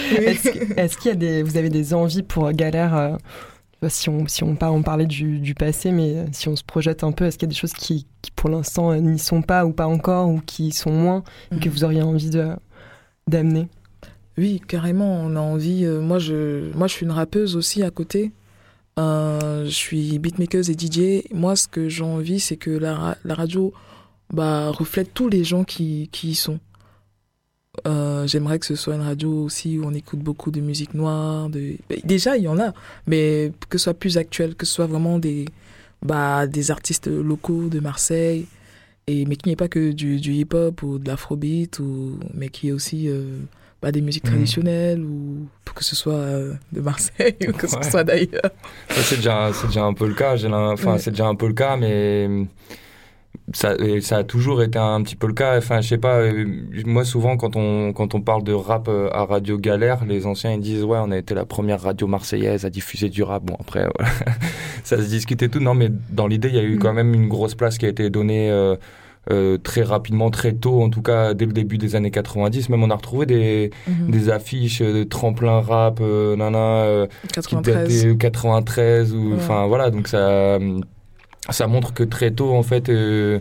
Est-ce 0.77 0.97
qu'il 0.97 1.09
y 1.09 1.13
a 1.13 1.15
des, 1.15 1.43
vous 1.43 1.57
avez 1.57 1.69
des 1.69 1.93
envies 1.93 2.23
pour 2.23 2.51
Galère 2.51 2.95
euh, 2.95 3.17
si 3.87 4.09
on, 4.09 4.27
si 4.27 4.43
on, 4.43 4.57
on 4.61 4.83
parlait 4.83 5.05
du, 5.05 5.39
du, 5.39 5.55
passé, 5.55 5.91
mais 5.91 6.17
euh, 6.17 6.25
si 6.33 6.49
on 6.49 6.55
se 6.55 6.63
projette 6.63 7.03
un 7.03 7.13
peu, 7.13 7.25
est-ce 7.25 7.37
qu'il 7.37 7.47
y 7.47 7.49
a 7.49 7.53
des 7.53 7.55
choses 7.55 7.73
qui, 7.73 8.05
qui 8.21 8.31
pour 8.31 8.49
l'instant, 8.49 8.91
euh, 8.91 8.97
n'y 8.97 9.19
sont 9.19 9.41
pas 9.41 9.65
ou 9.65 9.71
pas 9.71 9.87
encore, 9.87 10.29
ou 10.29 10.41
qui 10.45 10.71
sont 10.71 10.91
moins, 10.91 11.23
et 11.51 11.59
que 11.59 11.69
mhm. 11.69 11.73
vous 11.73 11.83
auriez 11.85 12.01
envie 12.01 12.29
d'amener? 13.27 13.67
Oui, 14.37 14.61
carrément, 14.67 15.21
on 15.21 15.35
a 15.35 15.39
envie. 15.39 15.85
Euh, 15.85 16.01
moi, 16.01 16.19
je, 16.19 16.73
moi, 16.75 16.87
je 16.87 16.93
suis 16.93 17.05
une 17.05 17.11
rappeuse 17.11 17.55
aussi 17.55 17.83
à 17.83 17.91
côté. 17.91 18.31
je 18.97 19.69
suis 19.69 20.19
beatmaker 20.19 20.61
et 20.69 20.73
DJ. 20.73 21.23
Moi, 21.33 21.55
ce 21.55 21.67
que 21.67 21.87
j'ai 21.87 22.03
envie, 22.03 22.41
c'est 22.41 22.57
que 22.57 22.71
la, 22.71 23.15
la 23.23 23.33
radio 23.33 23.73
bah, 24.33 24.69
reflète 24.71 25.13
tous 25.13 25.29
les 25.29 25.43
gens 25.43 25.63
qui, 25.63 26.09
qui 26.11 26.29
y 26.29 26.35
sont. 26.35 26.59
Euh, 27.87 28.27
j'aimerais 28.27 28.59
que 28.59 28.65
ce 28.65 28.75
soit 28.75 28.95
une 28.95 29.01
radio 29.01 29.43
aussi 29.43 29.77
où 29.77 29.85
on 29.85 29.93
écoute 29.93 30.19
beaucoup 30.19 30.51
de 30.51 30.59
musique 30.59 30.93
noire. 30.93 31.49
De... 31.49 31.75
Déjà, 32.03 32.37
il 32.37 32.43
y 32.43 32.47
en 32.47 32.59
a, 32.59 32.73
mais 33.07 33.51
que 33.69 33.77
ce 33.77 33.85
soit 33.85 33.93
plus 33.93 34.17
actuel, 34.17 34.55
que 34.55 34.65
ce 34.65 34.73
soit 34.73 34.87
vraiment 34.87 35.19
des, 35.19 35.45
bah, 36.03 36.47
des 36.47 36.71
artistes 36.71 37.07
locaux 37.07 37.69
de 37.69 37.79
Marseille, 37.79 38.47
et, 39.07 39.25
mais 39.25 39.35
qu'il 39.35 39.49
n'y 39.49 39.53
ait 39.53 39.55
pas 39.55 39.67
que 39.67 39.91
du, 39.91 40.19
du 40.19 40.33
hip-hop 40.33 40.83
ou 40.83 40.99
de 40.99 41.07
l'afrobeat, 41.07 41.79
ou, 41.79 42.19
mais 42.33 42.49
qu'il 42.49 42.67
y 42.67 42.69
ait 42.71 42.75
aussi 42.75 43.07
euh, 43.07 43.39
bah, 43.81 43.91
des 43.91 44.01
musiques 44.01 44.25
mmh. 44.25 44.31
traditionnelles, 44.31 45.01
ou 45.01 45.47
que 45.73 45.85
ce 45.85 45.95
soit 45.95 46.13
euh, 46.13 46.53
de 46.73 46.81
Marseille 46.81 47.37
ou 47.47 47.53
que 47.53 47.67
ce 47.67 47.81
soit 47.83 48.03
d'ailleurs. 48.03 48.51
C'est 48.89 49.17
déjà, 49.17 49.51
déjà 49.65 49.83
un 49.85 49.93
peu 49.93 50.07
le 50.07 50.13
cas, 50.13 50.35
enfin, 50.45 50.97
c'est 50.97 51.11
déjà 51.11 51.27
un 51.27 51.35
peu 51.35 51.47
le 51.47 51.53
cas, 51.53 51.77
mais 51.77 52.27
ça, 53.53 53.75
ça 54.01 54.17
a 54.17 54.23
toujours 54.23 54.61
été 54.61 54.77
un 54.77 55.01
petit 55.01 55.15
peu 55.15 55.27
le 55.27 55.33
cas. 55.33 55.57
Enfin, 55.57 55.81
je 55.81 55.87
sais 55.87 55.97
pas. 55.97 56.19
Euh, 56.19 56.45
moi, 56.85 57.05
souvent, 57.05 57.37
quand 57.37 57.55
on 57.55 57.93
quand 57.93 58.15
on 58.15 58.21
parle 58.21 58.43
de 58.43 58.53
rap 58.53 58.87
euh, 58.87 59.09
à 59.11 59.25
Radio 59.25 59.57
Galère, 59.57 60.05
les 60.05 60.25
anciens 60.25 60.53
ils 60.53 60.59
disent 60.59 60.83
ouais, 60.83 60.99
on 61.01 61.11
a 61.11 61.17
été 61.17 61.33
la 61.33 61.45
première 61.45 61.81
radio 61.81 62.07
marseillaise 62.07 62.65
à 62.65 62.69
diffuser 62.69 63.09
du 63.09 63.23
rap. 63.23 63.43
Bon, 63.43 63.55
après, 63.59 63.87
ça 64.83 64.97
se 64.97 65.07
discutait 65.07 65.49
tout. 65.49 65.59
Non, 65.59 65.73
mais 65.73 65.89
dans 66.09 66.27
l'idée, 66.27 66.49
il 66.49 66.55
y 66.55 66.59
a 66.59 66.63
eu 66.63 66.75
mm. 66.75 66.79
quand 66.79 66.93
même 66.93 67.13
une 67.13 67.27
grosse 67.27 67.55
place 67.55 67.77
qui 67.77 67.85
a 67.85 67.89
été 67.89 68.09
donnée. 68.09 68.49
Euh, 69.31 69.57
très 69.59 69.83
rapidement, 69.83 70.31
très 70.31 70.53
tôt, 70.53 70.81
en 70.81 70.89
tout 70.89 71.03
cas 71.03 71.35
dès 71.35 71.45
le 71.45 71.51
début 71.51 71.77
des 71.77 71.95
années 71.95 72.09
90. 72.09 72.69
Même 72.69 72.81
on 72.81 72.89
a 72.89 72.95
retrouvé 72.95 73.27
des, 73.27 73.69
mm-hmm. 73.69 74.09
des 74.09 74.29
affiches 74.31 74.81
de 74.81 75.03
tremplin 75.03 75.59
rap, 75.59 75.99
nana, 75.99 77.05
93. 77.33 78.17
93 78.17 79.13
ou 79.13 79.35
enfin 79.35 79.67
voilà. 79.67 79.91
Donc 79.91 80.07
ça, 80.07 80.57
ça 81.51 81.67
montre 81.67 81.93
que 81.93 82.03
très 82.03 82.31
tôt, 82.31 82.53
en 82.53 82.63
fait, 82.63 82.89
euh, 82.89 83.39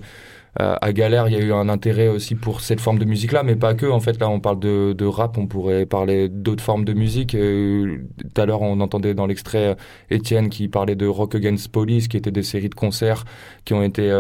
à 0.56 0.92
Galère, 0.92 1.28
il 1.28 1.34
y 1.34 1.36
a 1.36 1.40
eu 1.40 1.52
un 1.52 1.68
intérêt 1.68 2.09
aussi 2.09 2.34
pour 2.34 2.61
cette 2.61 2.80
forme 2.80 2.98
de 2.98 3.04
musique-là, 3.04 3.42
mais 3.42 3.56
pas 3.56 3.74
que. 3.74 3.86
En 3.86 4.00
fait, 4.00 4.18
là, 4.20 4.28
on 4.28 4.40
parle 4.40 4.59
de, 4.59 4.92
de 4.92 5.04
rap, 5.06 5.38
on 5.38 5.46
pourrait 5.46 5.86
parler 5.86 6.28
d'autres 6.28 6.64
formes 6.64 6.84
de 6.84 6.94
musique. 6.94 7.34
Euh, 7.34 7.98
tout 8.18 8.40
à 8.40 8.46
l'heure, 8.46 8.62
on 8.62 8.80
entendait 8.80 9.14
dans 9.14 9.26
l'extrait 9.26 9.68
euh, 9.68 9.74
Étienne 10.11 10.48
qui 10.48 10.68
parlait 10.68 10.96
de 10.96 11.06
Rock 11.06 11.34
Against 11.34 11.68
Police, 11.70 12.09
qui 12.09 12.16
étaient 12.16 12.32
des 12.32 12.42
séries 12.42 12.70
de 12.70 12.74
concerts 12.74 13.24
qui 13.64 13.74
ont 13.74 13.82
été 13.82 14.11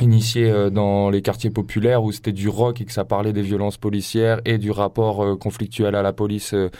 initié 0.00 0.50
euh, 0.50 0.70
dans 0.70 1.10
les 1.10 1.22
quartiers 1.22 1.50
populaires 1.50 2.02
où 2.02 2.12
c'était 2.12 2.32
du 2.32 2.48
rock 2.48 2.80
et 2.80 2.84
que 2.84 2.92
ça 2.92 3.04
parlait 3.04 3.32
des 3.32 3.42
violences 3.42 3.76
policières 3.76 4.40
et 4.44 4.58
du 4.58 4.70
rapport 4.70 5.24
euh, 5.24 5.36
conflictuel 5.36 5.94
à 5.94 6.02
la 6.02 6.12
police 6.12 6.54
euh, 6.54 6.70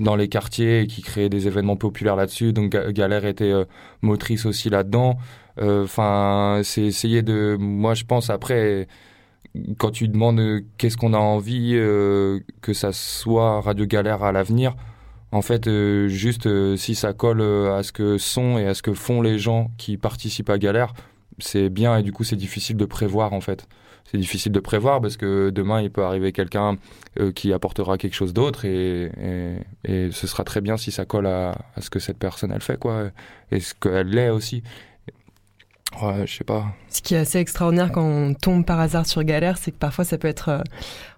dans 0.00 0.16
les 0.16 0.28
quartiers 0.28 0.80
et 0.80 0.86
qui 0.86 1.02
créait 1.02 1.28
des 1.28 1.46
événements 1.46 1.76
populaires 1.76 2.16
là-dessus. 2.16 2.52
Donc 2.52 2.70
Galère 2.70 3.24
était 3.24 3.52
motrice 4.02 4.44
aussi 4.44 4.68
là-dedans. 4.68 5.16
Enfin, 5.60 6.60
c'est 6.64 6.82
essayer 6.82 7.22
de, 7.22 7.56
moi 7.58 7.94
je 7.94 8.04
pense 8.04 8.30
après, 8.30 8.88
quand 9.78 9.90
tu 9.90 10.08
demandes 10.08 10.60
qu'est-ce 10.78 10.96
qu'on 10.96 11.14
a 11.14 11.18
envie 11.18 11.72
que 11.72 12.72
ça 12.72 12.92
soit 12.92 13.60
Radio 13.62 13.86
Galère 13.86 14.22
à 14.22 14.32
l'avenir, 14.32 14.76
en 15.32 15.42
fait, 15.42 15.68
juste 16.08 16.76
si 16.76 16.94
ça 16.94 17.12
colle 17.12 17.42
à 17.42 17.82
ce 17.82 17.92
que 17.92 18.18
sont 18.18 18.58
et 18.58 18.66
à 18.66 18.74
ce 18.74 18.82
que 18.82 18.92
font 18.92 19.22
les 19.22 19.38
gens 19.38 19.70
qui 19.78 19.96
participent 19.96 20.50
à 20.50 20.58
Galère, 20.58 20.92
c'est 21.38 21.68
bien 21.68 21.98
et 21.98 22.02
du 22.02 22.12
coup 22.12 22.24
c'est 22.24 22.36
difficile 22.36 22.76
de 22.76 22.84
prévoir 22.84 23.32
en 23.32 23.40
fait. 23.40 23.66
C'est 24.04 24.18
difficile 24.18 24.52
de 24.52 24.60
prévoir 24.60 25.00
parce 25.00 25.16
que 25.16 25.50
demain 25.50 25.82
il 25.82 25.90
peut 25.90 26.04
arriver 26.04 26.32
quelqu'un 26.32 26.76
euh, 27.18 27.32
qui 27.32 27.52
apportera 27.52 27.98
quelque 27.98 28.14
chose 28.14 28.32
d'autre 28.32 28.64
et, 28.64 29.10
et, 29.84 30.10
ce 30.12 30.26
sera 30.28 30.44
très 30.44 30.60
bien 30.60 30.76
si 30.76 30.92
ça 30.92 31.04
colle 31.04 31.26
à, 31.26 31.52
ce 31.80 31.90
que 31.90 31.98
cette 31.98 32.18
personne 32.18 32.52
elle 32.52 32.62
fait 32.62 32.78
quoi 32.78 33.10
et 33.50 33.60
ce 33.60 33.74
qu'elle 33.74 34.08
l'est 34.08 34.30
aussi. 34.30 34.62
Ouais, 36.02 36.26
je 36.26 36.36
sais 36.36 36.44
pas. 36.44 36.66
Ce 36.88 37.00
qui 37.02 37.14
est 37.14 37.18
assez 37.18 37.38
extraordinaire 37.38 37.92
quand 37.92 38.04
on 38.04 38.34
tombe 38.34 38.64
par 38.64 38.80
hasard 38.80 39.06
sur 39.06 39.22
Galère, 39.24 39.58
c'est 39.58 39.70
que 39.70 39.78
parfois 39.78 40.04
ça 40.04 40.18
peut 40.18 40.28
être 40.28 40.62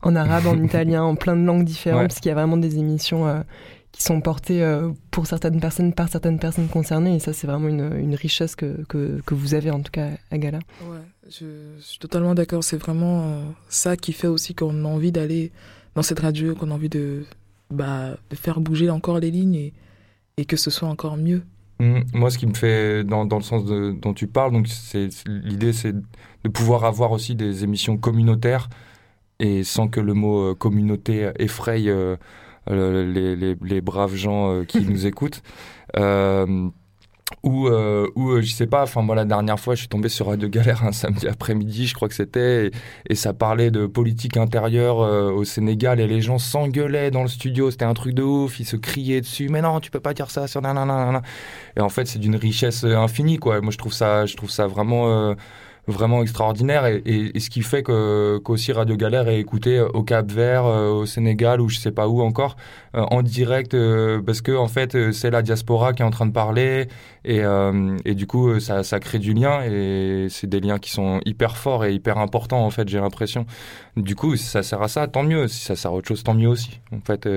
en 0.03 0.15
arabe, 0.17 0.47
en 0.47 0.63
italien, 0.63 1.03
en 1.03 1.15
plein 1.15 1.37
de 1.37 1.43
langues 1.43 1.65
différentes, 1.65 2.09
parce 2.09 2.21
qu'il 2.21 2.29
y 2.29 2.33
a 2.33 2.35
vraiment 2.35 2.57
des 2.57 2.79
émissions 2.79 3.45
qui 3.91 4.03
sont 4.03 4.21
portées 4.21 4.63
pour 5.11 5.27
certaines 5.27 5.61
personnes, 5.61 5.93
par 5.93 6.09
certaines 6.09 6.39
personnes 6.39 6.69
concernées, 6.69 7.17
et 7.17 7.19
ça 7.19 7.33
c'est 7.33 7.47
vraiment 7.47 7.69
une, 7.69 7.93
une 7.99 8.15
richesse 8.15 8.55
que, 8.55 8.85
que, 8.89 9.21
que, 9.27 9.35
vous 9.35 9.55
avez 9.55 9.71
en 9.71 9.81
tout 9.81 9.91
cas 9.91 10.11
à 10.31 10.39
Galère. 10.39 10.63
Ouais, 10.83 10.99
je, 11.29 11.47
je 11.79 11.85
suis 11.85 11.99
totalement 11.99 12.35
d'accord, 12.35 12.63
c'est 12.63 12.77
vraiment 12.77 13.43
ça 13.69 13.97
qui 13.97 14.13
fait 14.13 14.29
aussi 14.29 14.55
qu'on 14.55 14.85
a 14.85 14.89
envie 14.89 15.11
d'aller 15.13 15.51
dans 15.95 16.03
cette 16.03 16.21
radio, 16.21 16.55
qu'on 16.55 16.71
a 16.71 16.75
envie 16.75 16.89
de, 16.89 17.25
bah, 17.71 18.17
de 18.31 18.37
faire 18.37 18.61
bouger 18.61 18.89
encore 18.91 19.19
les 19.19 19.33
lignes 19.33 19.57
et, 19.57 19.73
et 20.37 20.45
que 20.45 20.57
ce 20.57 20.71
soit 20.71 20.89
encore 20.89 21.17
mieux. 21.17 21.43
Mmh. 21.81 22.01
Moi, 22.13 22.31
ce 22.31 22.39
qui 22.39 22.47
me 22.47 22.55
fait, 22.55 23.05
dans, 23.05 23.25
dans 23.25 23.37
le 23.37 23.43
sens 23.43 23.65
de, 23.65 23.93
dont 23.93 24.15
tu 24.15 24.27
parles, 24.27 24.53
donc 24.53 24.67
c'est 24.69 25.09
l'idée, 25.27 25.73
c'est 25.73 25.95
de 25.95 26.49
pouvoir 26.49 26.85
avoir 26.85 27.13
aussi 27.13 27.35
des 27.35 27.65
émissions 27.65 27.97
communautaires 27.97 28.69
et 29.39 29.65
sans 29.65 29.89
que 29.89 30.01
le 30.01 30.15
mot 30.15 30.51
euh, 30.51 30.55
communauté 30.55 31.31
effraie 31.39 31.85
euh, 31.87 32.17
les, 32.69 33.37
les, 33.37 33.57
les, 33.61 33.81
braves 33.81 34.15
gens 34.15 34.53
euh, 34.53 34.65
qui 34.65 34.81
nous 34.87 35.07
écoutent. 35.07 35.43
Euh, 37.29 37.49
ou, 37.49 37.69
euh, 37.69 38.09
ou 38.15 38.31
euh, 38.31 38.43
je 38.43 38.53
sais 38.53 38.67
pas, 38.67 38.83
enfin 38.83 39.03
moi 39.03 39.15
la 39.15 39.25
dernière 39.25 39.59
fois 39.61 39.75
je 39.75 39.81
suis 39.81 39.89
tombé 39.89 40.09
sur 40.09 40.27
Radio 40.27 40.49
Galère 40.49 40.85
un 40.85 40.93
samedi 40.93 41.29
après-midi, 41.29 41.87
je 41.87 41.95
crois 41.95 42.09
que 42.09 42.15
c'était, 42.15 42.71
et, 43.09 43.15
ça 43.15 43.33
parlait 43.33 43.71
de 43.71 43.87
politique 43.87 44.37
intérieure 44.37 45.01
euh, 45.01 45.31
au 45.31 45.45
Sénégal 45.45 46.01
et 46.01 46.07
les 46.07 46.21
gens 46.21 46.39
s'engueulaient 46.39 47.11
dans 47.11 47.23
le 47.23 47.29
studio, 47.29 47.71
c'était 47.71 47.85
un 47.85 47.95
truc 47.95 48.15
de 48.15 48.23
ouf, 48.23 48.61
ils 48.61 48.67
se 48.67 48.77
criaient 48.77 49.21
dessus, 49.21 49.49
mais 49.49 49.63
non 49.63 49.81
tu 49.81 49.91
peux 49.91 50.01
pas 50.01 50.15
dire 50.15 50.31
ça 50.31 50.47
sur 50.47 50.63
nanana. 50.63 51.23
Et 51.77 51.81
en 51.81 51.89
fait 51.89 52.07
c'est 52.07 52.19
d'une 52.19 52.37
richesse 52.37 52.85
infinie 52.85 53.39
quoi. 53.39 53.61
Moi 53.61 53.73
je 53.73 53.79
trouve 53.79 53.93
ça, 53.93 54.27
je 54.27 54.37
trouve 54.37 54.51
ça 54.51 54.67
vraiment 54.67 55.35
vraiment 55.89 56.23
extraordinaire 56.23 56.87
et, 56.87 57.03
et, 57.07 57.41
ce 57.41 57.51
qui 57.51 57.63
fait 57.63 57.83
que 57.83 58.39
qu'aussi 58.45 58.73
Radio 58.73 58.97
Galère 58.97 59.29
est 59.29 59.41
écouté 59.41 59.81
au 59.81 60.03
Cap 60.03 60.31
Vert, 60.31 60.67
euh, 60.67 60.91
au 60.91 61.07
Sénégal 61.07 61.61
ou 61.61 61.69
je 61.69 61.79
sais 61.79 61.93
pas 61.93 62.09
où 62.09 62.21
encore 62.21 62.57
euh, 62.95 63.01
en 63.11 63.23
direct 63.23 63.75
euh, 63.75 64.21
parce 64.21 64.43
que 64.43 64.53
en 64.53 64.69
fait 64.69 65.13
c'est 65.13 65.31
la 65.31 65.43
diaspora 65.43 65.95
qui 65.95 66.03
est 66.03 66.05
en 66.05 66.11
train 66.11 66.27
de 66.27 66.33
parler 66.33 66.89
et, 67.25 67.43
et 68.05 68.15
du 68.15 68.27
coup 68.27 68.61
ça, 68.61 68.83
ça 68.83 69.01
crée 69.01 69.19
du 69.19 69.35
lien 69.35 69.63
et 69.65 70.29
c'est 70.31 70.47
des 70.47 70.61
liens 70.61 70.79
qui 70.79 70.91
sont 70.91 71.21
hyper 71.27 71.57
forts 71.57 71.85
et 71.85 71.93
hyper 71.93 72.19
importants 72.19 72.65
en 72.65 72.71
fait 72.71 72.89
j'ai 72.89 73.01
l'impression. 73.01 73.47
Du 73.97 74.15
coup 74.15 74.37
si 74.37 74.45
ça 74.45 74.63
sert 74.63 74.83
à 74.83 74.89
ça 74.89 75.09
tant 75.09 75.23
mieux 75.23 75.49
si 75.49 75.65
ça 75.65 75.77
sert 75.77 75.91
à 75.91 75.95
autre 75.95 76.09
chose 76.09 76.23
tant 76.23 76.35
mieux 76.35 76.49
aussi. 76.49 76.81
En 76.93 77.01
fait 77.01 77.29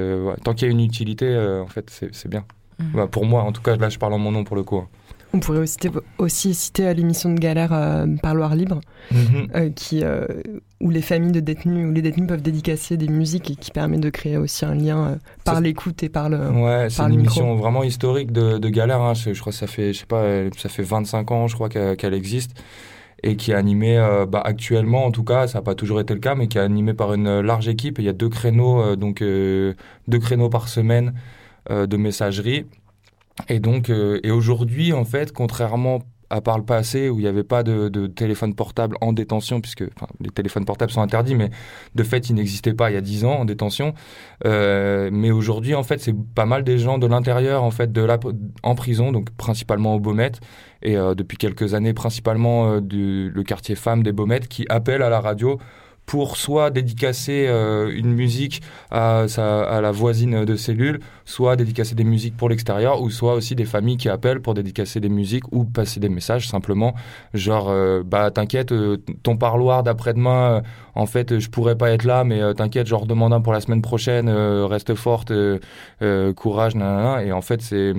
tant 0.44 0.54
qu'il 0.54 0.68
y 0.68 0.72
a 0.72 0.72
une 0.72 0.82
utilité 0.82 1.38
en 1.62 1.68
fait 1.68 1.90
c'est 2.12 2.30
bien. 2.30 2.46
Mmh. 2.80 2.84
Bah, 2.96 3.08
pour 3.08 3.26
moi 3.26 3.44
en 3.44 3.52
tout 3.52 3.62
cas 3.62 3.76
là 3.76 3.90
je 3.90 3.98
parle 3.98 4.14
en 4.14 4.20
mon 4.20 4.32
nom 4.32 4.44
pour 4.44 4.56
le 4.56 4.64
coup. 4.64 4.86
On 5.34 5.40
pourrait 5.40 5.60
aussi, 5.60 5.78
aussi 6.18 6.54
citer 6.54 6.94
l'émission 6.94 7.34
de 7.34 7.40
Galère 7.40 7.72
euh, 7.72 8.06
Parloir 8.22 8.54
Libre, 8.54 8.82
mhm. 9.12 9.48
euh, 9.56 9.70
qui, 9.70 10.04
euh, 10.04 10.26
où 10.82 10.90
les 10.90 11.02
familles 11.02 11.32
de 11.32 11.40
détenus, 11.40 11.90
où 11.90 11.94
les 11.94 12.02
détenus 12.02 12.28
peuvent 12.28 12.42
dédicacer 12.42 12.98
des 12.98 13.08
musiques 13.08 13.50
et 13.50 13.56
qui 13.56 13.72
permet 13.72 13.98
de 13.98 14.10
créer 14.10 14.38
aussi 14.38 14.66
un 14.66 14.76
lien 14.76 15.18
par 15.46 15.62
l'écoute 15.62 16.04
et 16.04 16.10
par 16.10 16.30
le 16.30 16.50
Ouais, 16.50 16.88
c'est 16.90 17.04
une 17.04 17.14
émission 17.14 17.56
vraiment 17.56 17.84
historique 17.84 18.32
de, 18.32 18.58
de 18.58 18.70
Galère. 18.70 19.02
Hein. 19.02 19.14
Je, 19.14 19.40
crois 19.40 19.54
que 19.54 19.58
ça 19.58 19.68
fait, 19.68 19.94
je 19.94 20.00
sais 20.00 20.06
pas, 20.06 20.24
ça 20.58 20.68
fait 20.68 20.84
25 20.84 21.32
ans, 21.32 21.48
je 21.48 21.56
crois 21.56 21.70
qu'elle 21.70 22.14
existe 22.14 22.52
et 23.24 23.36
qui 23.36 23.52
est 23.52 23.56
animée 23.56 24.04
bah, 24.28 24.42
actuellement 24.44 25.06
en 25.06 25.12
tout 25.12 25.24
cas 25.24 25.46
ça 25.46 25.60
n'a 25.60 25.62
pas 25.62 25.76
toujours 25.76 26.00
été 26.00 26.12
le 26.16 26.20
cas 26.20 26.34
mais 26.34 26.48
qui 26.48 26.58
est 26.58 26.62
animée 26.62 26.96
par 26.96 27.14
une 27.14 27.42
large 27.42 27.68
équipe 27.68 28.00
il 28.00 28.06
y 28.06 28.10
a 28.10 28.14
deux 28.14 28.30
créneaux 28.30 28.96
donc 28.96 29.20
deux 29.20 29.76
créneaux 30.20 30.50
par 30.50 30.68
semaine 30.68 31.14
de 31.70 31.98
messagerie 31.98 32.66
et 33.48 33.60
donc, 33.60 33.90
euh, 33.90 34.20
et 34.24 34.32
aujourd'hui, 34.32 34.94
en 34.94 35.06
fait, 35.06 35.32
contrairement 35.32 36.00
à 36.30 36.40
part 36.40 36.58
le 36.58 36.64
passé 36.64 37.10
où 37.10 37.20
il 37.20 37.24
n'y 37.24 37.28
avait 37.28 37.44
pas 37.44 37.62
de, 37.62 37.90
de, 37.90 38.08
téléphone 38.08 38.56
portable 38.56 38.96
en 39.02 39.12
détention, 39.12 39.60
puisque 39.60 39.84
les 40.22 40.30
téléphones 40.30 40.64
portables 40.64 40.92
sont 40.92 41.02
interdits, 41.02 41.36
mais 41.36 41.50
de 41.94 42.04
fait, 42.04 42.30
ils 42.30 42.36
n'existaient 42.36 42.74
pas 42.74 42.90
il 42.90 42.94
y 42.94 42.98
a 42.98 43.02
10 43.02 43.26
ans 43.26 43.40
en 43.40 43.46
détention. 43.46 43.94
Euh, 44.46 45.10
mais 45.12 45.32
aujourd'hui, 45.32 45.76
en 45.76 45.84
fait, 45.84 46.00
c'est 46.00 46.16
pas 46.16 46.46
mal 46.46 46.64
des 46.64 46.78
gens 46.78 46.98
de 47.00 47.08
l'intérieur, 47.08 47.64
en 47.64 47.72
fait, 47.72 47.92
de 47.92 48.02
la, 48.02 48.18
en 48.64 48.76
prison, 48.76 49.12
donc 49.12 49.30
principalement 49.32 49.94
au 49.96 50.00
Baumettes, 50.00 50.40
et 50.82 50.96
euh, 50.96 51.16
depuis 51.16 51.38
quelques 51.38 51.74
années, 51.74 51.94
principalement 51.94 52.80
du, 52.80 53.30
le 53.30 53.44
quartier 53.44 53.76
femmes 53.76 54.02
des 54.02 54.14
Baumettes, 54.14 54.48
qui 54.48 54.66
appellent 54.70 55.04
à 55.04 55.10
la 55.10 55.20
radio 55.20 55.60
pour 56.12 56.36
soit 56.36 56.72
dédicacer 56.72 57.46
euh, 57.48 57.90
une 57.96 58.12
musique 58.12 58.62
à, 58.92 59.28
la 59.38 59.92
voisine 59.92 60.44
de 60.44 60.56
cellule, 60.58 61.00
soit 61.24 61.56
dédicacer 61.56 61.96
des 61.96 62.04
musiques 62.04 62.36
pour 62.36 62.50
l'extérieur, 62.50 63.02
ou 63.02 63.10
soit 63.10 63.34
aussi 63.34 63.56
des 63.56 63.64
familles 63.64 63.96
qui 63.96 64.10
appellent 64.10 64.42
pour 64.42 64.54
dédicacer 64.54 65.00
des 65.00 65.08
musiques 65.08 65.46
ou 65.54 65.64
passer 65.64 66.02
des 66.02 66.10
messages 66.10 66.50
simplement, 66.50 66.96
genre 67.34 67.70
euh, 67.70 68.04
bah 68.06 68.30
t'inquiète, 68.30 68.74
euh, 68.74 68.98
ton 69.24 69.38
parloir 69.38 69.84
d'après-demain, 69.84 70.64
en 70.96 71.06
fait 71.06 71.40
je 71.40 71.50
pourrais 71.50 71.78
pas 71.78 71.92
être 71.92 72.04
là, 72.04 72.26
mais 72.26 72.42
t'inquiète, 72.56 72.88
genre 72.88 73.06
demande 73.06 73.32
un 73.32 73.40
pour 73.40 73.54
la 73.54 73.62
semaine 73.62 73.82
prochaine, 73.82 74.30
reste 74.30 74.96
forte, 74.96 75.32
courage, 76.36 76.76
nanana, 76.76 77.24
et 77.24 77.32
en 77.32 77.42
fait 77.42 77.62
c'est 77.62 77.94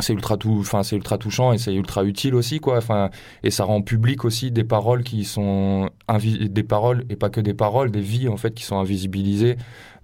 c'est 0.00 0.12
ultra 0.12 0.36
tout 0.36 0.56
enfin 0.60 0.82
c'est 0.82 0.96
ultra 0.96 1.18
touchant 1.18 1.52
et 1.52 1.58
c'est 1.58 1.74
ultra 1.74 2.04
utile 2.04 2.34
aussi 2.34 2.60
quoi. 2.60 2.78
Enfin 2.78 3.10
et 3.42 3.50
ça 3.50 3.64
rend 3.64 3.82
public 3.82 4.24
aussi 4.24 4.50
des 4.50 4.64
paroles 4.64 5.02
qui 5.02 5.24
sont 5.24 5.90
des 6.18 6.62
paroles 6.62 7.04
et 7.10 7.16
pas 7.16 7.30
que 7.30 7.40
des 7.40 7.54
paroles 7.54 7.90
des 7.90 8.00
vies 8.00 8.28
en 8.28 8.36
fait 8.36 8.54
qui 8.54 8.64
sont 8.64 8.78
invisibilisées 8.78 9.56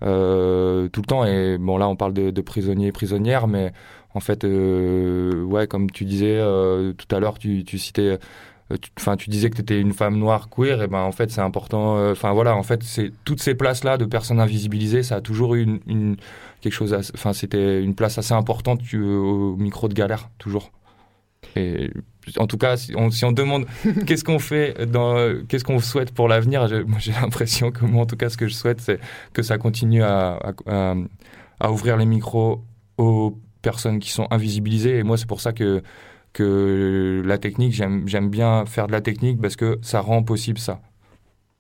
euh, 0.03 0.89
tout 0.89 1.01
le 1.01 1.07
temps. 1.07 1.25
Et 1.25 1.59
bon 1.59 1.77
là 1.79 1.89
on 1.89 1.97
parle 1.97 2.13
de, 2.15 2.31
de 2.31 2.41
prisonniers 2.41 2.89
et 2.89 2.93
prisonnières 2.93 3.49
mais 3.49 3.73
en 4.15 4.21
fait 4.21 4.45
euh, 4.45 5.43
ouais 5.45 5.67
comme 5.67 5.91
tu 5.91 6.05
disais 6.05 6.39
euh, 6.39 6.93
tout 6.93 7.15
à 7.15 7.21
l'heure 7.21 7.39
tu, 7.39 7.65
tu 7.65 7.79
citais 7.79 8.19
euh, 8.73 8.77
enfin 8.99 9.17
tu, 9.17 9.31
disais 9.31 9.51
que 9.51 9.57
tu 9.57 9.63
étais 9.63 9.81
une 9.81 9.93
femme 9.93 10.17
noire 10.19 10.49
queer 10.49 10.83
et 10.83 10.87
ben 10.87 11.01
en 11.01 11.13
fait 11.13 11.31
c'est 11.31 11.41
important 11.41 11.97
euh, 11.99 12.13
enfin 12.13 12.33
voilà 12.33 12.57
en 12.57 12.63
fait 12.63 12.83
c'est 12.83 13.13
toutes 13.25 13.41
ces 13.41 13.55
places 13.55 13.85
là 13.85 13.99
de 13.99 14.05
personnes 14.05 14.41
invisibilisées 14.41 15.03
ça 15.03 15.17
a 15.17 15.21
toujours 15.21 15.55
eu 15.55 15.63
une, 15.63 15.81
une 15.87 16.17
quelque 16.63 16.73
chose 16.73 16.97
enfin 17.15 17.33
c'était 17.33 17.83
une 17.83 17.95
place 17.95 18.19
assez 18.19 18.33
importante 18.33 18.81
au 18.95 19.57
micro 19.57 19.89
de 19.89 19.95
galère 19.95 20.31
toujours 20.39 20.73
et 21.57 21.91
en 22.39 22.47
tout 22.47 22.57
cas 22.57 22.77
si 22.77 22.95
on, 22.97 23.11
si 23.11 23.25
on 23.25 23.33
demande 23.33 23.67
qu'est-ce 24.07 24.25
qu'on 24.25 24.39
fait 24.39 24.75
qu'est-ce 25.49 25.65
qu'on 25.65 25.81
souhaite 25.81 26.13
pour 26.13 26.29
l'avenir 26.29 26.69
j'ai 26.99 27.13
l'impression 27.13 27.71
que 27.71 27.85
moi 27.85 28.03
en 28.03 28.07
tout 28.07 28.17
cas 28.17 28.31
ce 28.31 28.37
que 28.37 28.49
je 28.49 28.55
souhaite 28.55 28.81
c'est 28.81 29.01
que 29.35 29.43
ça 29.43 29.59
continue 29.59 30.03
à, 30.03 30.39
à, 30.67 30.95
à 31.61 31.71
ouvrir 31.71 31.97
les 31.97 32.07
micros 32.07 32.65
aux 32.97 33.39
personnes 33.61 33.99
qui 33.99 34.11
sont 34.11 34.27
invisibilisées 34.31 34.99
et 34.99 35.03
moi 35.03 35.19
c'est 35.19 35.29
pour 35.29 35.41
ça 35.41 35.53
que 35.53 35.83
que 36.33 37.23
la 37.25 37.39
technique, 37.39 37.75
j'aime 37.75 38.31
bien 38.31 38.65
faire 38.67 38.87
de 38.87 38.93
la 38.93 39.01
technique 39.01 39.41
parce 39.41 39.57
que 39.57 39.79
ça 39.83 40.01
rend 40.01 40.23
possible 40.23 40.59
ça. 40.59 40.81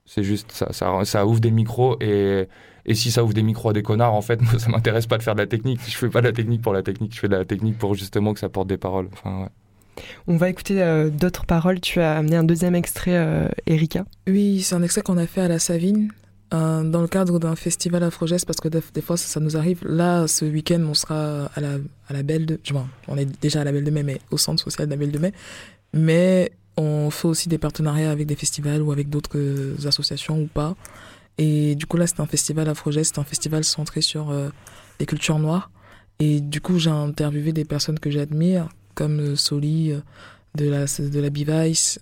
C'est 0.07 0.22
juste 0.24 0.50
ça, 0.53 0.72
ça, 0.72 1.05
ça, 1.05 1.26
ouvre 1.26 1.40
des 1.40 1.50
micros 1.50 1.96
et, 2.00 2.48
et 2.85 2.95
si 2.95 3.11
ça 3.11 3.22
ouvre 3.22 3.35
des 3.35 3.43
micros 3.43 3.70
à 3.70 3.72
des 3.72 3.83
connards, 3.83 4.14
en 4.14 4.22
fait, 4.22 4.41
moi, 4.41 4.53
ça 4.59 4.68
m'intéresse 4.70 5.07
pas 5.07 5.18
de 5.18 5.22
faire 5.22 5.35
de 5.35 5.41
la 5.41 5.47
technique. 5.47 5.80
Je 5.87 5.97
fais 5.97 6.09
pas 6.09 6.20
de 6.20 6.26
la 6.26 6.33
technique 6.33 6.62
pour 6.62 6.72
la 6.72 6.83
technique, 6.83 7.14
je 7.14 7.20
fais 7.20 7.28
de 7.28 7.37
la 7.37 7.45
technique 7.45 7.78
pour 7.78 7.95
justement 7.95 8.35
que 8.35 8.41
ça 8.41 8.49
porte 8.49 8.68
des 8.68 8.78
paroles. 8.78 9.09
Enfin, 9.12 9.43
ouais. 9.43 9.49
On 10.26 10.37
va 10.37 10.49
écouter 10.49 10.83
euh, 10.83 11.11
d'autres 11.11 11.45
paroles. 11.45 11.80
Tu 11.80 12.01
as 12.01 12.16
amené 12.16 12.37
un 12.37 12.45
deuxième 12.45 12.74
extrait, 12.74 13.14
euh, 13.14 13.49
Erika. 13.66 14.05
Oui, 14.26 14.62
c'est 14.62 14.74
un 14.74 14.83
extrait 14.83 15.03
qu'on 15.03 15.18
a 15.18 15.26
fait 15.26 15.43
à 15.43 15.49
la 15.49 15.59
Savine. 15.59 16.11
Euh, 16.55 16.83
dans 16.83 17.01
le 17.01 17.09
cadre 17.09 17.39
d'un 17.39 17.57
festival 17.57 18.03
Afrogest, 18.03 18.45
parce 18.45 18.61
que 18.61 18.68
des, 18.68 19.01
fois 19.01 19.16
ça, 19.16 19.26
ça, 19.26 19.41
nous 19.41 19.57
arrive. 19.57 19.80
Là, 19.87 20.26
ce 20.26 20.45
week-end, 20.45 20.83
on 20.87 20.93
sera 20.93 21.47
à 21.55 21.61
la, 21.61 21.78
à 22.09 22.12
la 22.12 22.22
Belle 22.22 22.45
de. 22.45 22.61
Bon, 22.70 22.87
on 23.09 23.16
est 23.16 23.24
déjà 23.41 23.62
à 23.62 23.64
la 23.64 23.72
Belle 23.72 23.85
de 23.85 23.91
Mai, 23.91 24.03
mais 24.03 24.20
au 24.30 24.37
centre 24.37 24.62
social 24.62 24.87
de 24.87 24.91
la 24.91 24.99
Belle 24.99 25.12
de 25.12 25.18
Mai. 25.18 25.33
Mais 25.95 26.53
on 26.76 27.09
fait 27.11 27.28
aussi 27.28 27.49
des 27.49 27.57
partenariats 27.57 28.11
avec 28.11 28.26
des 28.26 28.37
festivals 28.37 28.83
ou 28.83 28.93
avec 28.93 29.09
d'autres 29.09 29.39
associations 29.87 30.43
ou 30.43 30.47
pas. 30.47 30.74
Et 31.43 31.74
du 31.74 31.86
coup, 31.86 31.97
là, 31.97 32.07
c'est 32.07 32.20
un 32.20 32.26
festival 32.26 32.68
Afrogest, 32.68 33.14
c'est 33.14 33.20
un 33.20 33.24
festival 33.24 33.64
centré 33.64 34.01
sur 34.01 34.30
euh, 34.30 34.51
les 35.01 35.07
cultures 35.07 35.38
noires. 35.38 35.70
Et 36.18 36.40
du 36.40 36.61
coup, 36.61 36.78
j'ai 36.78 36.90
interviewé 36.90 37.53
des 37.53 37.64
personnes 37.64 37.99
que 37.99 38.11
j'admire, 38.11 38.68
comme 38.95 39.18
euh, 39.20 39.36
Soli 39.36 39.93
de 40.55 40.68
la, 40.68 40.84
de 40.84 41.20
la 41.20 41.30
Bivice. 41.30 41.99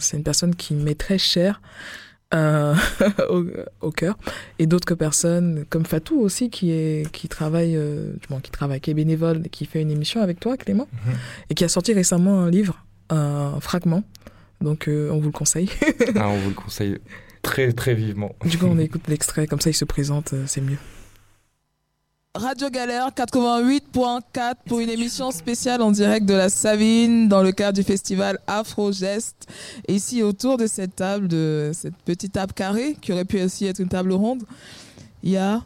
c'est 0.00 0.16
une 0.16 0.22
personne 0.22 0.54
qui 0.54 0.74
m'est 0.74 0.98
très 0.98 1.18
chère 1.18 1.60
euh, 2.34 2.74
au, 3.28 3.44
au, 3.82 3.90
cœur 3.90 4.16
et 4.58 4.66
d'autres 4.66 4.94
personnes 4.94 5.66
comme 5.68 5.84
Fatou 5.84 6.18
aussi 6.18 6.48
qui 6.48 6.70
est 6.70 7.10
qui 7.12 7.28
travaille 7.28 7.76
euh, 7.76 8.14
qui 8.42 8.50
travaille 8.50 8.80
qui 8.80 8.90
est 8.90 8.94
bénévole 8.94 9.42
qui 9.50 9.66
fait 9.66 9.82
une 9.82 9.90
émission 9.90 10.22
avec 10.22 10.40
toi 10.40 10.56
Clément 10.56 10.88
mhm. 10.92 11.12
et 11.50 11.54
qui 11.54 11.62
a 11.62 11.68
sorti 11.68 11.92
récemment 11.92 12.40
un 12.40 12.50
livre 12.50 12.86
un 13.10 13.60
fragment 13.60 14.02
donc 14.62 14.88
euh, 14.88 15.10
on 15.10 15.18
vous 15.18 15.26
le 15.26 15.32
conseille 15.32 15.68
ah, 16.16 16.28
on 16.28 16.38
vous 16.38 16.48
le 16.48 16.54
conseille 16.54 16.98
très 17.42 17.72
très 17.72 17.94
vivement 17.94 18.34
du 18.44 18.58
coup 18.58 18.66
on 18.66 18.78
écoute 18.78 19.08
l'extrait 19.08 19.46
comme 19.46 19.60
ça 19.60 19.70
il 19.70 19.74
se 19.74 19.84
présente 19.84 20.32
euh, 20.32 20.44
c'est 20.46 20.60
mieux 20.60 20.78
Radio 22.34 22.70
Galère 22.70 23.10
88.4 23.10 24.54
pour 24.66 24.80
une 24.80 24.88
émission 24.88 25.30
spéciale 25.32 25.82
en 25.82 25.90
direct 25.90 26.24
de 26.24 26.32
la 26.32 26.48
Savine 26.48 27.28
dans 27.28 27.42
le 27.42 27.52
cadre 27.52 27.76
du 27.76 27.82
festival 27.82 28.38
Afro 28.46 28.90
Geste. 28.90 29.46
Et 29.86 29.96
ici, 29.96 30.22
autour 30.22 30.56
de 30.56 30.66
cette 30.66 30.96
table, 30.96 31.28
de 31.28 31.72
cette 31.74 31.94
petite 32.06 32.32
table 32.32 32.54
carrée, 32.54 32.96
qui 33.02 33.12
aurait 33.12 33.26
pu 33.26 33.38
aussi 33.42 33.66
être 33.66 33.80
une 33.80 33.90
table 33.90 34.12
ronde, 34.12 34.44
il 35.22 35.32
y 35.32 35.36
a 35.36 35.62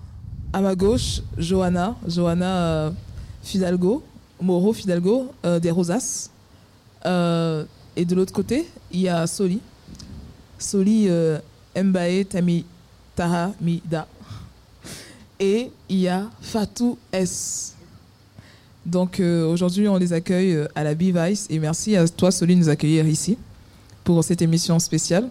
à 0.52 0.60
ma 0.60 0.74
gauche 0.74 1.20
Johanna, 1.38 1.94
Johanna 2.08 2.56
euh, 2.56 2.90
Fidalgo, 3.44 4.02
Moro 4.40 4.72
Fidalgo, 4.72 5.32
euh, 5.44 5.60
des 5.60 5.70
Rosas. 5.70 6.30
Euh, 7.04 7.64
et 7.94 8.04
de 8.04 8.14
l'autre 8.14 8.32
côté, 8.32 8.66
il 8.90 9.00
y 9.00 9.08
a 9.08 9.26
Soli. 9.28 9.60
Soli 10.58 11.06
euh, 11.08 11.38
Mbae 11.76 12.24
Tami 12.24 12.64
Taha 13.14 13.52
Mida. 13.60 14.06
Et 15.38 15.70
il 15.88 15.98
y 15.98 16.08
a 16.08 16.24
Fatou 16.40 16.96
S. 17.12 17.74
Donc 18.86 19.20
euh, 19.20 19.46
aujourd'hui, 19.46 19.88
on 19.88 19.96
les 19.96 20.12
accueille 20.12 20.54
euh, 20.54 20.68
à 20.74 20.84
la 20.84 20.94
B-Vice 20.94 21.46
et 21.50 21.58
merci 21.58 21.96
à 21.96 22.06
toi, 22.06 22.30
Soli, 22.30 22.54
de 22.54 22.60
nous 22.60 22.68
accueillir 22.68 23.06
ici 23.06 23.36
pour 24.04 24.22
cette 24.22 24.40
émission 24.40 24.78
spéciale 24.78 25.28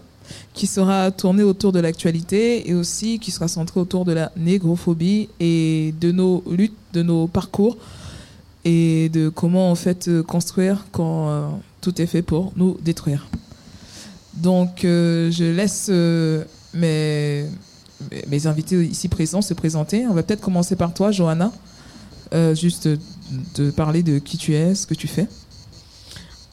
qui 0.52 0.66
sera 0.66 1.10
tournée 1.10 1.42
autour 1.42 1.72
de 1.72 1.80
l'actualité 1.80 2.68
et 2.68 2.74
aussi 2.74 3.18
qui 3.18 3.30
sera 3.30 3.48
centrée 3.48 3.80
autour 3.80 4.04
de 4.04 4.12
la 4.12 4.32
négrophobie 4.36 5.28
et 5.40 5.94
de 6.00 6.12
nos 6.12 6.42
luttes, 6.50 6.76
de 6.92 7.02
nos 7.02 7.28
parcours 7.28 7.76
et 8.64 9.08
de 9.08 9.28
comment 9.28 9.70
en 9.70 9.76
fait 9.76 10.10
construire 10.22 10.84
quand 10.90 11.60
tout 11.80 12.02
est 12.02 12.06
fait 12.06 12.22
pour 12.22 12.52
nous 12.56 12.76
détruire. 12.82 13.28
Donc 14.36 14.80
je 14.82 15.52
laisse 15.52 15.88
mes, 16.74 17.46
mes 18.28 18.46
invités 18.46 18.84
ici 18.84 19.08
présents 19.08 19.42
se 19.42 19.54
présenter. 19.54 20.06
On 20.06 20.14
va 20.14 20.22
peut-être 20.22 20.42
commencer 20.42 20.76
par 20.76 20.92
toi, 20.92 21.10
Johanna, 21.10 21.52
juste 22.54 22.88
de 23.56 23.70
parler 23.70 24.02
de 24.02 24.18
qui 24.18 24.36
tu 24.36 24.54
es, 24.54 24.74
ce 24.74 24.86
que 24.86 24.94
tu 24.94 25.08
fais. 25.08 25.26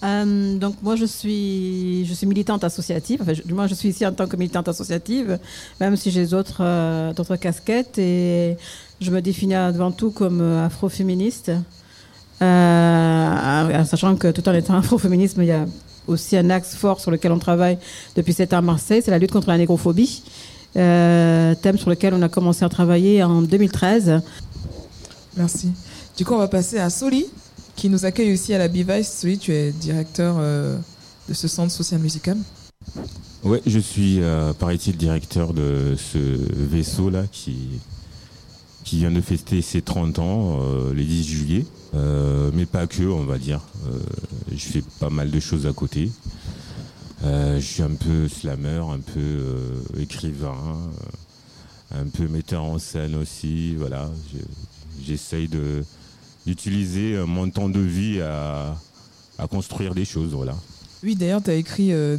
Euh, 0.03 0.57
donc 0.57 0.75
moi 0.81 0.97
je 0.97 1.05
suis 1.05 2.05
je 2.05 2.13
suis 2.13 2.27
militante 2.27 2.63
associative. 2.63 3.21
Enfin, 3.21 3.33
du 3.45 3.53
moins 3.53 3.67
je 3.67 3.73
suis 3.73 3.89
ici 3.89 4.05
en 4.05 4.11
tant 4.11 4.27
que 4.27 4.35
militante 4.35 4.67
associative, 4.67 5.39
même 5.79 5.95
si 5.95 6.11
j'ai 6.11 6.25
d'autres 6.25 6.61
euh, 6.61 7.13
d'autres 7.13 7.37
casquettes 7.37 7.97
et 7.97 8.57
je 8.99 9.11
me 9.11 9.21
définis 9.21 9.55
avant 9.55 9.91
tout 9.91 10.11
comme 10.11 10.41
euh, 10.41 10.65
afroféministe, 10.65 11.51
sachant 12.39 14.15
que 14.17 14.31
tout 14.31 14.47
en 14.49 14.53
étant 14.53 14.75
afroféminisme, 14.83 15.41
il 15.41 15.47
y 15.47 15.51
a 15.51 15.65
aussi 16.07 16.37
un 16.37 16.49
axe 16.49 16.75
fort 16.75 16.99
sur 16.99 17.11
lequel 17.11 17.31
on 17.31 17.39
travaille 17.39 17.77
depuis 18.15 18.33
sept 18.33 18.53
ans 18.53 18.57
à 18.57 18.61
Marseille, 18.61 19.01
c'est 19.03 19.11
la 19.11 19.19
lutte 19.19 19.31
contre 19.31 19.49
la 19.49 19.57
négrophobie, 19.57 20.23
thème 20.73 21.77
sur 21.77 21.89
lequel 21.89 22.13
on 22.13 22.21
a 22.21 22.29
commencé 22.29 22.65
à 22.65 22.69
travailler 22.69 23.23
en 23.23 23.41
2013. 23.41 24.21
Merci. 25.37 25.71
Du 26.15 26.25
coup, 26.25 26.33
on 26.33 26.37
va 26.37 26.47
passer 26.47 26.77
à 26.77 26.89
Soli, 26.89 27.25
qui 27.75 27.89
nous 27.89 28.05
accueille 28.05 28.33
aussi 28.33 28.53
à 28.53 28.59
la 28.59 28.67
Bivice. 28.67 29.11
Soli, 29.11 29.39
tu 29.39 29.51
es 29.51 29.71
directeur 29.71 30.35
euh, 30.39 30.77
de 31.27 31.33
ce 31.33 31.47
centre 31.47 31.71
social 31.71 31.99
musical. 31.99 32.37
Oui, 33.43 33.59
je 33.65 33.79
suis, 33.79 34.21
euh, 34.21 34.53
paraît-il, 34.53 34.95
directeur 34.95 35.53
de 35.53 35.95
ce 35.97 36.17
vaisseau-là 36.17 37.23
qui, 37.31 37.79
qui 38.83 38.97
vient 38.97 39.11
de 39.11 39.21
fêter 39.21 39.61
ses 39.61 39.81
30 39.81 40.19
ans, 40.19 40.59
euh, 40.61 40.93
les 40.93 41.03
10 41.03 41.23
juillet. 41.23 41.65
Mais 41.93 42.65
pas 42.65 42.87
que, 42.87 43.03
on 43.03 43.25
va 43.25 43.37
dire. 43.37 43.61
je 44.51 44.57
fais 44.57 44.83
pas 44.99 45.09
mal 45.09 45.31
de 45.31 45.39
choses 45.39 45.65
à 45.67 45.73
côté. 45.73 46.11
je 47.23 47.59
suis 47.59 47.83
un 47.83 47.95
peu 47.95 48.27
slammer, 48.27 48.83
un 48.91 48.99
peu 48.99 49.43
écrivain, 49.99 50.77
un 51.91 52.07
peu 52.07 52.27
metteur 52.27 52.63
en 52.63 52.79
scène 52.79 53.15
aussi. 53.15 53.75
Voilà, 53.75 54.09
j'essaye 55.03 55.47
de 55.47 55.83
d'utiliser 56.45 57.15
euh, 57.15 57.25
mon 57.25 57.49
temps 57.49 57.69
de 57.69 57.79
vie 57.79 58.21
à, 58.21 58.75
construire 59.49 59.93
des 59.93 60.05
choses. 60.05 60.31
Voilà. 60.31 60.55
Oui, 61.03 61.15
d'ailleurs, 61.15 61.43
tu 61.43 61.49
as 61.49 61.55
écrit 61.55 61.91
euh, 61.91 62.17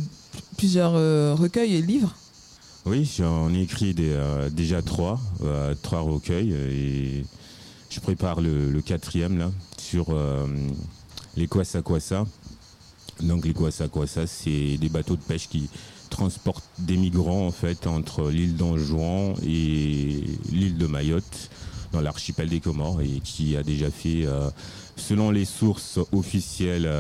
plusieurs 0.59 0.93
euh, 0.95 1.35
recueils 1.35 1.77
et 1.77 1.83
livres. 1.83 2.15
Oui, 2.85 3.11
j'en 3.17 3.53
ai 3.55 3.63
écrit 3.63 3.95
déjà 4.51 4.83
trois, 4.83 5.19
trois 5.81 6.01
recueils 6.01 6.53
et 6.53 7.25
je 7.95 8.01
prépare 8.01 8.41
le, 8.41 8.81
quatrième 8.81 9.39
là 9.39 9.51
sur 9.79 10.15
les 11.37 11.47
Kwasa 11.47 11.81
Kwasa. 11.81 12.27
Donc 13.21 13.45
les 13.45 13.53
Kwasa 13.53 13.89
Kwasa, 13.89 14.27
c'est 14.27 14.77
des 14.79 14.89
bateaux 14.89 15.17
de 15.17 15.23
pêche 15.23 15.49
qui 15.49 15.69
transportent 16.11 16.65
des 16.79 16.97
migrants 16.97 17.47
en 17.47 17.51
fait 17.51 17.87
entre 17.87 18.31
l'île 18.31 18.57
d'Anjouan 18.57 19.35
et 19.45 20.25
l'île 20.53 20.79
de 20.79 20.87
Mayotte 20.87 21.51
dans 21.93 22.01
l'archipel 22.01 22.49
des 22.49 22.61
Comores 22.61 23.01
et 23.03 23.21
qui 23.23 23.57
a 23.57 23.63
déjà 23.63 23.91
fait, 23.91 24.27
euh, 24.27 24.51
selon 24.97 25.31
les 25.31 25.45
sources 25.45 25.99
officielles, 26.13 26.91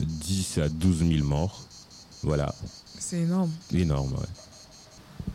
10 0.00 0.58
euh, 0.58 0.64
à 0.64 0.68
12 0.68 0.98
000 0.98 1.24
morts. 1.26 1.62
Voilà. 2.22 2.54
C'est 2.98 3.20
énorme. 3.20 3.50
Énorme, 3.72 4.12
ouais. 4.12 5.32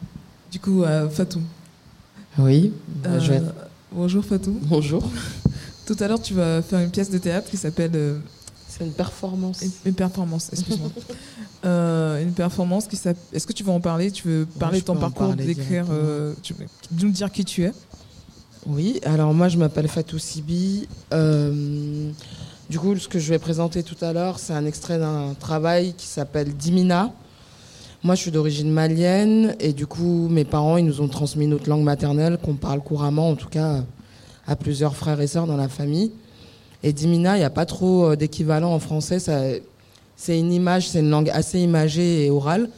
Du 0.52 0.60
coup, 0.60 0.84
euh, 0.84 1.10
Fatou. 1.10 1.42
Oui, 2.38 2.72
Bonjour 3.92 4.24
Fatou. 4.24 4.58
Bonjour. 4.64 5.04
Tout 5.86 5.96
à 6.00 6.08
l'heure, 6.08 6.22
tu 6.22 6.34
vas 6.34 6.62
faire 6.62 6.80
une 6.80 6.92
pièce 6.92 7.10
de 7.10 7.18
théâtre 7.18 7.50
qui 7.50 7.58
s'appelle. 7.58 8.22
C'est 8.68 8.86
une 8.86 8.92
performance. 8.92 9.64
Une, 9.86 9.94
performance, 9.94 10.50
excuse-moi. 10.54 10.92
une 12.22 12.34
performance 12.34 12.88
qui 12.88 12.96
s'appelle. 12.96 13.22
Est-ce 13.34 13.48
que 13.48 13.54
tu 13.54 13.64
veux 13.64 13.72
en 13.72 13.82
parler? 13.82 14.12
Tu 14.12 14.28
veux 14.28 14.46
parler 14.60 14.82
de 14.82 14.86
ton 14.86 14.96
parcours, 14.96 15.34
d'écrire, 15.34 15.86
tu 16.44 16.54
veux 16.54 16.68
nous 17.02 17.12
dire 17.12 17.32
qui 17.32 17.44
tu 17.46 17.64
es? 17.64 17.74
Oui, 18.66 19.00
alors 19.06 19.34
moi 19.34 19.48
je 19.48 19.58
m'appelle 19.58 19.88
Fatou 19.88 20.20
Sibi. 20.20 20.88
Euh, 21.14 22.12
du 22.70 22.78
coup, 22.78 22.96
ce 22.98 23.08
que 23.08 23.18
je 23.18 23.30
vais 23.30 23.40
présenter 23.40 23.84
tout 23.84 23.98
à 24.02 24.14
l'heure, 24.14 24.38
c'est 24.38 24.54
un 24.54 24.66
extrait 24.66 25.00
d'un 25.00 25.34
travail 25.40 25.94
qui 25.98 26.06
s'appelle 26.06 26.56
Dimina. 26.56 27.12
Moi, 28.04 28.16
je 28.16 28.22
suis 28.22 28.32
d'origine 28.32 28.72
malienne 28.72 29.56
et 29.60 29.74
du 29.74 29.86
coup, 29.86 30.28
mes 30.30 30.46
parents, 30.46 30.78
ils 30.78 30.86
nous 30.86 31.02
ont 31.02 31.08
transmis 31.08 31.48
notre 31.48 31.70
langue 31.70 31.84
maternelle 31.84 32.38
qu'on 32.38 32.56
parle 32.56 32.82
couramment, 32.82 33.30
en 33.30 33.36
tout 33.36 33.50
cas 33.50 33.84
à 34.48 34.56
plusieurs 34.56 34.96
frères 34.96 35.20
et 35.20 35.28
sœurs 35.28 35.48
dans 35.48 35.58
la 35.58 35.68
famille. 35.68 36.12
Et 36.82 36.94
Dimina, 36.94 37.36
il 37.36 37.40
n'y 37.40 37.46
a 37.46 37.50
pas 37.50 37.66
trop 37.66 38.12
euh, 38.12 38.16
d'équivalent 38.16 38.74
en 38.74 38.80
français. 38.80 39.20
C'est 40.16 40.40
une 40.40 40.54
image, 40.54 40.88
c'est 40.88 41.00
une 41.00 41.10
langue 41.10 41.30
assez 41.30 41.60
imagée 41.60 42.26
et 42.26 42.30
orale 42.30 42.70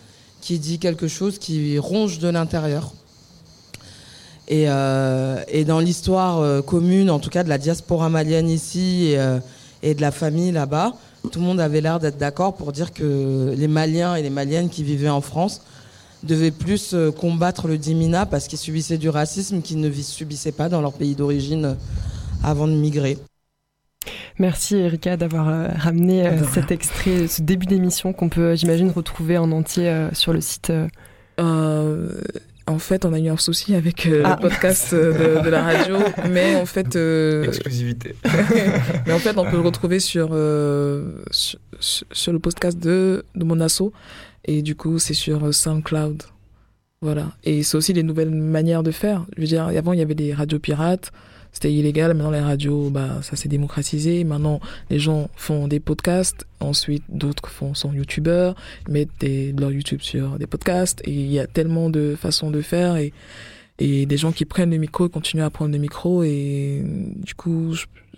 qui 0.42 0.58
dit 0.58 0.80
quelque 0.80 1.08
chose 1.08 1.38
qui 1.38 1.78
ronge 1.78 2.20
de 2.20 2.28
l'intérieur. 2.28 2.92
Euh, 4.52 5.42
et, 5.48 5.64
dans 5.64 5.80
l'histoire 5.80 6.40
euh, 6.40 6.62
commune, 6.62 7.10
en 7.10 7.20
tout 7.20 7.30
cas 7.30 7.44
de 7.44 7.50
la 7.50 7.58
diaspora 7.58 8.10
malienne 8.10 8.50
ici 8.50 9.14
euh, 9.16 9.40
et, 9.82 9.94
de 9.94 10.02
la 10.02 10.12
famille 10.12 10.52
là-bas, 10.52 10.94
tout 11.30 11.40
le 11.40 11.46
monde 11.46 11.60
avait 11.60 11.82
l'air 11.82 12.00
d'être 12.00 12.18
d'accord 12.18 12.56
pour 12.56 12.72
dire 12.72 12.94
que 12.94 13.54
les 13.56 13.68
Maliens 13.68 14.16
et 14.16 14.24
les 14.24 14.30
Maliennes 14.30 14.70
qui 14.70 14.84
vivaient 14.84 15.10
en 15.10 15.22
France 15.22 15.62
devaient 16.24 16.52
plus 16.52 16.96
combattre 17.20 17.68
le 17.68 17.78
Dimina 17.78 18.26
parce 18.26 18.48
qu'ils 18.48 18.60
subissaient 18.60 18.98
du 18.98 19.10
racisme 19.10 19.62
qu'ils 19.62 19.80
ne 19.80 19.92
subissaient 19.92 20.52
pas 20.52 20.70
dans 20.70 20.82
leur 20.82 20.94
pays 20.94 21.16
d'origine 21.16 21.76
avant 22.44 22.68
de 22.68 22.74
migrer. 22.74 23.18
Merci 24.40 24.76
Erika 24.76 25.18
d'avoir 25.18 25.76
ramené 25.78 26.28
cet 26.54 26.72
extrait, 26.72 27.28
ce 27.28 27.42
début 27.42 27.66
d'émission 27.66 28.14
qu'on 28.14 28.30
peut, 28.30 28.56
j'imagine, 28.56 28.90
retrouver 28.90 29.38
en 29.38 29.52
entier 29.52 30.08
sur 30.14 30.34
le 30.34 30.42
site. 30.42 30.72
En 32.72 32.80
fait, 32.80 33.04
on 33.04 33.12
a 33.12 33.20
eu 33.20 33.28
un 33.28 33.38
souci 33.38 33.76
avec 33.76 34.06
euh, 34.06 34.20
le 34.20 34.26
ah. 34.26 34.38
podcast 34.38 34.94
euh, 34.94 35.42
de, 35.42 35.50
la 35.50 35.62
radio, 35.62 35.98
mais 36.30 36.56
en 36.56 36.66
fait. 36.66 36.96
Euh, 36.96 37.44
Exclusivité. 37.44 38.16
mais 39.06 39.12
en 39.12 39.20
fait, 39.20 39.38
on 39.38 39.44
peut 39.44 39.58
le 39.58 39.62
retrouver 39.62 40.00
sur, 40.00 40.30
sur, 41.30 42.34
le 42.34 42.40
podcast 42.40 42.80
de, 42.80 43.26
de 43.36 43.44
mon 43.44 43.60
asso. 43.60 43.92
Et 44.46 44.62
du 44.62 44.76
coup, 44.76 45.00
c'est 45.00 45.14
sur 45.14 45.54
SoundCloud. 45.54 46.24
Voilà. 47.02 47.34
Et 47.44 47.64
c'est 47.64 47.76
aussi 47.76 47.92
les 47.92 48.04
nouvelles 48.04 48.32
manières 48.32 48.84
de 48.84 48.92
faire. 48.92 49.26
Je 49.36 49.42
veux 49.42 49.48
dire, 49.48 49.68
avant, 49.68 49.92
il 49.92 50.00
y 50.00 50.02
avait 50.02 50.16
des 50.16 50.34
radios 50.34 50.60
pirates 50.60 51.12
c'était 51.52 51.72
illégal. 51.72 52.14
Maintenant, 52.14 52.32
les 52.32 52.40
radios, 52.40 52.90
bah, 52.90 53.20
ça 53.22 53.36
s'est 53.36 53.50
démocratisé. 53.50 54.24
Maintenant, 54.24 54.60
les 54.90 55.00
gens 55.00 55.30
font 55.36 55.68
des 55.68 55.80
podcasts. 55.80 56.46
Ensuite, 56.60 57.04
d'autres 57.10 57.50
font, 57.50 57.74
sont 57.74 57.92
youtubeurs, 57.92 58.56
mettent 58.88 59.10
des, 59.20 59.54
leur 59.54 59.72
YouTube 59.72 60.02
sur 60.02 60.38
des 60.40 60.48
podcasts. 60.48 61.02
Et 61.06 61.12
il 61.12 61.32
y 61.32 61.40
a 61.40 61.48
tellement 61.48 61.90
de 61.90 62.16
façons 62.18 62.52
de 62.52 62.62
faire 62.62 62.96
et, 62.96 63.14
et 63.80 64.06
des 64.06 64.18
gens 64.18 64.32
qui 64.32 64.46
prennent 64.46 64.72
le 64.72 64.78
micro 64.78 65.08
et 65.08 65.10
continuent 65.10 65.44
à 65.44 65.50
prendre 65.50 65.72
le 65.72 65.78
micro. 65.78 66.24
Et 66.24 66.84
du 66.86 67.36
coup, 67.36 67.74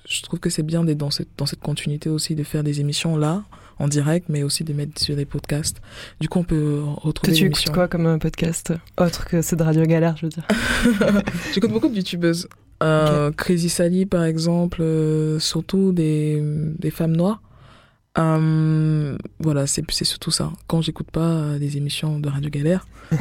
je, 0.06 0.22
trouve 0.22 0.40
que 0.40 0.50
c'est 0.50 0.64
bien 0.64 0.84
d'être 0.84 0.98
dans 0.98 1.12
cette, 1.12 1.30
dans 1.38 1.46
cette 1.46 1.62
continuité 1.62 2.10
aussi, 2.10 2.36
de 2.36 2.44
faire 2.44 2.64
des 2.64 2.82
émissions 2.82 3.18
là, 3.18 3.44
en 3.80 3.88
direct, 3.88 4.28
mais 4.30 4.44
aussi 4.44 4.64
de 4.64 4.74
mettre 4.74 5.02
sur 5.02 5.16
des 5.16 5.26
podcasts. 5.26 5.82
Du 6.20 6.30
coup, 6.30 6.40
on 6.40 6.44
peut 6.44 6.82
retrouver. 6.98 7.34
Tu 7.34 7.46
écoutes 7.46 7.72
quoi 7.72 7.88
comme 7.88 8.06
un 8.06 8.20
podcast 8.20 8.74
autre 8.98 9.26
que 9.26 9.42
ceux 9.42 9.56
de 9.56 9.64
Radio 9.64 9.84
Galère, 9.86 10.18
je 10.18 10.28
veux 10.28 10.32
dire? 10.32 10.48
J'écoute 11.54 11.72
beaucoup 11.72 11.90
de 11.90 11.96
youtubeuses. 11.96 12.48
Euh, 12.82 13.32
Crazy 13.32 13.70
Sally, 13.70 14.06
par 14.06 14.24
exemple, 14.24 14.82
euh, 14.82 15.40
surtout 15.40 15.92
des, 15.92 16.42
des, 16.80 16.92
femmes 16.92 17.16
noires. 17.16 17.42
Euh, 18.18 19.18
voilà, 19.40 19.68
c'est 19.68 19.84
surtout 20.04 20.32
ça. 20.32 20.52
Quand 20.68 20.82
j'écoute 20.82 21.12
pas 21.12 21.58
des 21.60 21.78
émissions 21.78 22.20
de 22.20 22.30
Radio 22.30 22.50
Galère, 22.50 22.88
celle 23.12 23.20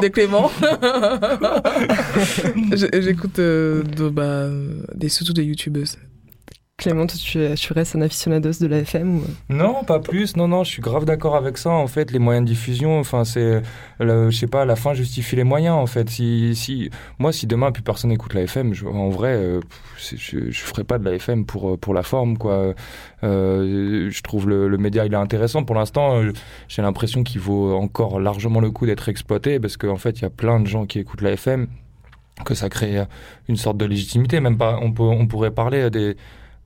de 0.00 0.08
Clément, 0.08 0.50
j'écoute 2.72 3.36
de, 3.36 4.08
bah, 4.10 4.48
des, 4.94 5.08
surtout 5.08 5.32
des 5.32 5.44
youtubeuses. 5.44 5.96
Clément, 6.80 7.06
tu, 7.06 7.72
restes 7.72 7.94
un 7.94 8.00
aficionados 8.00 8.52
de 8.58 8.66
la 8.66 8.78
FM 8.78 9.18
ou... 9.18 9.22
Non, 9.50 9.84
pas 9.84 9.98
plus. 9.98 10.34
Non, 10.34 10.48
non, 10.48 10.64
je 10.64 10.70
suis 10.70 10.80
grave 10.80 11.04
d'accord 11.04 11.36
avec 11.36 11.58
ça. 11.58 11.68
En 11.68 11.86
fait, 11.86 12.10
les 12.10 12.18
moyens 12.18 12.46
de 12.46 12.50
diffusion, 12.50 12.98
enfin, 12.98 13.24
c'est, 13.26 13.60
je 14.00 14.30
sais 14.30 14.46
pas, 14.46 14.64
la 14.64 14.76
fin 14.76 14.94
justifie 14.94 15.36
les 15.36 15.44
moyens. 15.44 15.74
En 15.74 15.84
fait, 15.84 16.08
si, 16.08 16.56
si, 16.56 16.88
moi, 17.18 17.32
si 17.32 17.46
demain 17.46 17.70
plus 17.70 17.82
personne 17.82 18.10
écoute 18.10 18.32
la 18.32 18.40
FM, 18.42 18.72
en 18.90 19.10
vrai, 19.10 19.34
euh, 19.34 19.60
je, 19.98 20.50
je 20.50 20.60
ferai 20.60 20.82
pas 20.82 20.98
de 20.98 21.04
la 21.04 21.12
FM 21.12 21.44
pour 21.44 21.78
pour 21.78 21.92
la 21.92 22.02
forme, 22.02 22.38
quoi. 22.38 22.74
Euh, 23.24 24.10
je 24.10 24.22
trouve 24.22 24.48
le, 24.48 24.66
le, 24.66 24.78
média 24.78 25.04
il 25.04 25.12
est 25.12 25.16
intéressant. 25.16 25.64
Pour 25.64 25.76
l'instant, 25.76 26.16
euh, 26.16 26.32
j'ai 26.68 26.80
l'impression 26.80 27.22
qu'il 27.22 27.42
vaut 27.42 27.74
encore 27.74 28.20
largement 28.20 28.60
le 28.60 28.70
coup 28.70 28.86
d'être 28.86 29.10
exploité 29.10 29.60
parce 29.60 29.76
qu'en 29.76 29.98
fait, 29.98 30.18
il 30.20 30.22
y 30.22 30.24
a 30.24 30.30
plein 30.30 30.60
de 30.60 30.66
gens 30.66 30.86
qui 30.86 30.98
écoutent 30.98 31.20
la 31.20 31.32
FM 31.32 31.66
que 32.44 32.54
ça 32.54 32.70
crée 32.70 33.04
une 33.48 33.56
sorte 33.56 33.76
de 33.76 33.84
légitimité. 33.84 34.40
Même 34.40 34.56
pas, 34.56 34.78
on, 34.80 34.92
peut, 34.92 35.02
on 35.02 35.26
pourrait 35.26 35.50
parler 35.50 35.90
des, 35.90 36.16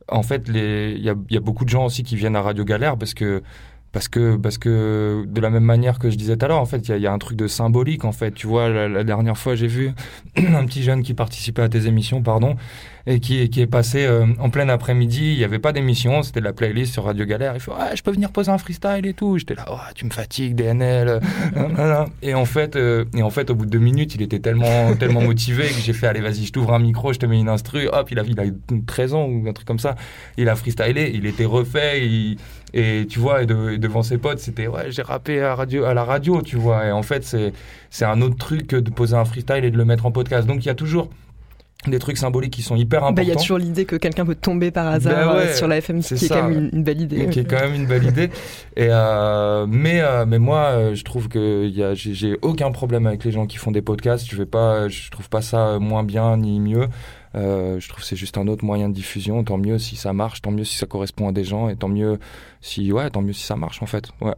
en 0.08 0.22
fait, 0.22 0.44
il 0.48 1.00
y 1.02 1.08
a, 1.36 1.40
beaucoup 1.40 1.64
de 1.64 1.70
gens 1.70 1.86
aussi 1.86 2.02
qui 2.02 2.16
viennent 2.16 2.36
à 2.36 2.42
Radio 2.42 2.64
Galère 2.64 2.96
parce 2.96 3.14
que 3.14 3.42
parce 3.94 4.08
que 4.08 4.36
parce 4.36 4.58
que 4.58 5.24
de 5.24 5.40
la 5.40 5.50
même 5.50 5.62
manière 5.62 6.00
que 6.00 6.10
je 6.10 6.16
disais 6.16 6.36
tout 6.36 6.44
à 6.44 6.48
l'heure 6.48 6.60
en 6.60 6.66
fait 6.66 6.88
il 6.88 6.96
y, 6.96 7.00
y, 7.00 7.06
a 7.06 7.12
un 7.12 7.18
truc 7.18 7.38
de 7.38 7.46
symbolique 7.46 8.04
en 8.04 8.10
fait. 8.10 8.32
Tu 8.32 8.48
vois 8.48 8.68
la, 8.68 8.88
la 8.88 9.04
dernière 9.04 9.38
fois 9.38 9.54
j'ai 9.54 9.68
vu 9.68 9.92
un 10.36 10.66
petit 10.66 10.82
jeune 10.82 11.04
qui 11.04 11.14
participait 11.14 11.62
à 11.62 11.68
tes 11.68 11.86
émissions 11.86 12.20
pardon 12.20 12.56
et 13.06 13.20
qui, 13.20 13.48
qui 13.50 13.60
est 13.60 13.66
passé 13.66 14.04
euh, 14.04 14.26
en 14.40 14.50
plein 14.50 14.68
après-midi. 14.68 15.32
Il 15.32 15.38
n'y 15.38 15.44
avait 15.44 15.60
pas 15.60 15.72
d'émission 15.72 16.24
c'était 16.24 16.40
la 16.40 16.52
playlist 16.52 16.92
sur 16.92 17.04
Radio 17.04 17.24
Galère. 17.24 17.54
Il 17.54 17.60
fait 17.60 17.70
ouais, 17.70 17.94
je 17.94 18.02
peux 18.02 18.10
venir 18.10 18.32
poser 18.32 18.50
un 18.50 18.58
freestyle 18.58 19.06
et 19.06 19.14
tout. 19.14 19.38
J'étais 19.38 19.54
là 19.54 19.64
oh, 19.70 19.78
tu 19.94 20.06
me 20.06 20.10
fatigues 20.10 20.56
DNL 20.56 21.20
et 22.22 22.34
en 22.34 22.44
fait 22.46 22.74
euh, 22.74 23.04
et 23.14 23.22
en 23.22 23.30
fait 23.30 23.48
au 23.50 23.54
bout 23.54 23.64
de 23.64 23.70
deux 23.70 23.78
minutes 23.78 24.16
il 24.16 24.22
était 24.22 24.40
tellement 24.40 24.96
tellement 24.98 25.22
motivé 25.22 25.68
que 25.68 25.80
j'ai 25.80 25.92
fait 25.92 26.08
allez 26.08 26.20
vas-y 26.20 26.46
je 26.46 26.52
t'ouvre 26.52 26.74
un 26.74 26.80
micro 26.80 27.12
je 27.12 27.20
te 27.20 27.26
mets 27.26 27.38
une 27.38 27.48
instru. 27.48 27.88
Hop 27.92 28.10
il 28.10 28.18
a 28.18 28.24
il 28.26 28.40
a 28.40 28.44
13 28.88 29.14
ans 29.14 29.26
ou 29.26 29.48
un 29.48 29.52
truc 29.52 29.68
comme 29.68 29.78
ça. 29.78 29.94
Il 30.36 30.48
a 30.48 30.56
freestylé 30.56 31.12
il 31.14 31.26
était 31.26 31.44
refait 31.44 32.04
il, 32.04 32.38
et 32.76 33.06
tu 33.08 33.20
vois, 33.20 33.44
et, 33.44 33.46
de, 33.46 33.76
devant 33.76 34.02
ses 34.02 34.18
potes, 34.18 34.40
c'était 34.40 34.66
ouais, 34.66 34.90
j'ai 34.90 35.02
rappé 35.02 35.40
à, 35.40 35.54
radio, 35.54 35.84
à 35.84 35.94
la 35.94 36.02
radio, 36.02 36.42
tu 36.42 36.56
vois. 36.56 36.86
Et 36.86 36.90
en 36.90 37.04
fait, 37.04 37.24
c'est, 37.24 37.52
c'est 37.88 38.04
un 38.04 38.20
autre 38.20 38.36
truc 38.36 38.66
que 38.66 38.76
de 38.76 38.90
poser 38.90 39.14
un 39.14 39.24
freestyle 39.24 39.64
et 39.64 39.70
de 39.70 39.76
le 39.76 39.84
mettre 39.84 40.06
en 40.06 40.10
podcast. 40.10 40.48
Donc 40.48 40.64
il 40.64 40.66
y 40.66 40.70
a 40.70 40.74
toujours 40.74 41.08
des 41.86 42.00
trucs 42.00 42.16
symboliques 42.16 42.52
qui 42.52 42.62
sont 42.62 42.74
hyper 42.74 43.04
importants. 43.04 43.22
Il 43.22 43.28
y 43.28 43.32
a 43.32 43.36
toujours 43.36 43.58
l'idée 43.58 43.84
que 43.84 43.94
quelqu'un 43.94 44.26
peut 44.26 44.34
tomber 44.34 44.72
par 44.72 44.88
hasard 44.88 45.36
ben 45.36 45.54
sur 45.54 45.68
la 45.68 45.76
FM, 45.76 46.02
ce 46.02 46.16
qui 46.16 46.24
est 46.24 46.28
quand 46.28 46.48
même 46.48 46.70
une, 46.72 46.82
belle 46.82 47.00
idée. 47.00 47.28
Qui 47.28 47.40
est 47.40 47.44
quand 47.44 47.60
même 47.60 47.74
une 47.74 47.86
belle 47.86 48.04
idée. 48.04 48.30
Et 48.76 48.88
euh, 48.90 49.66
mais 49.68 50.00
euh, 50.00 50.26
mais 50.26 50.40
moi, 50.40 50.70
euh, 50.70 50.94
je 50.96 51.04
trouve 51.04 51.28
que 51.28 51.68
y 51.68 51.82
a, 51.82 51.94
j'ai, 51.94 52.14
j'ai 52.14 52.36
aucun 52.42 52.72
problème 52.72 53.06
avec 53.06 53.22
les 53.22 53.30
gens 53.30 53.46
qui 53.46 53.58
font 53.58 53.70
des 53.70 53.82
podcasts. 53.82 54.28
Je 54.28 54.36
vais 54.36 54.46
pas, 54.46 54.88
je 54.88 55.10
trouve 55.10 55.28
pas 55.28 55.42
ça 55.42 55.78
moins 55.78 56.02
bien 56.02 56.36
ni 56.38 56.58
mieux. 56.58 56.88
Euh, 57.34 57.80
je 57.80 57.88
trouve 57.88 58.00
que 58.00 58.06
c'est 58.06 58.16
juste 58.16 58.38
un 58.38 58.46
autre 58.46 58.64
moyen 58.64 58.88
de 58.88 58.94
diffusion. 58.94 59.42
Tant 59.44 59.58
mieux 59.58 59.78
si 59.78 59.96
ça 59.96 60.12
marche, 60.12 60.42
tant 60.42 60.50
mieux 60.50 60.64
si 60.64 60.76
ça 60.76 60.86
correspond 60.86 61.28
à 61.28 61.32
des 61.32 61.44
gens, 61.44 61.68
et 61.68 61.76
tant 61.76 61.88
mieux 61.88 62.18
si, 62.60 62.92
ouais, 62.92 63.10
tant 63.10 63.22
mieux 63.22 63.32
si 63.32 63.44
ça 63.44 63.56
marche 63.56 63.82
en 63.82 63.86
fait. 63.86 64.10
Ouais. 64.20 64.34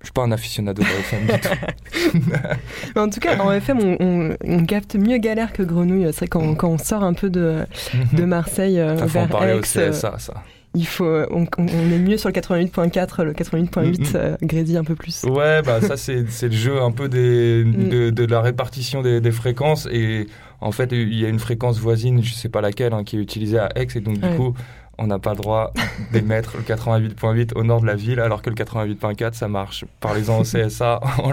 Je 0.00 0.06
suis 0.06 0.12
pas 0.12 0.22
un 0.22 0.32
aficionado 0.32 0.82
de 0.82 0.88
la 0.88 0.94
FM 0.94 1.26
du 1.26 2.20
tout. 2.20 2.98
en 2.98 3.08
tout 3.08 3.20
cas, 3.20 3.38
en 3.38 3.52
FM, 3.52 3.78
on, 4.00 4.36
on, 4.44 4.66
capte 4.66 4.96
mieux 4.96 5.18
galère 5.18 5.52
que 5.52 5.62
grenouille. 5.62 6.12
C'est 6.12 6.26
quand, 6.26 6.56
quand 6.56 6.70
on 6.70 6.78
sort 6.78 7.04
un 7.04 7.14
peu 7.14 7.30
de, 7.30 7.64
de 8.12 8.24
Marseille 8.24 8.80
euh, 8.80 8.96
vers 8.96 9.28
parler 9.28 9.52
Aix. 9.52 9.58
Aussi 9.60 9.78
à 9.78 9.92
ça, 9.92 10.18
ça. 10.18 10.42
Il 10.74 10.86
faut, 10.86 11.04
on, 11.30 11.46
on, 11.58 11.66
est 11.66 11.98
mieux 11.98 12.16
sur 12.16 12.30
le 12.30 12.34
88.4, 12.34 13.24
le 13.24 13.32
88.8 13.34 14.12
euh, 14.14 14.36
grésille 14.42 14.78
un 14.78 14.84
peu 14.84 14.94
plus. 14.94 15.22
Ouais, 15.24 15.60
bah 15.60 15.82
ça 15.82 15.98
c'est 15.98 16.22
le 16.22 16.50
jeu 16.50 16.80
un 16.80 16.92
peu 16.92 17.10
des, 17.10 17.62
de, 17.62 18.08
de, 18.08 18.24
la 18.24 18.40
répartition 18.40 19.02
des, 19.02 19.20
des, 19.20 19.32
fréquences. 19.32 19.86
Et 19.92 20.28
en 20.62 20.72
fait 20.72 20.92
il 20.92 21.14
y 21.14 21.26
a 21.26 21.28
une 21.28 21.38
fréquence 21.38 21.78
voisine, 21.78 22.22
je 22.22 22.32
sais 22.32 22.48
pas 22.48 22.62
laquelle, 22.62 22.94
hein, 22.94 23.04
qui 23.04 23.18
est 23.18 23.20
utilisée 23.20 23.58
à 23.58 23.68
Aix 23.74 23.86
et 23.94 24.00
donc 24.00 24.18
du 24.18 24.36
coup 24.36 24.54
on 25.02 25.06
n'a 25.08 25.18
pas 25.18 25.30
le 25.30 25.36
droit 25.36 25.72
d'émettre 26.12 26.56
le 26.56 26.62
88.8 26.62 27.52
au 27.54 27.64
nord 27.64 27.80
de 27.80 27.86
la 27.86 27.94
ville, 27.94 28.20
alors 28.20 28.40
que 28.42 28.50
le 28.50 28.56
88.4, 28.56 29.34
ça 29.34 29.48
marche. 29.48 29.84
Parlez-en 30.00 30.40
au 30.40 30.42
CSA, 30.42 31.00
on 31.18 31.30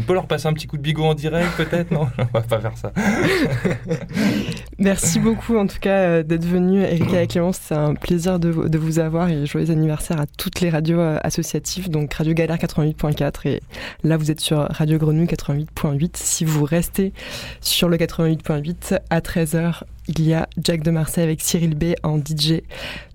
peut 0.00 0.14
leur 0.14 0.26
passer 0.26 0.46
un 0.46 0.52
petit 0.52 0.66
coup 0.66 0.76
de 0.76 0.82
bigot 0.82 1.04
en 1.04 1.14
direct, 1.14 1.50
peut-être, 1.56 1.90
non 1.90 2.08
On 2.18 2.24
va 2.32 2.40
pas 2.42 2.60
faire 2.60 2.76
ça. 2.76 2.92
Merci 4.78 5.18
beaucoup, 5.18 5.56
en 5.56 5.66
tout 5.66 5.78
cas, 5.80 5.98
euh, 5.98 6.22
d'être 6.22 6.44
venu, 6.44 6.82
Erika 6.82 7.22
et 7.22 7.26
Clémence. 7.26 7.58
C'est 7.62 7.74
un 7.74 7.94
plaisir 7.94 8.38
de, 8.38 8.68
de, 8.68 8.78
vous 8.78 8.98
avoir 8.98 9.28
et 9.28 9.46
joyeux 9.46 9.70
anniversaire 9.70 10.20
à 10.20 10.26
toutes 10.26 10.60
les 10.60 10.70
radios 10.70 11.00
euh, 11.00 11.18
associatives, 11.22 11.90
donc 11.90 12.12
Radio 12.14 12.34
Galère 12.34 12.56
88.4 12.56 13.48
et 13.48 13.62
là, 14.04 14.16
vous 14.16 14.30
êtes 14.30 14.40
sur 14.40 14.58
Radio 14.70 14.98
Grenouille 14.98 15.26
88.8. 15.26 16.10
Si 16.14 16.44
vous 16.44 16.64
restez 16.64 17.12
sur 17.60 17.88
le 17.88 17.96
88.8 17.96 18.98
à 19.10 19.20
13h, 19.20 19.82
il 20.08 20.22
y 20.26 20.34
a 20.34 20.48
Jack 20.62 20.82
de 20.82 20.90
Marseille 20.90 21.24
avec 21.24 21.40
Cyril 21.40 21.76
B 21.76 21.94
en 22.02 22.18
DJ 22.18 22.62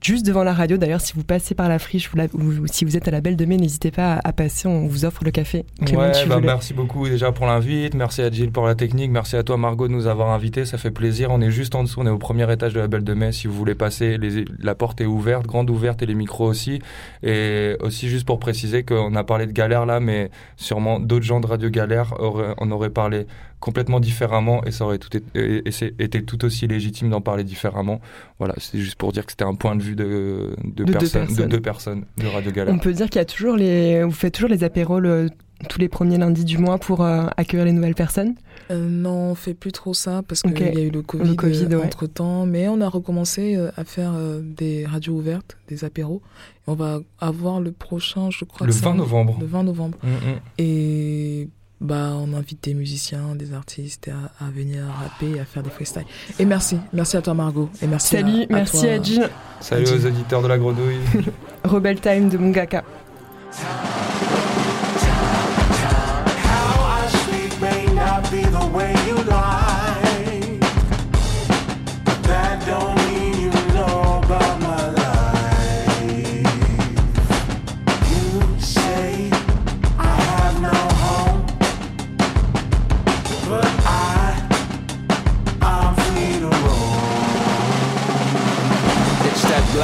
juste 0.02 0.26
devant 0.26 0.44
la 0.44 0.54
radio. 0.54 0.78
D'ailleurs, 0.78 1.02
si 1.02 1.14
vous 1.14 1.24
passez 1.24 1.54
par 1.54 1.68
la 1.68 1.80
friche 1.80 2.12
ou, 2.14 2.18
la, 2.18 2.26
ou, 2.34 2.66
si 2.68 2.86
vous 2.86 2.96
êtes 2.96 3.08
à 3.08 3.12
la 3.12 3.22
Belle 3.22 3.36
de 3.36 3.46
Mai, 3.46 3.58
n'hésitez 3.58 3.92
pas 3.92 4.14
à, 4.16 4.30
à, 4.30 4.34
passer. 4.34 4.68
On 4.68 4.88
vous 4.88 5.06
offre 5.06 5.24
le 5.24 5.32
café. 5.32 5.66
Clément, 5.86 6.04
ouais, 6.04 6.26
bah, 6.28 6.40
merci 6.42 6.74
beaucoup 6.74 7.08
déjà 7.10 7.32
pour 7.32 7.46
l'invite. 7.46 7.94
Merci 7.94 8.22
à 8.22 8.32
Gilles 8.32 8.52
pour 8.52 8.66
la 8.66 8.76
technique. 8.76 9.12
Merci 9.12 9.36
à 9.36 9.44
toi, 9.44 9.58
Margot, 9.58 9.88
de 9.88 9.94
nous 9.94 10.08
avoir 10.08 10.30
invités. 10.32 10.66
Ça 10.66 10.78
fait 10.78 10.92
plaisir. 10.92 11.30
On 11.32 11.42
est 11.42 11.52
juste 11.52 11.76
en 11.76 11.84
dessous. 11.84 12.00
On 12.02 12.08
est 12.08 12.12
au 12.12 12.18
premier 12.18 12.52
étage 12.52 12.74
de 12.74 12.80
la 12.80 12.88
Belle 12.88 13.04
de 13.04 13.14
Mai. 13.14 13.32
Si 13.32 13.48
vous 13.48 13.54
voulez 13.54 13.76
passer, 13.76 14.18
les, 14.18 14.46
la 14.60 14.76
porte 14.76 15.02
est 15.02 15.06
ouverte, 15.06 15.46
grande 15.46 15.70
ouverte 15.70 16.02
et 16.02 16.06
les 16.06 16.16
micros 16.16 16.48
aussi. 16.48 16.80
Et 17.24 17.76
aussi, 17.82 18.08
juste 18.08 18.26
pour 18.26 18.40
préciser 18.40 18.84
qu'on 18.84 19.16
a 19.16 19.24
parlé 19.24 19.46
de 19.46 19.52
galère 19.52 19.86
là, 19.86 20.00
mais 20.00 20.30
sûrement 20.56 21.00
d'autres 21.00 21.26
gens 21.26 21.40
de 21.40 21.48
Radio 21.48 21.70
Galère 21.70 22.14
auraient, 22.20 22.54
en 22.58 22.72
auraient 22.72 22.90
parlé 22.90 23.26
complètement 23.60 24.00
différemment 24.00 24.64
et 24.66 24.72
ça 24.72 24.86
aurait 24.86 25.00
tout 25.00 25.16
été, 25.16 25.64
été 26.00 26.24
tout 26.24 26.46
aussi 26.46 26.68
légitime 26.68 27.10
d'en 27.10 27.22
parler 27.22 27.44
différemment. 27.44 28.02
Voilà, 28.40 28.54
c'est 28.58 28.80
juste 28.80 28.96
pour 28.96 29.12
dire 29.12 29.26
que 29.26 29.32
c'était 29.32 29.46
un 29.46 29.56
point 29.56 29.76
de 29.76 29.82
vue 29.82 29.96
de, 29.96 30.56
de, 30.64 30.84
de, 30.84 30.92
personnes, 30.92 31.22
deux 31.26 31.28
personnes. 31.28 31.46
de 31.46 31.52
deux 31.56 31.62
personnes 31.62 32.06
de 32.18 32.28
Radio 32.28 32.52
Galère. 32.52 32.74
On 32.74 32.80
peut 32.80 32.94
dire 32.94 33.10
qu'il 33.10 33.20
y 33.20 33.22
a 33.22 33.26
toujours 33.26 33.56
les, 33.56 34.04
vous 34.04 34.12
faites 34.12 34.34
toujours 34.34 34.50
les 34.50 34.64
apéros 34.64 35.00
le, 35.00 35.30
tous 35.70 35.80
les 35.80 35.90
premiers 35.90 36.18
lundis 36.18 36.46
du 36.46 36.58
mois 36.58 36.78
pour 36.78 37.04
euh, 37.04 37.26
accueillir 37.36 37.66
les 37.66 37.72
nouvelles 37.72 37.96
personnes? 37.96 38.36
Euh, 38.70 38.88
Non, 38.88 39.32
on 39.32 39.36
fait 39.36 39.54
plus 39.54 39.72
trop 39.72 39.94
ça 39.94 40.22
parce 40.28 40.42
qu'il 40.42 40.52
okay. 40.52 40.74
y 40.74 40.78
a 40.78 40.82
eu 40.82 40.92
le 40.92 41.02
Covid, 41.02 41.30
le 41.30 41.36
COVID 41.36 41.68
euh, 41.72 41.78
ouais. 41.80 41.86
entre 41.86 42.06
temps, 42.06 42.46
mais 42.46 42.68
on 42.68 42.80
a 42.82 42.90
recommencé 42.90 43.56
euh, 43.56 43.72
à 43.76 43.84
faire 43.84 44.14
euh, 44.16 44.42
des 44.44 44.86
radios 44.86 45.14
ouvertes, 45.16 45.58
des 45.68 45.84
apéros. 45.84 46.22
On 46.68 46.74
va 46.74 47.00
avoir 47.20 47.60
le 47.60 47.72
prochain, 47.72 48.30
je 48.30 48.46
crois. 48.46 48.68
Le 48.68 48.74
20 48.74 48.96
novembre. 48.96 49.38
Le 49.40 49.48
20 49.48 49.64
novembre. 49.64 49.98
Mm 50.04 50.10
-hmm. 50.10 50.40
Et 50.60 51.50
bah, 51.80 52.14
on 52.16 52.34
invite 52.34 52.64
des 52.64 52.74
musiciens, 52.74 53.36
des 53.36 53.54
artistes 53.54 54.10
à, 54.10 54.46
à, 54.46 54.50
venir 54.50 54.84
rapper, 54.86 55.40
à 55.40 55.46
faire 55.46 55.64
des 55.64 55.70
freestyles. 55.70 56.06
Et 56.40 56.46
merci, 56.46 56.78
merci 56.94 57.18
à 57.18 57.22
toi 57.22 57.34
Margot. 57.34 57.70
Et 57.82 57.88
merci 57.88 58.16
Salut, 58.16 58.42
à, 58.50 58.54
à 58.54 58.58
merci 58.58 58.82
toi, 58.82 58.90
à 58.90 59.04
Jean. 59.04 59.30
Salut 59.60 59.88
aux 59.90 60.06
auditeurs 60.06 60.42
de 60.42 60.48
la 60.48 60.58
grenouille. 60.58 61.00
Rebel 61.64 62.00
Time 62.00 62.30
de 62.30 62.38
Mungaka. 62.38 62.84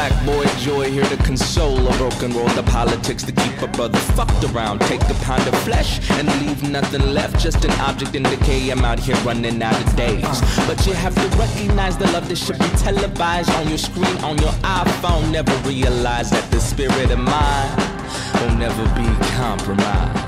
black 0.10 0.26
boy 0.26 0.46
joy 0.60 0.92
here 0.92 1.06
to 1.06 1.16
console 1.24 1.88
a 1.88 1.98
broken 1.98 2.34
world 2.34 2.50
the 2.52 2.64
politics 2.64 3.24
to 3.24 3.32
keep 3.32 3.62
a 3.62 3.68
brother 3.68 4.00
fucked 4.18 4.44
around. 4.52 4.82
Take 4.82 5.02
a 5.04 5.14
pound 5.26 5.48
of 5.48 5.56
flesh 5.64 5.92
and 6.12 6.28
leave 6.42 6.62
nothing 6.70 7.14
left 7.14 7.40
just 7.40 7.64
an 7.64 7.72
object 7.80 8.14
in 8.14 8.24
decay. 8.24 8.70
I'm 8.70 8.84
out 8.84 9.00
here 9.00 9.16
running 9.24 9.62
out 9.64 9.80
of 9.80 9.96
days. 9.96 10.42
But 10.68 10.86
you 10.86 10.94
have 10.94 11.16
to 11.16 11.38
recognize 11.38 11.98
the 11.98 12.08
love 12.12 12.28
that 12.28 12.38
should 12.38 12.60
be 12.60 12.70
televised 12.88 13.50
on 13.52 13.70
your 13.70 13.78
screen 13.78 14.18
on 14.30 14.38
your 14.40 14.52
iphone. 14.82 15.32
Never 15.32 15.56
realize 15.68 16.30
that 16.32 16.52
the 16.52 16.60
spirit 16.60 17.10
of 17.10 17.20
mine 17.20 17.72
will 18.42 18.58
never 18.58 18.84
be 19.00 19.08
compromised 19.38 20.23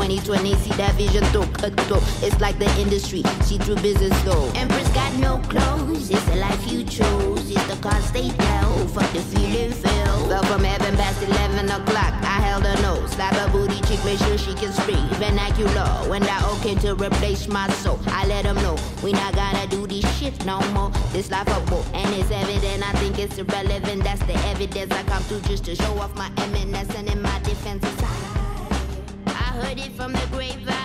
2020. 0.00 0.54
See 0.54 0.72
that 0.80 0.94
vision 0.94 1.22
through, 1.24 1.46
cut 1.60 1.78
through. 1.84 2.00
It's 2.26 2.40
like 2.40 2.58
the 2.58 2.70
industry. 2.80 3.22
See-through 3.42 3.76
business 3.76 4.16
though. 4.22 4.50
Empress 4.54 4.88
got 4.94 5.12
no 5.16 5.36
clothes. 5.52 6.08
It's 6.08 6.24
the 6.24 6.36
life 6.36 6.72
you 6.72 6.84
chose. 6.84 7.50
It's 7.50 7.66
the 7.68 7.76
cost 7.82 8.14
they 8.14 8.30
tell. 8.30 8.88
Fuck 8.88 9.12
the 9.12 9.20
feeling 9.20 9.72
feel. 9.72 10.16
Fell 10.28 10.42
from 10.44 10.64
heaven 10.64 10.96
past 10.96 11.22
11 11.22 11.66
o'clock. 11.68 12.14
I 12.24 12.40
held 12.48 12.64
her 12.64 12.80
nose. 12.80 13.10
Slap 13.10 13.34
her 13.34 13.52
booty 13.52 13.78
cheek. 13.82 14.02
Make 14.04 14.18
sure 14.20 14.38
she 14.38 14.54
can 14.54 14.72
speak 14.72 15.04
vernacular. 15.20 15.84
When 16.08 16.22
I 16.24 16.38
okay 16.54 16.76
to 16.76 16.94
replace 16.94 17.46
my 17.46 17.68
soul. 17.84 18.00
I 18.06 18.24
let 18.26 18.44
them 18.44 18.56
know. 18.56 18.76
We 19.04 19.12
not 19.12 19.34
gotta 19.34 19.68
do 19.68 19.86
this 19.86 20.06
shit 20.18 20.34
no 20.46 20.60
more. 20.72 20.90
This 21.12 21.30
life 21.30 21.48
a 21.48 21.60
book. 21.68 21.84
And 21.92 22.08
it's 22.14 22.30
evident. 22.30 22.88
I 22.88 22.92
think 23.00 23.18
it's 23.18 23.36
irrelevant. 23.36 24.04
That's 24.04 24.22
the 24.24 24.36
evidence 24.48 24.92
I 24.92 25.02
come 25.02 25.22
through 25.24 25.42
just 25.42 25.64
to 25.66 25.74
show 25.74 25.98
off 25.98 26.16
my 26.16 26.30
eminence 26.38 26.94
and 26.94 27.06
in 27.06 27.20
my 27.20 27.38
from 30.00 30.12
the 30.14 30.26
grave. 30.32 30.79